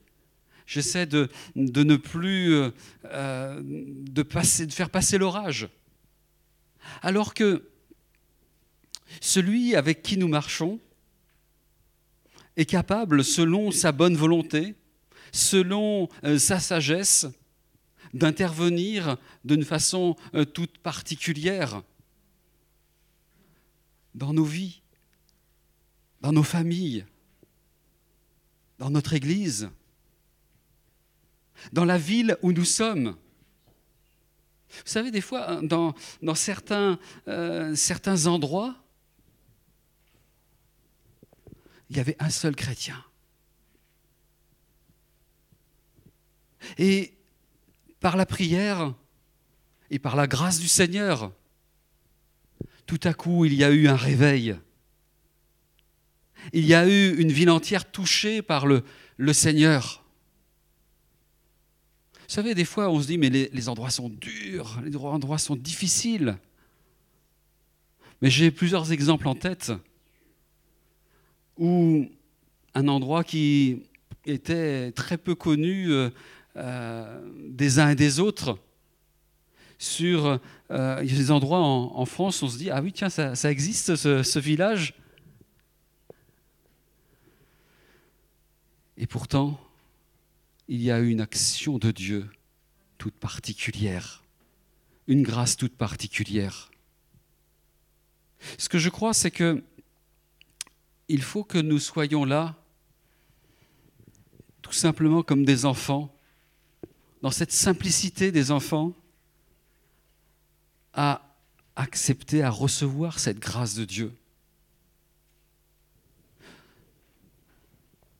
J'essaie 0.71 1.05
de, 1.05 1.27
ne 1.55 1.97
plus 1.97 2.53
euh, 2.53 2.71
euh, 3.07 3.61
de, 3.61 4.25
faire 4.69 4.89
passer 4.89 5.17
l'orage. 5.17 5.67
Alors 7.01 7.33
que 7.33 7.69
celui 9.19 9.75
avec 9.75 10.01
qui 10.01 10.15
nous 10.15 10.29
marchons 10.29 10.79
est 12.55 12.63
capable, 12.63 13.25
selon 13.25 13.71
sa 13.71 13.91
bonne 13.91 14.15
volonté, 14.15 14.75
selon 15.33 16.07
euh, 16.23 16.39
sa 16.39 16.61
sagesse, 16.61 17.27
d'intervenir 18.13 19.17
d'une 19.43 19.65
façon 19.65 20.15
toute 20.53 20.77
particulière 20.77 21.83
dans 24.15 24.33
nos 24.33 24.45
vies, 24.45 24.81
dans 26.21 26.31
nos 26.31 26.43
familles, 26.43 27.05
dans 28.79 28.89
notre 28.89 29.11
Église 29.11 29.69
dans 31.71 31.85
la 31.85 31.97
ville 31.97 32.37
où 32.41 32.51
nous 32.51 32.65
sommes. 32.65 33.15
Vous 34.69 34.81
savez, 34.85 35.11
des 35.11 35.21
fois, 35.21 35.59
dans, 35.61 35.93
certains, 36.33 36.97
euh, 37.27 37.75
certains 37.75 38.25
endroits, 38.25 38.75
il 41.89 41.97
y 41.97 41.99
avait 41.99 42.15
un 42.19 42.29
seul 42.29 42.55
chrétien. 42.55 43.03
Et 46.77 47.13
par 47.99 48.15
la 48.15 48.25
prière 48.25 48.93
et 49.89 49.99
par 49.99 50.15
la 50.15 50.25
grâce 50.27 50.59
du 50.59 50.69
Seigneur, 50.69 51.33
tout 52.85 52.99
à 53.03 53.13
coup, 53.13 53.45
il 53.45 53.53
y 53.53 53.63
a 53.63 53.71
eu 53.71 53.87
un 53.87 53.95
réveil. 53.95 54.55
Il 56.53 56.65
y 56.65 56.73
a 56.73 56.87
eu 56.87 57.15
une 57.17 57.31
ville 57.31 57.49
entière 57.49 57.91
touchée 57.91 58.41
par 58.41 58.65
le 58.65 59.33
Seigneur. 59.33 60.00
Vous 62.31 62.35
savez, 62.35 62.55
des 62.55 62.63
fois, 62.63 62.89
on 62.89 63.01
se 63.01 63.07
dit, 63.07 63.17
mais 63.17 63.29
les, 63.29 63.67
endroits 63.67 63.89
sont 63.89 64.07
durs, 64.07 64.79
les 64.85 64.95
endroits 64.95 65.37
sont 65.37 65.57
difficiles. 65.57 66.37
Mais 68.21 68.29
j'ai 68.29 68.51
plusieurs 68.51 68.93
exemples 68.93 69.27
en 69.27 69.35
tête 69.35 69.73
où 71.57 72.07
un 72.73 72.87
endroit 72.87 73.25
qui 73.25 73.83
était 74.25 74.93
très 74.93 75.17
peu 75.17 75.35
connu 75.35 75.91
euh, 75.91 76.09
euh, 76.55 77.21
des 77.49 77.79
uns 77.79 77.89
et 77.89 77.95
des 77.95 78.21
autres, 78.21 78.57
sur 79.77 80.39
euh, 80.71 81.03
des 81.03 81.31
endroits 81.31 81.59
en, 81.59 82.05
France, 82.05 82.41
on 82.43 82.47
se 82.47 82.57
dit, 82.57 82.69
ah 82.69 82.81
oui, 82.81 82.93
tiens, 82.93 83.09
ça, 83.09 83.51
existe, 83.51 83.97
ce 83.97 84.39
village. 84.39 84.93
Et 88.95 89.05
pourtant, 89.05 89.59
il 90.71 90.81
y 90.81 90.89
a 90.89 91.01
eu 91.01 91.09
une 91.09 91.19
action 91.19 91.79
de 91.79 91.91
Dieu 91.91 92.29
toute 92.97 93.15
particulière, 93.15 94.23
une 95.05 95.21
grâce 95.21 95.57
toute 95.57 95.75
particulière. 95.75 96.71
Ce 98.57 98.69
que 98.69 98.79
je 98.79 98.87
crois, 98.87 99.13
c'est 99.13 99.31
que 99.31 99.61
il 101.09 101.21
faut 101.21 101.43
que 101.43 101.57
nous 101.57 101.77
soyons 101.77 102.23
là, 102.23 102.55
tout 104.61 104.71
simplement 104.71 105.23
comme 105.23 105.43
des 105.43 105.65
enfants, 105.65 106.15
dans 107.21 107.31
cette 107.31 107.51
simplicité 107.51 108.31
des 108.31 108.49
enfants, 108.49 108.93
à 110.93 111.35
accepter, 111.75 112.43
à 112.43 112.49
recevoir 112.49 113.19
cette 113.19 113.39
grâce 113.39 113.75
de 113.75 113.83
Dieu. 113.83 114.13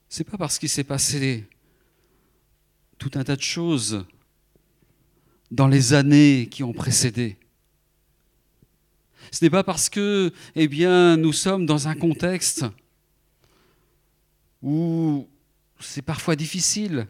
C'est 0.10 0.26
pas 0.26 0.38
parce 0.38 0.60
qu'il 0.60 0.68
s'est 0.68 0.84
passé 0.84 1.48
tout 3.02 3.18
un 3.18 3.24
tas 3.24 3.36
de 3.36 3.42
choses 3.42 4.06
dans 5.50 5.68
les 5.68 5.94
années 5.94 6.48
qui 6.52 6.64
ont 6.64 6.72
précédé. 6.72 7.36
Ce 9.32 9.44
n'est 9.44 9.50
pas 9.50 9.64
parce 9.64 9.90
que, 9.90 10.32
eh 10.54 10.68
bien, 10.68 11.18
nous 11.18 11.34
sommes 11.34 11.66
dans 11.66 11.88
un 11.88 11.96
contexte 11.96 12.64
où 14.62 15.28
c'est 15.80 16.04
parfois 16.04 16.36
difficile, 16.36 17.08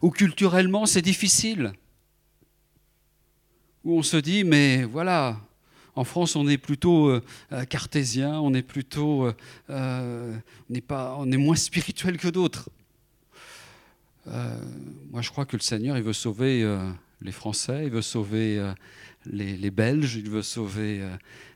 où 0.00 0.08
culturellement 0.10 0.86
c'est 0.86 1.02
difficile, 1.02 1.74
où 3.84 3.98
on 3.98 4.02
se 4.02 4.16
dit, 4.16 4.44
mais 4.44 4.84
voilà, 4.84 5.42
en 5.94 6.04
France, 6.04 6.36
on 6.36 6.48
est 6.48 6.56
plutôt 6.56 7.08
euh, 7.08 7.22
euh, 7.52 7.66
cartésien, 7.66 8.40
on 8.40 8.54
est 8.54 8.62
plutôt, 8.62 9.30
euh, 9.68 10.38
on 10.70 10.80
pas, 10.80 11.16
on 11.18 11.30
est 11.30 11.36
moins 11.36 11.56
spirituel 11.68 12.16
que 12.16 12.28
d'autres. 12.28 12.70
Euh, 14.30 14.60
moi, 15.10 15.22
je 15.22 15.30
crois 15.30 15.46
que 15.46 15.56
le 15.56 15.62
Seigneur, 15.62 15.96
il 15.96 16.02
veut 16.02 16.12
sauver 16.12 16.62
euh, 16.62 16.90
les 17.20 17.32
Français, 17.32 17.84
il 17.84 17.90
veut 17.90 18.02
sauver 18.02 18.58
euh, 18.58 18.72
les, 19.26 19.70
Belges, 19.70 20.16
il 20.16 20.28
veut 20.28 20.42
sauver 20.42 21.06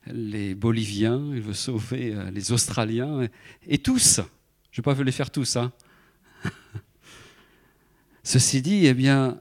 les 0.07 0.55
Boliviens, 0.55 1.23
il 1.35 1.43
veut 1.43 1.55
sauver 1.55 2.15
les 2.33 2.53
Australiens, 2.53 3.29
et, 3.67 3.79
tous. 3.79 4.21
Je 4.71 4.81
ne 4.81 4.85
vais 4.85 4.95
pas 4.95 5.03
les 5.03 5.13
faire 5.13 5.31
tous. 5.31 5.57
Hein. 5.57 5.73
Ceci 8.23 8.63
dit, 8.63 8.87
eh 8.87 8.95
bien, 8.95 9.39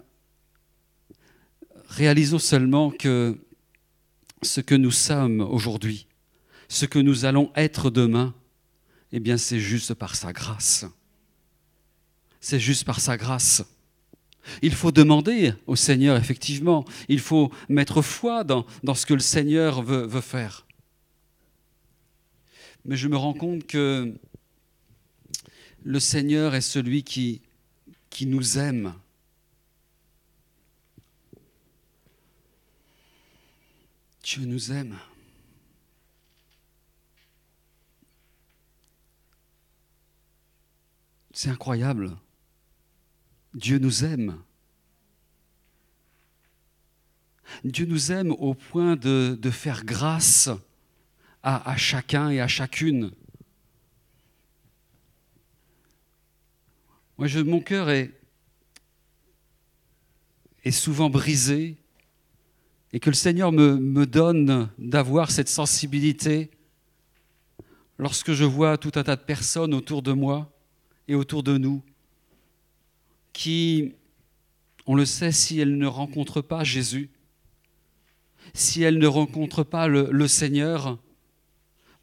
réalisons 1.88 2.40
seulement 2.40 2.92
que 2.92 3.38
ce 4.42 4.62
que 4.62 4.76
nous 4.76 4.92
sommes 4.92 5.42
aujourd'hui, 5.42 6.08
ce 6.68 6.86
que 6.86 7.00
nous 7.00 7.26
allons 7.26 7.52
être 7.56 7.90
demain, 7.90 8.34
eh 9.12 9.20
bien, 9.20 9.38
c'est 9.38 9.60
juste 9.60 9.94
par 9.94 10.16
sa 10.16 10.32
grâce. 10.32 10.86
C'est 12.42 12.60
juste 12.60 12.84
par 12.84 13.00
sa 13.00 13.18
grâce. 13.18 13.64
Il 14.64 14.74
faut 14.74 14.92
demander 14.92 15.54
au 15.68 15.76
Seigneur, 15.76 16.18
effectivement. 16.18 16.84
Il 17.08 17.20
faut 17.20 17.52
mettre 17.70 18.02
foi 18.02 18.44
dans, 18.44 18.66
ce 18.96 19.06
que 19.06 19.14
le 19.14 19.20
Seigneur 19.20 19.84
veut, 19.84 20.06
veut 20.06 20.22
faire. 20.22 20.66
Mais 22.84 22.98
je 22.98 23.08
me 23.08 23.16
rends 23.16 23.36
compte 23.36 23.68
que 23.68 24.14
le 25.84 26.00
Seigneur 26.00 26.56
est 26.56 26.62
celui 26.62 27.04
qui, 27.04 27.42
qui 28.10 28.26
nous 28.26 28.58
aime. 28.58 28.96
Dieu 34.24 34.46
nous 34.46 34.72
aime. 34.72 34.98
C'est 41.34 41.50
incroyable. 41.50 42.18
Dieu 43.54 43.80
nous 43.80 44.06
aime. 44.06 44.42
Dieu 47.64 47.86
nous 47.86 48.12
aime 48.12 48.32
au 48.32 48.54
point 48.54 48.96
de, 48.96 49.38
faire 49.52 49.84
grâce 49.84 50.50
à, 51.44 51.76
chacun 51.76 52.30
et 52.30 52.40
à 52.40 52.48
chacune. 52.48 53.12
Moi, 57.18 57.28
je, 57.28 57.40
mon 57.40 57.60
cœur 57.60 57.90
est, 57.90 58.12
est 60.64 60.72
souvent 60.72 61.10
brisé 61.10 61.78
et 62.94 63.00
que 63.00 63.10
le 63.10 63.16
Seigneur 63.16 63.52
me, 63.52 63.76
me 63.76 64.06
donne 64.06 64.70
d'avoir 64.78 65.30
cette 65.30 65.50
sensibilité 65.50 66.52
lorsque 67.98 68.34
je 68.34 68.46
vois 68.46 68.78
tout 68.78 68.92
un 68.96 69.04
tas 69.04 69.16
de 69.16 69.22
personnes 69.22 69.74
autour 69.74 70.02
de 70.02 70.14
moi 70.14 70.52
et 71.08 71.16
autour 71.16 71.44
de 71.44 71.58
nous 71.58 71.84
qui, 73.34 73.94
on 74.86 74.96
le 74.96 75.06
sait, 75.06 75.32
si 75.32 75.60
elles 75.60 75.78
ne 75.78 75.88
rencontrent 75.88 76.42
pas 76.42 76.64
Jésus, 76.64 77.10
si 78.54 78.84
elles 78.84 78.98
ne 78.98 79.08
rencontrent 79.08 79.64
pas 79.64 79.88
le, 79.88 80.28
Seigneur, 80.28 81.00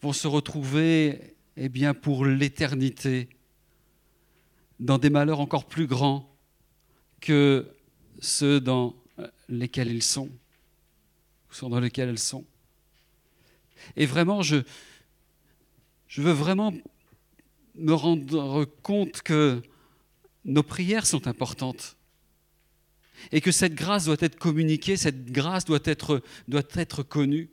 vont 0.00 0.12
se 0.12 0.26
retrouver 0.26 1.34
eh 1.56 1.68
bien, 1.68 1.94
pour 1.94 2.24
l'éternité 2.24 3.28
dans 4.80 4.98
des 4.98 5.10
malheurs 5.10 5.40
encore 5.40 5.66
plus 5.66 5.86
grands 5.86 6.32
que 7.20 7.68
ceux 8.20 8.60
dans 8.60 8.94
lesquels 9.48 9.90
ils 9.90 10.02
sont, 10.02 10.30
dans 11.62 11.80
lesquels 11.80 12.09
elles 12.09 12.18
sont. 12.18 12.44
Et 13.96 14.06
vraiment, 14.06 14.42
je, 14.42 14.59
je 16.06 16.22
veux 16.22 16.32
vraiment 16.32 16.72
me 17.74 17.92
rendre 17.92 18.64
compte 18.82 19.22
que 19.22 19.62
nos 20.49 20.62
prières 20.62 21.07
sont 21.07 21.29
importantes 21.29 21.97
et 23.33 23.41
que 23.41 23.53
cette 23.53 23.75
grâce 23.75 24.07
doit 24.07 24.16
être 24.20 24.39
communiquée, 24.39 24.97
cette 24.97 25.27
grâce 25.27 25.65
doit 25.65 25.81
être, 25.85 27.03
connue. 27.03 27.51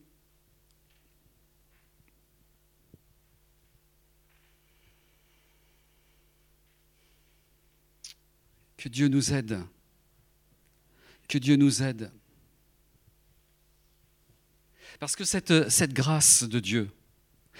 Que 8.77 8.87
Dieu 8.89 9.07
nous 9.07 9.33
aide. 9.33 9.59
Que 11.27 11.37
Dieu 11.37 11.55
nous 11.55 11.81
aide. 11.83 12.11
Parce 14.99 15.15
que 15.15 15.25
cette, 15.25 15.69
cette 15.69 15.93
grâce 15.93 16.43
de 16.43 16.59
Dieu, 16.59 16.89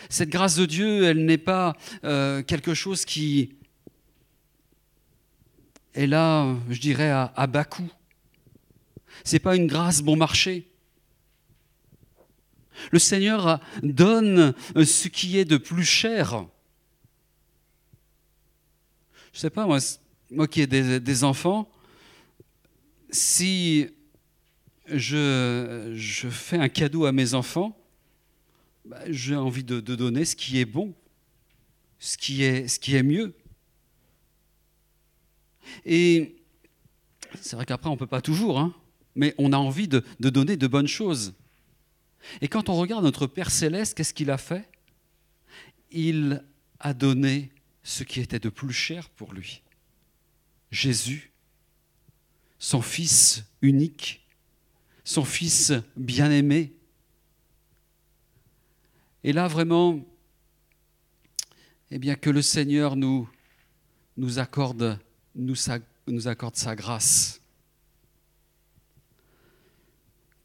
cette 0.10 0.30
grâce 0.30 0.56
de 0.56 0.66
Dieu, 0.66 1.04
elle 1.04 1.26
n'est 1.26 1.38
pas 1.38 1.76
euh, 2.04 2.44
quelque 2.44 2.74
chose 2.74 3.04
qui 3.04 3.56
est 5.96 6.08
là, 6.08 6.56
je 6.70 6.80
dirais, 6.80 7.10
à, 7.10 7.48
bas 7.48 7.64
coût. 7.64 7.90
Ce 9.24 9.34
n'est 9.34 9.40
pas 9.40 9.56
une 9.56 9.68
grâce 9.68 10.02
bon 10.02 10.16
marché. 10.16 10.70
Le 12.92 13.00
Seigneur 13.00 13.60
donne 13.82 14.54
ce 14.76 15.08
qui 15.08 15.38
est 15.38 15.46
de 15.46 15.58
plus 15.58 15.86
cher. 15.86 16.46
Je 19.32 19.38
ne 19.38 19.42
sais 19.42 19.50
pas, 19.50 19.66
moi, 19.66 19.80
moi 20.30 20.48
qui 20.48 20.62
ai 20.62 20.68
des, 20.68 21.24
enfants, 21.24 21.70
si 23.10 23.88
je, 24.88 25.94
je, 25.96 26.30
fais 26.30 26.58
un 26.58 26.70
cadeau 26.70 27.06
à 27.06 27.12
mes 27.12 27.34
enfants, 27.34 27.78
bah, 28.84 29.00
j'ai 29.08 29.36
envie 29.36 29.64
de, 29.64 29.80
donner 29.80 30.26
ce 30.26 30.36
qui 30.36 30.60
est 30.60 30.66
bon, 30.66 30.94
ce 32.00 32.18
qui 32.18 32.44
est 32.44 33.04
mieux. 33.04 33.34
Et 35.86 36.36
c'est 37.42 37.56
vrai 37.56 37.66
qu'après, 37.66 37.90
on 37.90 37.94
ne 37.94 38.00
peut 38.00 38.08
pas 38.08 38.22
toujours, 38.22 38.60
hein, 38.60 38.74
mais 39.16 39.34
on 39.38 39.54
a 39.54 39.58
envie 39.58 39.88
de, 39.88 40.04
donner 40.20 40.58
de 40.58 40.68
bonnes 40.68 40.88
choses. 40.88 41.34
Et 42.42 42.48
quand 42.48 42.70
on 42.70 42.76
regarde 42.76 43.04
notre 43.04 43.28
Père 43.28 43.52
céleste, 43.52 43.96
qu'est-ce 43.96 44.14
qu'il 44.14 44.32
a 44.32 44.38
fait? 44.38 44.68
Il 45.92 46.44
a 46.80 46.94
donné 46.94 47.52
ce 47.84 48.04
qui 48.04 48.20
était 48.20 48.40
de 48.40 48.50
plus 48.50 48.74
cher 48.74 49.10
pour 49.10 49.34
lui. 49.34 49.62
Jésus, 50.72 51.32
son 52.58 52.82
Fils 52.82 53.46
unique, 53.62 54.28
son 55.04 55.24
Fils 55.24 55.72
bien-aimé. 55.96 56.74
Et 59.24 59.34
là, 59.34 59.48
vraiment, 59.48 60.04
eh 61.92 62.00
bien, 62.00 62.16
que 62.16 62.30
le 62.30 62.42
Seigneur 62.42 62.96
nous, 62.96 63.30
accorde, 64.38 65.00
nous, 65.36 66.28
accorde 66.28 66.56
sa 66.56 66.76
grâce. 66.76 67.42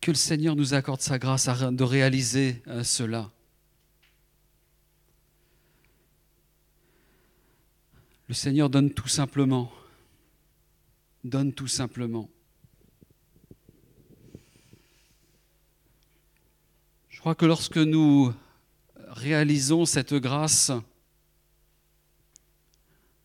Que 0.01 0.11
le 0.11 0.17
Seigneur 0.17 0.57
nous 0.57 0.75
accorde 0.75 1.01
sa 1.01 1.19
grâce 1.19 1.47
de 1.47 1.85
réaliser 1.85 2.63
euh, 2.67 2.83
cela. 2.83 3.31
Le 8.29 8.35
Seigneur 8.35 8.71
donne 8.71 8.93
tout 8.93 9.09
simplement. 9.09 9.73
Donne 11.25 11.53
tout 11.53 11.67
simplement. 11.67 12.29
Je 17.09 17.19
crois 17.19 17.35
que 17.35 17.45
lorsque 17.45 17.77
nous 17.77 18.33
réalisons 19.09 19.85
cette 19.85 20.15
grâce, 20.15 20.73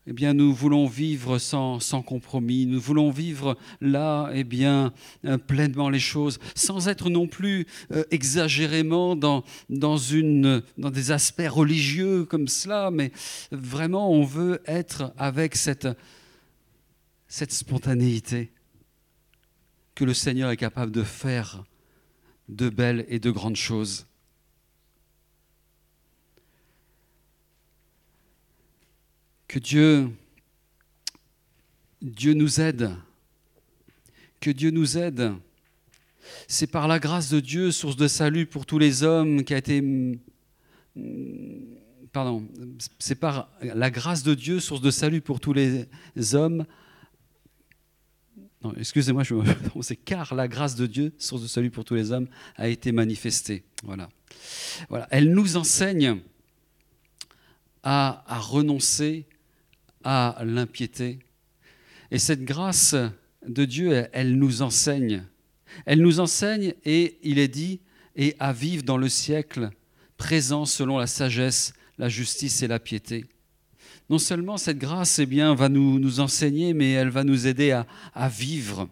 eh 0.08 0.12
bien, 0.12 0.34
nous 0.34 0.54
voulons 0.54 0.86
vivre 0.86 1.38
sans, 1.38 1.80
sans, 1.80 2.00
compromis, 2.00 2.66
nous 2.66 2.80
voulons 2.80 3.10
vivre 3.10 3.58
là, 3.80 4.30
eh 4.32 4.44
bien, 4.44 4.92
euh, 5.24 5.36
pleinement 5.36 5.90
les 5.90 5.98
choses, 5.98 6.38
sans 6.54 6.86
être 6.86 7.10
non 7.10 7.26
plus 7.26 7.66
euh, 7.90 8.04
exagérément 8.12 9.16
dans, 9.16 9.42
dans, 9.68 9.96
une, 9.96 10.62
dans 10.78 10.90
des 10.90 11.10
aspects 11.10 11.48
religieux 11.48 12.24
comme 12.24 12.46
cela, 12.46 12.92
mais 12.92 13.10
vraiment, 13.50 14.12
on 14.12 14.22
veut 14.22 14.62
être 14.66 15.12
avec 15.18 15.56
cette, 15.56 15.88
cette 17.26 17.52
spontanéité 17.52 18.52
que 19.96 20.04
le 20.04 20.14
Seigneur 20.14 20.50
est 20.50 20.56
capable 20.56 20.92
de 20.92 21.02
faire 21.02 21.64
de 22.48 22.68
belles 22.68 23.06
et 23.08 23.18
de 23.18 23.32
grandes 23.32 23.56
choses. 23.56 24.06
Que 29.48 29.58
Dieu, 29.58 30.10
nous 32.02 32.60
aide. 32.60 32.90
Que 34.40 34.50
Dieu 34.50 34.70
nous 34.70 34.98
aide. 34.98 35.32
C'est 36.48 36.66
par 36.66 36.88
la 36.88 36.98
grâce 36.98 37.30
de 37.30 37.40
Dieu, 37.40 37.70
source 37.70 37.96
de 37.96 38.08
salut 38.08 38.46
pour 38.46 38.66
tous 38.66 38.78
les 38.78 39.02
hommes, 39.02 39.44
qui 39.44 39.54
a 39.54 39.58
été. 39.58 39.82
Pardon. 42.12 42.46
C'est 42.98 43.14
par 43.14 43.50
la 43.62 43.90
grâce 43.90 44.22
de 44.22 44.34
Dieu, 44.34 44.58
source 44.58 44.80
de 44.80 44.90
salut 44.90 45.20
pour 45.20 45.40
tous 45.40 45.52
les 45.52 45.86
hommes. 46.32 46.66
Non, 48.62 48.74
excusez-moi, 48.76 49.22
je 49.22 49.34
c'est 49.82 49.96
car 49.96 50.34
la 50.34 50.48
grâce 50.48 50.74
de 50.74 50.86
Dieu, 50.86 51.12
source 51.18 51.42
de 51.42 51.46
salut 51.46 51.70
pour 51.70 51.84
tous 51.84 51.94
les 51.94 52.10
hommes, 52.10 52.26
a 52.56 52.68
été 52.68 52.90
manifestée. 52.90 53.64
Voilà. 53.84 54.08
voilà. 54.88 55.06
Elle 55.10 55.32
nous 55.32 55.56
enseigne 55.56 56.20
à, 57.82 58.24
à 58.26 58.38
renoncer 58.38 59.26
à 60.08 60.44
l'impiété. 60.44 61.18
Et 62.12 62.20
cette 62.20 62.44
grâce 62.44 62.94
de 63.44 63.64
Dieu, 63.64 64.06
elle, 64.12 64.36
nous 64.36 64.62
enseigne. 64.62 65.24
Elle 65.84 66.00
nous 66.00 66.20
enseigne, 66.20 66.74
et 66.84 67.18
il 67.24 67.40
est 67.40 67.48
dit, 67.48 67.80
et 68.14 68.36
à 68.38 68.52
vivre 68.52 68.84
dans 68.84 68.98
le 68.98 69.08
siècle 69.08 69.70
présent 70.16 70.64
selon 70.64 70.98
la 70.98 71.08
sagesse, 71.08 71.74
la 71.98 72.08
justice 72.08 72.62
et 72.62 72.68
la 72.68 72.78
piété. 72.78 73.24
Non 74.08 74.20
seulement 74.20 74.58
cette 74.58 74.78
grâce 74.78 75.18
eh 75.18 75.26
bien, 75.26 75.56
va 75.56 75.68
nous, 75.68 75.98
nous 75.98 76.20
enseigner, 76.20 76.72
mais 76.72 76.92
elle 76.92 77.10
va 77.10 77.24
nous 77.24 77.48
aider 77.48 77.72
à, 77.72 77.84
à 78.14 78.28
vivre. 78.28 78.88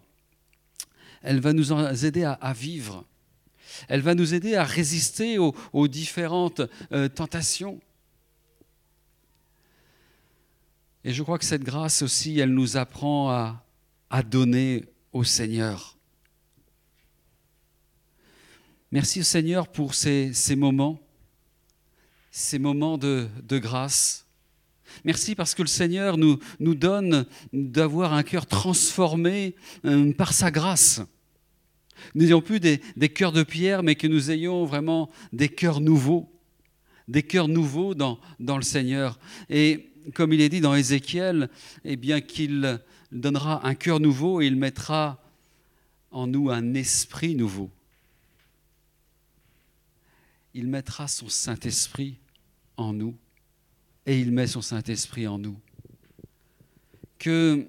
Elle 1.22 1.38
va 1.38 1.52
nous 1.52 1.72
aider 2.04 2.24
à, 2.24 2.52
vivre. 2.52 3.04
Elle 3.88 4.00
va 4.00 4.16
nous 4.16 4.34
aider 4.34 4.56
à 4.56 4.64
résister 4.64 5.38
aux, 5.38 5.54
aux 5.72 5.86
différentes 5.86 6.62
euh, 6.92 7.08
tentations. 7.08 7.80
Et 11.06 11.12
je 11.12 11.22
crois 11.22 11.38
que 11.38 11.44
cette 11.44 11.64
grâce 11.64 12.00
aussi, 12.00 12.38
elle 12.38 12.54
nous 12.54 12.78
apprend 12.78 13.30
à, 13.30 13.60
donner 14.22 14.84
au 15.12 15.24
Seigneur. 15.24 15.98
Merci 18.90 19.20
au 19.20 19.24
Seigneur 19.24 19.68
pour 19.68 19.94
ces, 19.94 20.32
moments, 20.56 21.00
ces 22.30 22.58
moments 22.58 22.96
de, 22.96 23.28
grâce. 23.50 24.26
Merci 25.04 25.34
parce 25.34 25.54
que 25.54 25.62
le 25.62 25.68
Seigneur 25.68 26.16
nous, 26.16 26.38
nous 26.60 26.74
donne 26.74 27.26
d'avoir 27.52 28.14
un 28.14 28.22
cœur 28.22 28.46
transformé 28.46 29.56
euh, 29.84 30.12
par 30.12 30.32
sa 30.32 30.50
grâce. 30.50 31.02
Nous 32.14 32.22
n'ayons 32.22 32.40
plus 32.40 32.60
des, 32.60 32.80
des 32.96 33.08
cœurs 33.08 33.32
de 33.32 33.42
pierre, 33.42 33.82
mais 33.82 33.96
que 33.96 34.06
nous 34.06 34.30
ayons 34.30 34.64
vraiment 34.64 35.10
des 35.32 35.48
cœurs 35.48 35.80
nouveaux, 35.80 36.32
des 37.08 37.24
cœurs 37.24 37.48
nouveaux 37.48 37.94
dans, 37.94 38.20
dans 38.38 38.56
le 38.56 38.62
Seigneur. 38.62 39.18
Et 39.50 39.93
comme 40.12 40.32
il 40.32 40.40
est 40.40 40.48
dit 40.48 40.60
dans 40.60 40.74
Ézéchiel, 40.74 41.48
eh 41.84 41.96
bien 41.96 42.20
qu'il 42.20 42.80
donnera 43.12 43.66
un 43.66 43.74
cœur 43.74 44.00
nouveau 44.00 44.40
et 44.40 44.46
il 44.46 44.56
mettra 44.56 45.22
en 46.10 46.26
nous 46.26 46.50
un 46.50 46.74
esprit 46.74 47.34
nouveau. 47.34 47.70
Il 50.52 50.68
mettra 50.68 51.08
son 51.08 51.28
Saint-Esprit 51.28 52.18
en 52.76 52.92
nous 52.92 53.16
et 54.06 54.20
il 54.20 54.30
met 54.30 54.46
son 54.46 54.62
Saint-Esprit 54.62 55.26
en 55.26 55.38
nous. 55.38 55.58
Que 57.18 57.66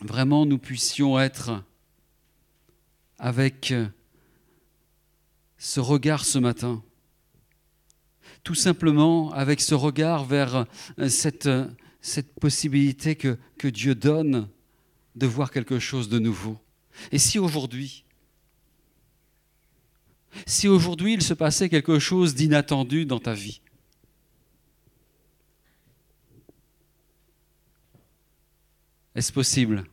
vraiment 0.00 0.46
nous 0.46 0.58
puissions 0.58 1.18
être 1.18 1.62
avec 3.18 3.74
ce 5.58 5.80
regard 5.80 6.24
ce 6.24 6.38
matin, 6.38 6.82
tout 8.50 8.56
simplement 8.56 9.32
avec 9.32 9.60
ce 9.60 9.76
regard 9.76 10.24
vers 10.24 10.66
cette, 11.06 11.48
cette 12.00 12.34
possibilité 12.40 13.14
que, 13.14 13.38
que 13.56 13.68
Dieu 13.68 13.94
donne 13.94 14.48
de 15.14 15.26
voir 15.28 15.52
quelque 15.52 15.78
chose 15.78 16.08
de 16.08 16.18
nouveau. 16.18 16.58
Et 17.12 17.20
si 17.20 17.38
aujourd'hui, 17.38 18.04
si 20.46 20.66
aujourd'hui 20.66 21.12
il 21.12 21.22
se 21.22 21.32
passait 21.32 21.68
quelque 21.68 22.00
chose 22.00 22.34
d'inattendu 22.34 23.06
dans 23.06 23.20
ta 23.20 23.34
vie, 23.34 23.60
est-ce 29.14 29.32
possible? 29.32 29.84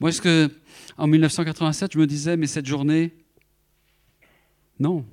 Moi, 0.00 0.08
est-ce 0.08 0.22
que 0.22 0.50
en 0.96 1.08
1987, 1.08 1.92
je 1.92 1.98
me 1.98 2.06
disais, 2.06 2.38
mais 2.38 2.46
cette 2.46 2.64
journée, 2.64 3.12
non, 4.78 5.04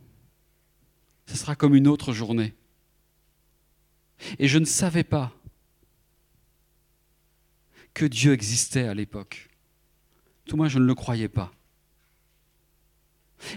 ce 1.26 1.38
sera 1.38 1.56
comme 1.56 1.76
une 1.76 1.88
autre 1.88 2.14
journée. 2.14 2.54
Et 4.40 4.48
je 4.48 4.60
ne 4.60 4.66
savais 4.66 5.04
pas 5.04 5.32
que 7.94 8.06
Dieu 8.06 8.34
existait 8.34 8.88
à 8.88 8.94
l'époque. 8.94 9.50
Tout 10.46 10.58
moi, 10.58 10.68
je 10.68 10.80
ne 10.80 10.86
le 10.86 10.96
croyais 10.96 11.30
pas. 11.30 11.54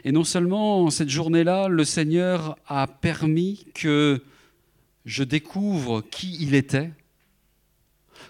Et 0.05 0.13
non 0.13 0.25
seulement 0.25 0.91
cette 0.91 1.09
journée-là, 1.09 1.69
le 1.69 1.85
Seigneur 1.85 2.59
a 2.67 2.87
permis 2.87 3.67
que 3.75 4.23
je 5.05 5.23
découvre 5.23 6.03
qui 6.03 6.37
il 6.41 6.55
était, 6.55 6.91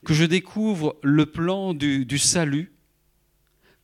que 0.05 0.13
je 0.13 0.25
découvre 0.25 0.97
le 1.03 1.27
plan 1.27 1.73
du, 1.73 2.05
du 2.05 2.19
salut, 2.19 2.73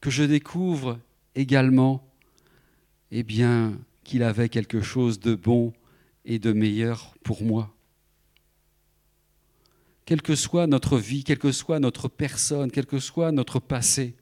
que 0.01 0.11
je 0.11 0.25
découvre 0.25 0.99
également 1.35 2.07
eh 3.11 3.23
bien, 3.23 3.79
qu'il 4.05 4.23
avait 4.23 4.49
quelque 4.49 4.81
chose 4.81 5.21
de 5.21 5.35
bon 5.35 5.73
et 6.25 6.39
de 6.39 6.53
meilleur 6.53 7.15
pour 7.23 7.43
moi. 7.43 7.75
Quelle 10.05 10.23
que 10.23 10.35
soit 10.35 10.67
notre 10.67 10.99
vie, 10.99 11.25
quelle 11.25 11.39
que 11.39 11.53
soit 11.53 11.79
notre 11.79 12.09
personne, 12.09 12.71
quel 12.71 12.87
que 12.87 12.99
soit 12.99 13.33
notre 13.33 13.61
passé, 13.61 14.15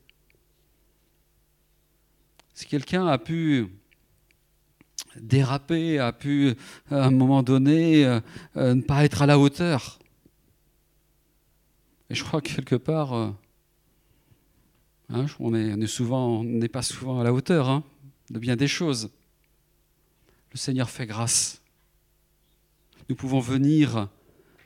si 2.53 2.67
quelqu'un 2.67 3.07
a 3.07 3.17
pu 3.17 3.69
déraper, 5.17 5.99
a 5.99 6.13
pu 6.13 6.55
à 6.91 7.07
un 7.07 7.11
moment 7.11 7.43
donné 7.43 8.05
euh, 8.05 8.21
euh, 8.57 8.75
ne 8.75 8.83
pas 8.83 9.05
être 9.05 9.23
à 9.23 9.27
la 9.27 9.39
hauteur, 9.39 9.99
et 12.11 12.15
je 12.15 12.25
crois 12.25 12.41
que 12.41 12.53
quelque 12.53 12.75
part, 12.75 13.15
euh, 13.15 13.31
hein, 15.11 15.27
on 15.39 15.53
n'est 15.53 15.87
souvent, 15.87 16.43
n'est 16.43 16.69
pas 16.69 16.83
souvent 16.83 17.21
à 17.21 17.25
la 17.25 17.33
hauteur 17.33 17.69
hein, 17.69 17.85
de 18.31 18.41
bien 18.41 18.57
des 18.57 18.67
choses. 18.67 19.11
Le 20.53 20.59
Seigneur 20.59 20.91
fait 20.91 21.07
grâce. 21.07 21.63
Nous 23.09 23.15
pouvons 23.15 23.41
venir 23.41 24.09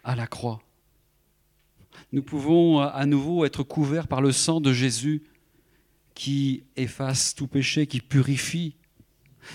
à 0.03 0.17
la 0.17 0.27
croix. 0.27 0.63
Nous 2.11 2.23
pouvons 2.23 2.81
à 2.81 3.05
nouveau 3.07 3.45
être 3.45 3.63
couverts 3.63 4.09
par 4.09 4.23
le 4.23 4.33
sang 4.33 4.61
de 4.61 4.73
Jésus 4.73 5.25
qui 6.15 6.65
efface 6.77 7.35
tout 7.35 7.47
péché, 7.47 7.87
qui 7.87 8.01
purifie. 8.01 8.77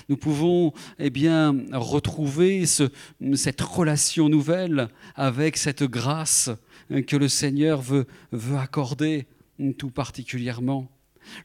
Nous 0.08 0.18
pouvons 0.18 0.72
eh 1.00 1.10
bien, 1.10 1.56
retrouver 1.74 2.68
ce, 2.68 2.90
cette 3.34 3.62
relation 3.62 4.30
nouvelle 4.30 4.90
avec 5.16 5.58
cette 5.58 5.84
grâce 5.84 6.52
que 7.08 7.16
le 7.16 7.28
Seigneur 7.28 7.82
veut, 7.82 8.06
veut 8.32 8.58
accorder 8.58 9.26
tout 9.80 9.90
particulièrement. 9.90 10.92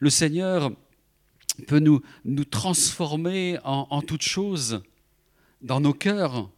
Le 0.01 0.11
Seigneur 0.11 0.73
peut 1.63 1.79
nous, 1.79 2.03
nous 2.25 2.45
transformer 2.45 3.59
en, 3.65 3.87
en 3.91 4.03
toutes 4.03 4.23
choses, 4.23 4.83
dans 5.63 5.81
nos 5.81 5.95
cœurs, 5.95 6.51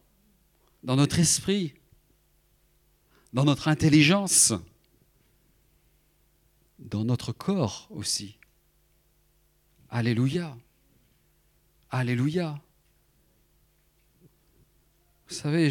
dans 0.82 0.96
notre 0.96 1.18
esprit, 1.18 1.74
dans 3.32 3.44
notre 3.44 3.68
intelligence, 3.68 4.52
dans 6.78 7.04
notre 7.04 7.32
corps 7.32 7.86
aussi. 7.90 8.38
Alléluia. 9.88 10.56
Alléluia. 11.90 12.60
Vous 15.28 15.34
savez, 15.34 15.70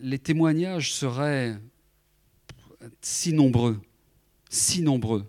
les 0.00 0.18
témoignages 0.18 0.92
seraient 0.92 1.58
si 3.00 3.32
nombreux, 3.32 3.80
si 4.48 4.82
nombreux, 4.82 5.26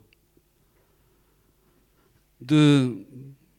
de 2.42 3.06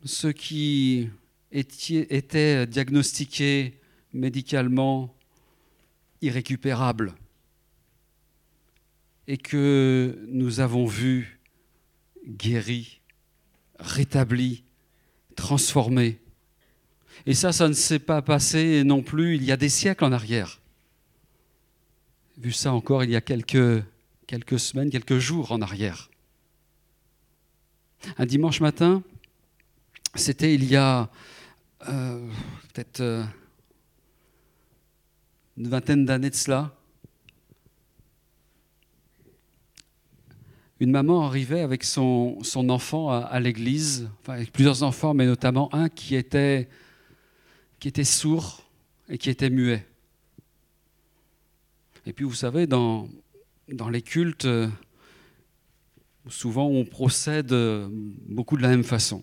ceux 0.04 0.32
qui 0.32 1.08
étaient 1.50 2.66
diagnostiqués 2.66 3.80
médicalement 4.12 5.14
irrécupérables 6.20 7.14
et 9.26 9.38
que 9.38 10.18
nous 10.28 10.60
avons 10.60 10.86
vus 10.86 11.40
guéris, 12.26 13.00
rétablis, 13.78 14.64
transformés. 15.36 16.20
Et 17.26 17.34
ça, 17.34 17.52
ça 17.52 17.68
ne 17.68 17.72
s'est 17.72 17.98
pas 17.98 18.22
passé 18.22 18.84
non 18.84 19.02
plus 19.02 19.36
il 19.36 19.44
y 19.44 19.52
a 19.52 19.56
des 19.56 19.68
siècles 19.68 20.04
en 20.04 20.12
arrière. 20.12 20.60
Vu 22.36 22.52
ça 22.52 22.72
encore 22.72 23.04
il 23.04 23.10
y 23.10 23.16
a 23.16 23.20
quelques, 23.20 23.82
quelques 24.26 24.58
semaines, 24.58 24.90
quelques 24.90 25.18
jours 25.18 25.52
en 25.52 25.62
arrière. 25.62 26.10
Un 28.18 28.26
dimanche 28.26 28.60
matin, 28.60 29.02
c'était 30.16 30.54
il 30.54 30.64
y 30.64 30.76
a 30.76 31.10
euh, 31.88 32.28
peut-être 32.72 33.00
euh, 33.00 33.24
une 35.56 35.68
vingtaine 35.68 36.04
d'années 36.04 36.30
de 36.30 36.34
cela. 36.34 36.72
Une 40.80 40.90
maman 40.90 41.26
arrivait 41.26 41.60
avec 41.60 41.84
son, 41.84 42.42
son 42.42 42.68
enfant 42.68 43.10
à, 43.10 43.18
à 43.18 43.40
l'église, 43.40 44.08
enfin 44.20 44.34
avec 44.34 44.52
plusieurs 44.52 44.82
enfants, 44.82 45.14
mais 45.14 45.26
notamment 45.26 45.72
un 45.74 45.88
qui 45.88 46.14
était, 46.14 46.68
qui 47.78 47.88
était 47.88 48.04
sourd 48.04 48.64
et 49.08 49.18
qui 49.18 49.30
était 49.30 49.50
muet. 49.50 49.86
Et 52.06 52.12
puis 52.12 52.24
vous 52.24 52.34
savez, 52.34 52.66
dans, 52.66 53.08
dans 53.72 53.88
les 53.88 54.02
cultes, 54.02 54.46
souvent 56.28 56.66
on 56.66 56.84
procède 56.84 57.54
beaucoup 58.28 58.56
de 58.56 58.62
la 58.62 58.68
même 58.68 58.84
façon. 58.84 59.22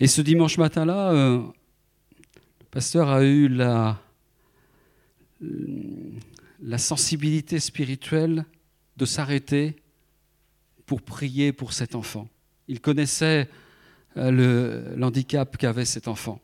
Et 0.00 0.06
ce 0.06 0.20
dimanche 0.20 0.58
matin-là, 0.58 1.12
euh, 1.12 1.38
le 1.38 2.66
pasteur 2.70 3.08
a 3.08 3.24
eu 3.24 3.48
la, 3.48 4.00
la 6.60 6.78
sensibilité 6.78 7.60
spirituelle 7.60 8.44
de 8.96 9.04
s'arrêter 9.04 9.76
pour 10.86 11.02
prier 11.02 11.52
pour 11.52 11.72
cet 11.72 11.94
enfant. 11.94 12.28
Il 12.68 12.80
connaissait 12.80 13.48
euh, 14.16 14.94
l'handicap 14.96 15.56
qu'avait 15.56 15.84
cet 15.84 16.08
enfant. 16.08 16.40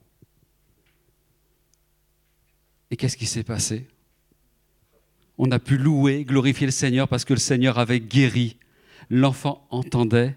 Et 2.90 2.96
qu'est-ce 2.96 3.16
qui 3.16 3.26
s'est 3.26 3.44
passé? 3.44 3.86
On 5.36 5.50
a 5.50 5.58
pu 5.58 5.76
louer, 5.78 6.24
glorifier 6.24 6.66
le 6.66 6.72
Seigneur 6.72 7.06
parce 7.06 7.24
que 7.24 7.34
le 7.34 7.38
Seigneur 7.38 7.78
avait 7.78 8.00
guéri. 8.00 8.56
L'enfant 9.10 9.66
entendait 9.70 10.36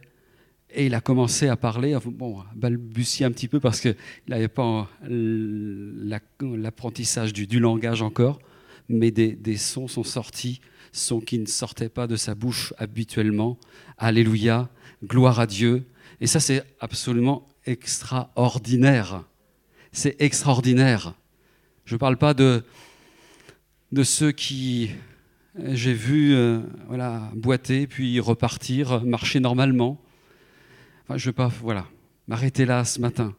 et 0.74 0.86
il 0.86 0.94
a 0.96 1.02
commencé 1.02 1.48
à 1.48 1.56
parler, 1.56 1.98
bon, 2.06 2.40
à 2.40 2.46
balbutier 2.56 3.26
un 3.26 3.32
petit 3.32 3.48
peu 3.48 3.60
parce 3.60 3.82
qu'il 3.82 3.96
n'avait 4.28 4.48
pas 4.48 4.90
la- 5.04 6.20
l'apprentissage 6.42 7.34
du, 7.34 7.60
langage 7.60 8.02
encore, 8.02 8.40
mais 8.90 9.12
des, 9.12 9.58
sons 9.58 9.88
sont 9.88 10.04
sortis, 10.04 10.62
sons 10.92 11.22
qui 11.22 11.40
ne 11.40 11.46
sortaient 11.46 11.90
pas 11.90 12.08
de 12.08 12.16
sa 12.16 12.36
bouche 12.36 12.74
habituellement. 12.78 13.58
Alléluia, 13.98 14.70
gloire 15.04 15.40
à 15.40 15.48
Dieu. 15.48 15.86
Et 16.20 16.28
ça, 16.28 16.40
c'est 16.40 16.64
absolument 16.80 17.48
extraordinaire. 17.66 19.24
C'est 19.92 20.16
extraordinaire. 20.22 21.14
Je 21.86 21.96
ne 21.96 22.00
parle 22.00 22.18
pas 22.18 22.34
de, 22.34 22.64
de 23.92 24.04
ceux 24.04 24.32
qui, 24.32 24.92
j'ai 25.60 25.94
vu, 25.94 26.34
euh, 26.34 26.62
voilà, 26.88 27.30
boiter, 27.36 27.88
puis 27.88 28.20
repartir, 28.20 29.04
marcher 29.04 29.40
normalement. 29.40 30.02
Je 31.18 31.28
ne 31.28 31.32
vais 31.32 31.36
pas 31.36 31.48
voilà, 31.48 31.88
m'arrêter 32.28 32.66
là 32.66 32.84
ce 32.86 33.00
matin. 33.00 33.36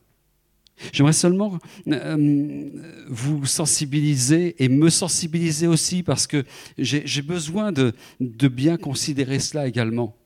J'aimerais 0.93 1.13
seulement 1.13 1.59
euh, 1.87 2.71
vous 3.09 3.47
sensibiliser 3.47 4.63
et 4.63 4.69
me 4.69 4.91
sensibiliser 4.91 5.67
aussi 5.67 6.03
parce 6.03 6.27
que 6.27 6.45
j'ai 6.79 7.23
besoin 7.23 7.73
de, 7.73 7.93
de 8.21 8.49
bien 8.49 8.77
considérer 8.77 9.39
cela 9.39 9.69
également. 9.69 10.17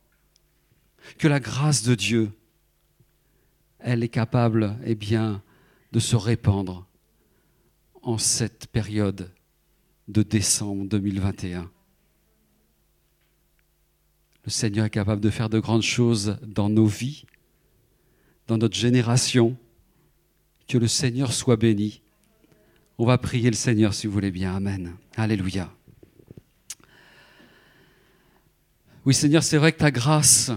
Que 1.18 1.28
la 1.28 1.40
grâce 1.40 1.82
de 1.82 1.94
Dieu, 1.94 2.31
elle 3.78 4.02
est 4.02 4.09
capable 4.09 4.77
eh 4.85 4.94
bien, 4.94 5.43
de 5.93 6.01
se 6.01 6.16
répandre 6.16 6.86
en 8.02 8.18
cette 8.18 8.66
période 8.68 9.32
de 10.09 10.23
décembre 10.23 10.86
2021. 10.86 11.70
Le 14.44 14.51
Seigneur 14.51 14.86
est 14.86 14.90
capable 14.90 15.20
de 15.20 15.31
faire 15.31 15.48
de 15.48 15.59
grandes 15.59 15.82
choses 15.82 16.39
dans 16.47 16.68
nos 16.68 16.86
vies, 16.86 17.24
dans 18.47 18.59
notre 18.59 18.77
génération. 18.77 19.56
Que 20.68 20.78
le 20.78 20.89
Seigneur 20.89 21.32
soit 21.32 21.56
béni. 21.56 22.02
On 22.98 23.06
va 23.06 23.18
prier 23.18 23.51
le 23.51 23.56
Seigneur 23.56 23.94
si 23.94 24.06
vous 24.06 24.12
voulez 24.12 24.31
bien. 24.31 24.56
Amen. 24.56 24.97
Alléluia. 25.16 25.73
Oui 29.05 29.14
Seigneur, 29.14 29.44
c'est 29.44 29.59
vrai 29.59 29.70
que 29.70 29.78
ta 29.78 29.93
grâce, 29.93 30.51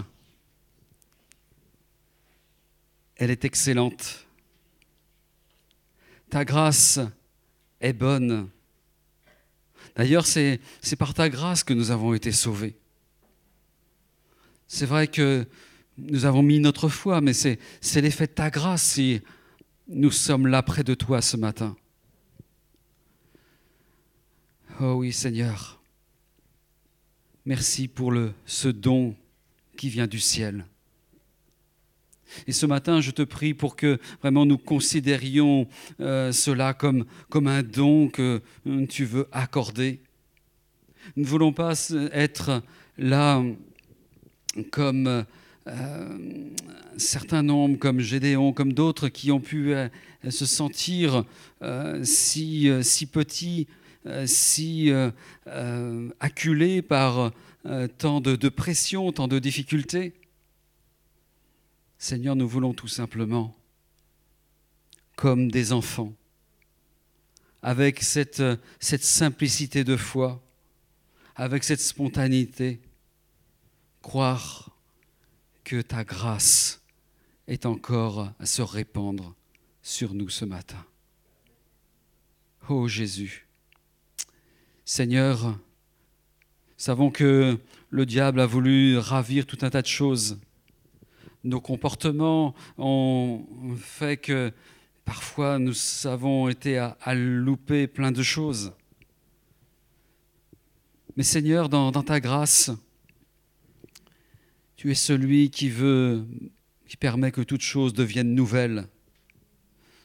elle 3.14 3.30
est 3.30 3.44
excellente. 3.44 4.26
Ta 6.30 6.44
grâce 6.44 6.98
est 7.80 7.92
bonne. 7.92 8.48
D'ailleurs, 9.94 10.26
c'est 10.26 10.60
par 10.98 11.14
ta 11.14 11.28
grâce 11.28 11.62
que 11.62 11.74
nous 11.74 11.92
avons 11.92 12.14
été 12.14 12.32
sauvés. 12.32 12.76
C'est 14.66 14.86
vrai 14.86 15.06
que 15.06 15.46
nous 16.08 16.24
avons 16.24 16.42
mis 16.42 16.60
notre 16.60 16.88
foi, 16.88 17.20
mais 17.20 17.32
c'est 17.32 17.58
l'effet 17.96 18.26
de 18.26 18.32
ta 18.32 18.50
grâce 18.50 18.82
si 18.82 19.20
nous 19.88 20.10
sommes 20.10 20.46
là 20.46 20.62
près 20.62 20.84
de 20.84 20.94
toi 20.94 21.20
ce 21.20 21.36
matin. 21.36 21.76
Oh 24.80 24.94
oui, 24.94 25.12
Seigneur. 25.12 25.80
Merci 27.44 27.88
pour 27.88 28.14
ce 28.46 28.68
don 28.68 29.14
qui 29.76 29.88
vient 29.88 30.06
du 30.06 30.20
ciel. 30.20 30.64
Et 32.46 32.52
ce 32.52 32.66
matin, 32.66 33.00
je 33.00 33.10
te 33.10 33.22
prie 33.22 33.54
pour 33.54 33.76
que 33.76 33.98
vraiment 34.20 34.46
nous 34.46 34.58
considérions 34.58 35.66
euh, 36.00 36.32
cela 36.32 36.74
comme, 36.74 37.06
un 37.34 37.62
don 37.62 38.08
que 38.08 38.40
euh, 38.66 38.86
tu 38.86 39.04
veux 39.04 39.28
accorder. 39.32 40.00
Nous 41.16 41.24
ne 41.24 41.28
voulons 41.28 41.52
pas 41.52 41.72
être 42.12 42.62
là 42.98 43.42
comme 44.70 45.24
euh, 45.70 46.18
un 46.94 46.98
certain 46.98 47.42
nombre, 47.42 47.78
comme 47.78 48.00
Gédéon, 48.00 48.52
comme 48.52 48.72
d'autres 48.72 49.08
qui 49.08 49.30
ont 49.30 49.40
pu 49.40 49.74
euh, 49.74 49.88
se 50.28 50.44
sentir 50.44 51.24
euh, 51.62 52.02
si, 52.04 52.68
euh, 52.68 52.82
si 52.82 53.06
petits, 53.06 53.66
si 54.24 54.90
acculés 56.20 56.80
par 56.80 57.32
tant 57.98 58.22
de, 58.22 58.34
de 58.34 58.48
pression, 58.48 59.12
tant 59.12 59.28
de 59.28 59.38
difficultés. 59.38 60.14
Seigneur, 61.98 62.34
nous 62.34 62.48
voulons 62.48 62.72
tout 62.72 62.88
simplement, 62.88 63.54
comme 65.16 65.50
des 65.50 65.74
enfants, 65.74 66.14
avec 67.60 68.02
cette 68.02 68.42
simplicité 68.80 69.84
de 69.84 69.98
foi, 69.98 70.42
avec 71.36 71.62
cette 71.62 71.80
spontanéité, 71.82 72.80
croire 74.00 74.69
que 75.64 75.80
ta 75.80 76.04
grâce 76.04 76.82
est 77.46 77.66
encore 77.66 78.32
à 78.38 78.46
se 78.46 78.62
répandre 78.62 79.34
sur 79.82 80.14
nous 80.14 80.28
ce 80.28 80.44
matin. 80.44 80.84
Ô 82.68 82.86
Jésus, 82.86 83.48
Seigneur, 84.84 85.58
savons 86.76 87.10
que 87.10 87.58
le 87.90 88.06
diable 88.06 88.40
a 88.40 88.46
voulu 88.46 88.98
ravir 88.98 89.46
tout 89.46 89.58
un 89.62 89.70
tas 89.70 89.82
de 89.82 89.86
choses. 89.86 90.38
Nos 91.42 91.60
comportements 91.60 92.54
ont 92.78 93.44
fait 93.76 94.16
que 94.16 94.52
parfois 95.04 95.58
nous 95.58 95.74
avons 96.04 96.48
été 96.48 96.78
à, 96.78 97.14
louper 97.14 97.86
plein 97.88 98.12
de 98.12 98.22
choses. 98.22 98.72
Mais 101.16 101.24
Seigneur, 101.24 101.68
dans 101.68 101.90
ta 101.90 102.20
grâce, 102.20 102.70
tu 104.80 104.90
es 104.90 104.94
celui 104.94 105.50
qui 105.50 105.68
veut, 105.68 106.24
qui 106.88 106.96
permet 106.96 107.32
que 107.32 107.42
toute 107.42 107.60
chose 107.60 107.92
devienne 107.92 108.34
nouvelle. 108.34 108.88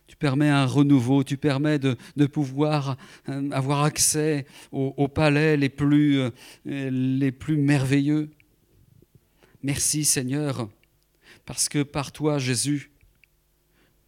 Tu 0.05 0.17
permets 0.17 0.49
un 0.49 0.65
renouveau, 0.65 1.23
tu 1.23 1.37
permets 1.37 1.79
de, 1.79 1.95
pouvoir 2.25 2.97
euh, 3.29 3.49
avoir 3.51 3.85
accès 3.85 4.45
aux, 4.73 5.07
palais 5.07 5.55
les 5.55 5.69
plus, 5.69 6.19
euh, 6.19 6.29
les 6.65 7.31
plus 7.31 7.55
merveilleux. 7.55 8.29
Merci 9.63 10.03
Seigneur, 10.03 10.67
parce 11.45 11.69
que 11.69 11.81
par 11.81 12.11
toi, 12.11 12.37
Jésus, 12.37 12.91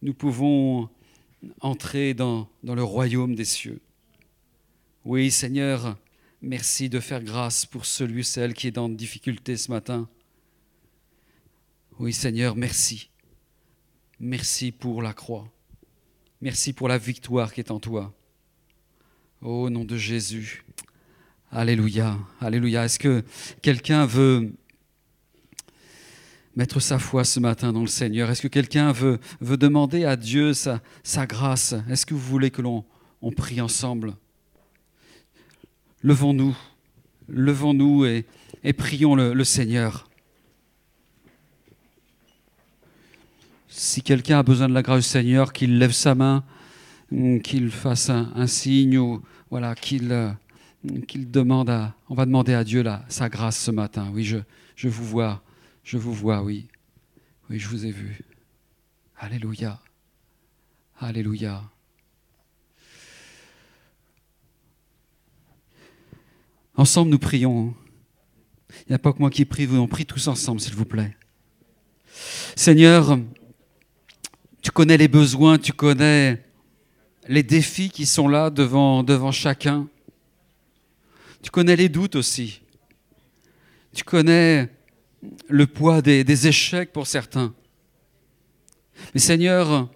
nous 0.02 0.12
pouvons 0.12 0.90
entrer 1.62 2.12
dans, 2.12 2.46
dans 2.62 2.74
le 2.74 2.84
royaume 2.84 3.34
des 3.34 3.46
cieux. 3.46 3.80
Oui 5.06 5.30
Seigneur, 5.30 5.96
merci 6.42 6.90
de 6.90 7.00
faire 7.00 7.24
grâce 7.24 7.64
pour 7.64 7.86
celui, 7.86 8.22
celle 8.22 8.52
qui 8.52 8.66
est 8.66 8.72
dans 8.72 8.90
difficulté 8.90 9.56
ce 9.56 9.70
matin. 9.70 10.10
Oui 12.00 12.12
Seigneur, 12.12 12.54
merci. 12.54 13.10
Merci 14.20 14.70
pour 14.70 15.02
la 15.02 15.12
croix. 15.12 15.50
Merci 16.40 16.72
pour 16.72 16.86
la 16.86 16.96
victoire 16.96 17.52
qui 17.52 17.58
est 17.58 17.72
en 17.72 17.80
toi. 17.80 18.14
Au 19.42 19.68
nom 19.68 19.84
de 19.84 19.96
Jésus. 19.96 20.64
Alléluia. 21.50 22.16
Alléluia. 22.40 22.84
Est-ce 22.84 23.00
que 23.00 23.24
quelqu'un 23.62 24.06
veut 24.06 24.54
mettre 26.54 26.78
sa 26.78 27.00
foi 27.00 27.24
ce 27.24 27.40
matin 27.40 27.72
dans 27.72 27.80
le 27.80 27.88
Seigneur? 27.88 28.30
Est-ce 28.30 28.42
que 28.42 28.48
quelqu'un 28.48 28.92
veut, 28.92 29.18
demander 29.40 30.04
à 30.04 30.14
Dieu 30.14 30.54
sa, 30.54 30.80
sa 31.02 31.26
grâce? 31.26 31.74
Est-ce 31.90 32.06
que 32.06 32.14
vous 32.14 32.20
voulez 32.20 32.52
que 32.52 32.62
l'on 32.62 32.84
on 33.22 33.32
prie 33.32 33.60
ensemble? 33.60 34.14
Levons-nous. 36.02 36.56
Levons-nous 37.26 38.04
et, 38.04 38.24
et 38.62 38.72
prions 38.72 39.16
le, 39.16 39.32
le 39.32 39.44
Seigneur. 39.44 40.07
Si 43.68 44.02
quelqu'un 44.02 44.38
a 44.38 44.42
besoin 44.42 44.68
de 44.68 44.74
la 44.74 44.82
grâce 44.82 45.04
du 45.04 45.08
Seigneur, 45.08 45.52
qu'il 45.52 45.78
lève 45.78 45.92
sa 45.92 46.14
main, 46.14 46.44
hum, 47.12 47.40
qu'il 47.40 47.70
fasse 47.70 48.10
un, 48.10 48.46
signe 48.46 48.98
ou 48.98 49.22
voilà, 49.50 49.74
qu'il 49.74 50.10
euh, 50.10 50.30
qu'il 51.06 51.30
demande 51.30 51.70
à. 51.70 51.94
On 52.08 52.14
va 52.14 52.26
demander 52.26 52.54
à 52.54 52.64
Dieu 52.64 52.82
là, 52.82 53.04
sa 53.08 53.28
grâce 53.28 53.58
ce 53.58 53.70
matin. 53.70 54.10
Oui, 54.12 54.24
je, 54.24 54.88
vous 54.88 55.04
vois, 55.04 55.42
je 55.84 55.98
vous 55.98 56.12
vois, 56.12 56.42
oui. 56.42 56.68
Oui, 57.50 57.58
je 57.58 57.68
vous 57.68 57.86
ai 57.86 57.90
vu. 57.90 58.20
Alléluia. 59.16 59.80
Alléluia. 61.00 61.62
Ensemble, 66.76 67.10
nous 67.10 67.18
prions. 67.18 67.74
Il 68.86 68.90
n'y 68.90 68.94
a 68.94 68.98
pas 68.98 69.12
que 69.12 69.18
moi 69.18 69.30
qui 69.30 69.44
prie, 69.44 69.66
vous 69.66 69.78
en 69.78 69.88
prie 69.88 70.06
tous 70.06 70.28
ensemble, 70.28 70.60
s'il 70.60 70.74
vous 70.74 70.84
plaît. 70.84 71.16
Seigneur, 72.54 73.18
tu 74.68 74.72
connais 74.72 74.98
les 74.98 75.08
besoins, 75.08 75.56
tu 75.56 75.72
connais 75.72 76.44
les 77.26 77.42
défis 77.42 77.88
qui 77.88 78.04
sont 78.04 78.28
là 78.28 78.50
devant, 78.50 79.02
devant 79.02 79.32
chacun. 79.32 79.88
Tu 81.42 81.50
connais 81.50 81.74
les 81.74 81.88
doutes 81.88 82.16
aussi. 82.16 82.60
Tu 83.94 84.04
connais 84.04 84.68
le 85.48 85.66
poids 85.66 86.02
des, 86.02 86.22
des 86.22 86.48
échecs 86.48 86.92
pour 86.92 87.06
certains. 87.06 87.54
Mais 89.14 89.20
Seigneur, 89.20 89.88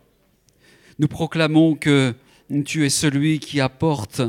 nous 0.99 1.09
proclamons 1.09 1.75
que 1.75 2.15
tu 2.65 2.87
es 2.87 2.91
celui 2.91 3.41
qui 3.41 3.61
apporte 3.61 4.23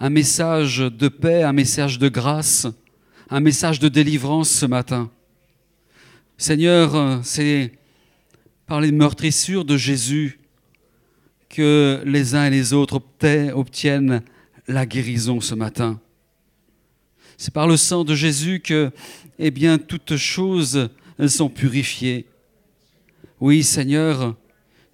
un 0.00 0.08
message 0.08 0.78
de 0.78 1.08
paix, 1.08 1.42
un 1.42 1.52
message 1.52 1.98
de 1.98 2.08
grâce, 2.08 2.66
un 3.28 3.40
message 3.40 3.80
de 3.80 3.88
délivrance 3.88 4.48
ce 4.48 4.64
matin. 4.64 5.10
Seigneur, 6.38 7.20
c'est 7.22 7.72
par 8.66 8.80
les 8.80 8.92
meurtrissures 8.92 9.64
de 9.64 9.76
Jésus 9.76 10.38
que 11.48 12.02
les 12.04 12.34
uns 12.34 12.46
et 12.46 12.50
les 12.50 12.72
autres 12.72 13.00
obtiennent 13.54 14.22
la 14.68 14.86
guérison 14.86 15.40
ce 15.40 15.54
matin. 15.54 16.00
C'est 17.36 17.52
par 17.52 17.68
le 17.68 17.76
sang 17.76 18.04
de 18.04 18.14
Jésus 18.14 18.60
que, 18.60 18.90
eh 19.38 19.50
bien, 19.50 19.78
toutes 19.78 20.16
choses 20.16 20.88
sont 21.28 21.48
purifiées. 21.48 22.26
Oui, 23.40 23.62
Seigneur, 23.62 24.34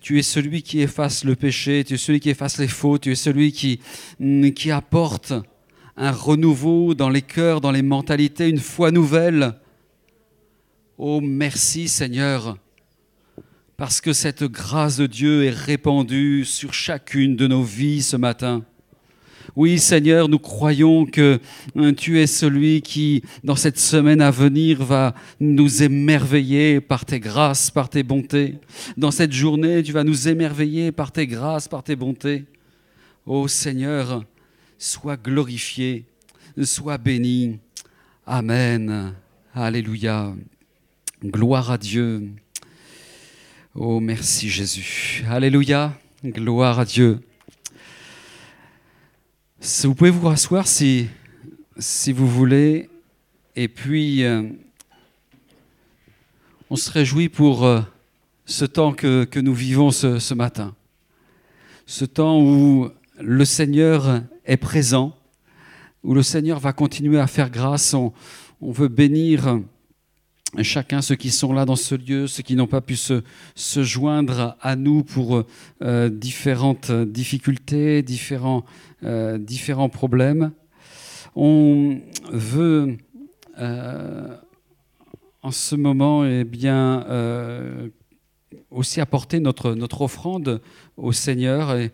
tu 0.01 0.19
es 0.19 0.23
celui 0.23 0.63
qui 0.63 0.81
efface 0.81 1.25
le 1.25 1.37
péché, 1.37 1.85
tu 1.85 1.95
es 1.95 1.97
celui 1.97 2.21
qui 2.21 2.31
efface 2.31 2.59
les 2.59 2.69
fautes, 2.69 3.03
tu 3.03 3.13
es 3.13 3.17
celui 3.17 3.53
qui, 3.53 3.79
mm, 4.19 4.51
qui 4.51 4.71
apporte 4.71 5.33
un 5.97 6.11
renouveau 6.11 6.95
dans 6.95 7.09
les 7.09 7.23
cœurs, 7.23 7.61
dans 7.61 7.71
les 7.71 7.83
mentalités, 7.83 8.49
une 8.49 8.59
foi 8.59 8.91
nouvelle. 8.91 9.55
Oh, 10.99 11.21
merci 11.21 11.89
Seigneur, 11.89 12.59
parce 13.77 14.01
que 14.01 14.13
cette 14.13 14.45
grâce 14.45 14.97
de 14.97 15.07
Dieu 15.07 15.45
est 15.45 15.51
répandue 15.51 16.45
sur 16.45 16.73
chacune 16.75 17.37
de 17.37 17.47
nos 17.47 17.63
vies 17.63 18.03
ce 18.03 18.17
matin. 18.17 18.65
Oui, 19.55 19.79
Seigneur, 19.79 20.29
nous 20.29 20.39
croyons 20.39 21.05
que 21.05 21.39
hein, 21.77 21.93
tu 21.93 22.21
es 22.21 22.27
celui 22.27 22.81
qui, 22.81 23.23
dans 23.45 23.57
cette 23.57 23.79
semaine 23.79 24.23
à 24.23 24.31
venir, 24.31 24.83
va 24.83 25.15
nous 25.41 25.83
émerveiller 25.83 26.81
par 26.81 27.05
tes 27.05 27.21
grâces, 27.21 27.71
par 27.71 27.91
tes 27.91 28.03
bontés. 28.03 28.57
Dans 28.97 29.11
cette 29.11 29.33
journée, 29.33 29.83
tu 29.83 29.93
vas 29.93 30.05
nous 30.05 30.29
émerveiller 30.29 30.91
par 30.91 31.13
tes 31.13 31.27
grâces, 31.27 31.69
par 31.69 31.83
tes 31.83 31.97
bontés. 31.97 32.45
Ô 33.27 33.47
Seigneur, 33.47 34.25
sois 34.79 35.17
glorifié, 35.17 36.07
sois 36.63 36.99
béni. 36.99 37.59
Amen. 38.27 39.13
Alléluia. 39.55 40.35
Gloire 41.23 41.71
à 41.71 41.79
Dieu. 41.79 42.31
Oh, 43.75 44.01
merci 44.01 44.51
Jésus. 44.51 45.25
Alléluia. 45.31 45.99
Gloire 46.23 46.79
à 46.79 46.85
Dieu. 46.85 47.21
Vous 49.85 49.95
pouvez 49.95 50.11
vous 50.11 50.29
rasseoir 50.29 50.69
si, 50.69 51.09
si 51.79 52.13
vous 52.13 52.29
voulez. 52.29 52.91
Et 53.57 53.69
puis, 53.69 54.25
euh, 54.25 54.43
on 56.69 56.77
se 56.77 56.91
réjouit 56.91 57.31
pour 57.31 57.65
euh, 57.65 57.81
ce 58.45 58.67
temps 58.67 58.93
que, 58.93 59.25
que 59.25 59.41
nous 59.41 59.55
vivons 59.55 59.91
ce, 59.91 60.19
ce, 60.19 60.35
matin. 60.35 60.75
Ce 61.87 62.05
temps 62.05 62.43
où 62.43 62.91
le 63.19 63.45
Seigneur 63.47 64.21
est 64.45 64.59
présent, 64.59 65.17
où 66.05 66.13
le 66.13 66.23
Seigneur 66.23 66.61
va 66.61 66.75
continuer 66.75 67.19
à 67.19 67.27
faire 67.27 67.49
grâce. 67.49 67.95
On, 67.95 68.13
on 68.61 68.71
veut 68.71 68.89
bénir 68.89 69.63
chacun, 70.61 71.01
ceux 71.01 71.15
qui 71.15 71.31
sont 71.31 71.53
là 71.53 71.65
dans 71.65 71.77
ce 71.77 71.95
lieu, 71.95 72.27
ceux 72.27 72.43
qui 72.43 72.57
n'ont 72.57 72.67
pas 72.67 72.81
pu 72.81 72.97
se, 72.97 73.23
joindre 73.57 74.57
à 74.61 74.77
nous 74.77 75.03
pour 75.03 75.45
euh, 75.83 76.09
différentes 76.11 76.91
difficultés, 76.93 78.03
différents, 78.03 78.65
euh, 79.05 79.39
différents 79.39 79.89
problèmes. 79.89 80.53
On 81.35 82.01
veut 82.31 82.99
euh, 83.59 84.37
en 85.43 85.51
ce 85.51 85.75
moment 85.75 86.25
eh 86.25 86.45
bien, 86.45 87.05
euh, 87.09 87.89
aussi 88.71 89.01
apporter 89.01 89.41
notre, 89.41 89.75
notre 89.75 90.03
offrande 90.03 90.61
au 90.97 91.13
Seigneur. 91.13 91.75
Et, 91.77 91.93